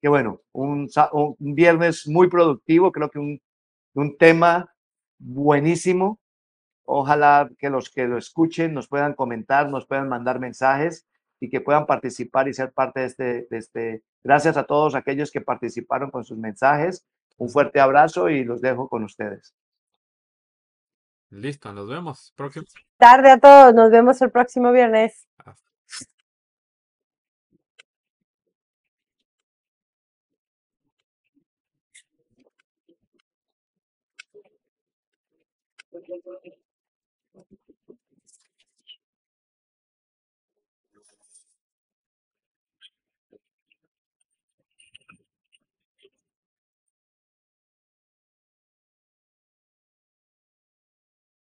que 0.00 0.08
bueno, 0.08 0.40
un, 0.52 0.88
un, 1.12 1.54
viernes 1.54 2.06
muy 2.08 2.28
productivo, 2.28 2.90
creo 2.92 3.10
que 3.10 3.18
un, 3.18 3.40
un 3.94 4.16
tema 4.16 4.72
buenísimo 5.18 6.20
Ojalá 6.92 7.48
que 7.56 7.70
los 7.70 7.88
que 7.88 8.08
lo 8.08 8.18
escuchen 8.18 8.74
nos 8.74 8.88
puedan 8.88 9.14
comentar, 9.14 9.68
nos 9.68 9.86
puedan 9.86 10.08
mandar 10.08 10.40
mensajes 10.40 11.06
y 11.38 11.48
que 11.48 11.60
puedan 11.60 11.86
participar 11.86 12.48
y 12.48 12.52
ser 12.52 12.72
parte 12.72 12.98
de 13.00 13.06
este, 13.06 13.46
de 13.48 13.58
este. 13.58 14.02
Gracias 14.24 14.56
a 14.56 14.64
todos 14.64 14.96
aquellos 14.96 15.30
que 15.30 15.40
participaron 15.40 16.10
con 16.10 16.24
sus 16.24 16.36
mensajes. 16.36 17.06
Un 17.36 17.48
fuerte 17.48 17.78
abrazo 17.78 18.28
y 18.28 18.42
los 18.42 18.60
dejo 18.60 18.88
con 18.88 19.04
ustedes. 19.04 19.54
Listo, 21.30 21.72
nos 21.72 21.88
vemos. 21.88 22.32
Próximo. 22.36 22.66
Tarde 22.96 23.30
a 23.30 23.38
todos, 23.38 23.72
nos 23.72 23.92
vemos 23.92 24.20
el 24.20 24.32
próximo 24.32 24.72
viernes. 24.72 25.28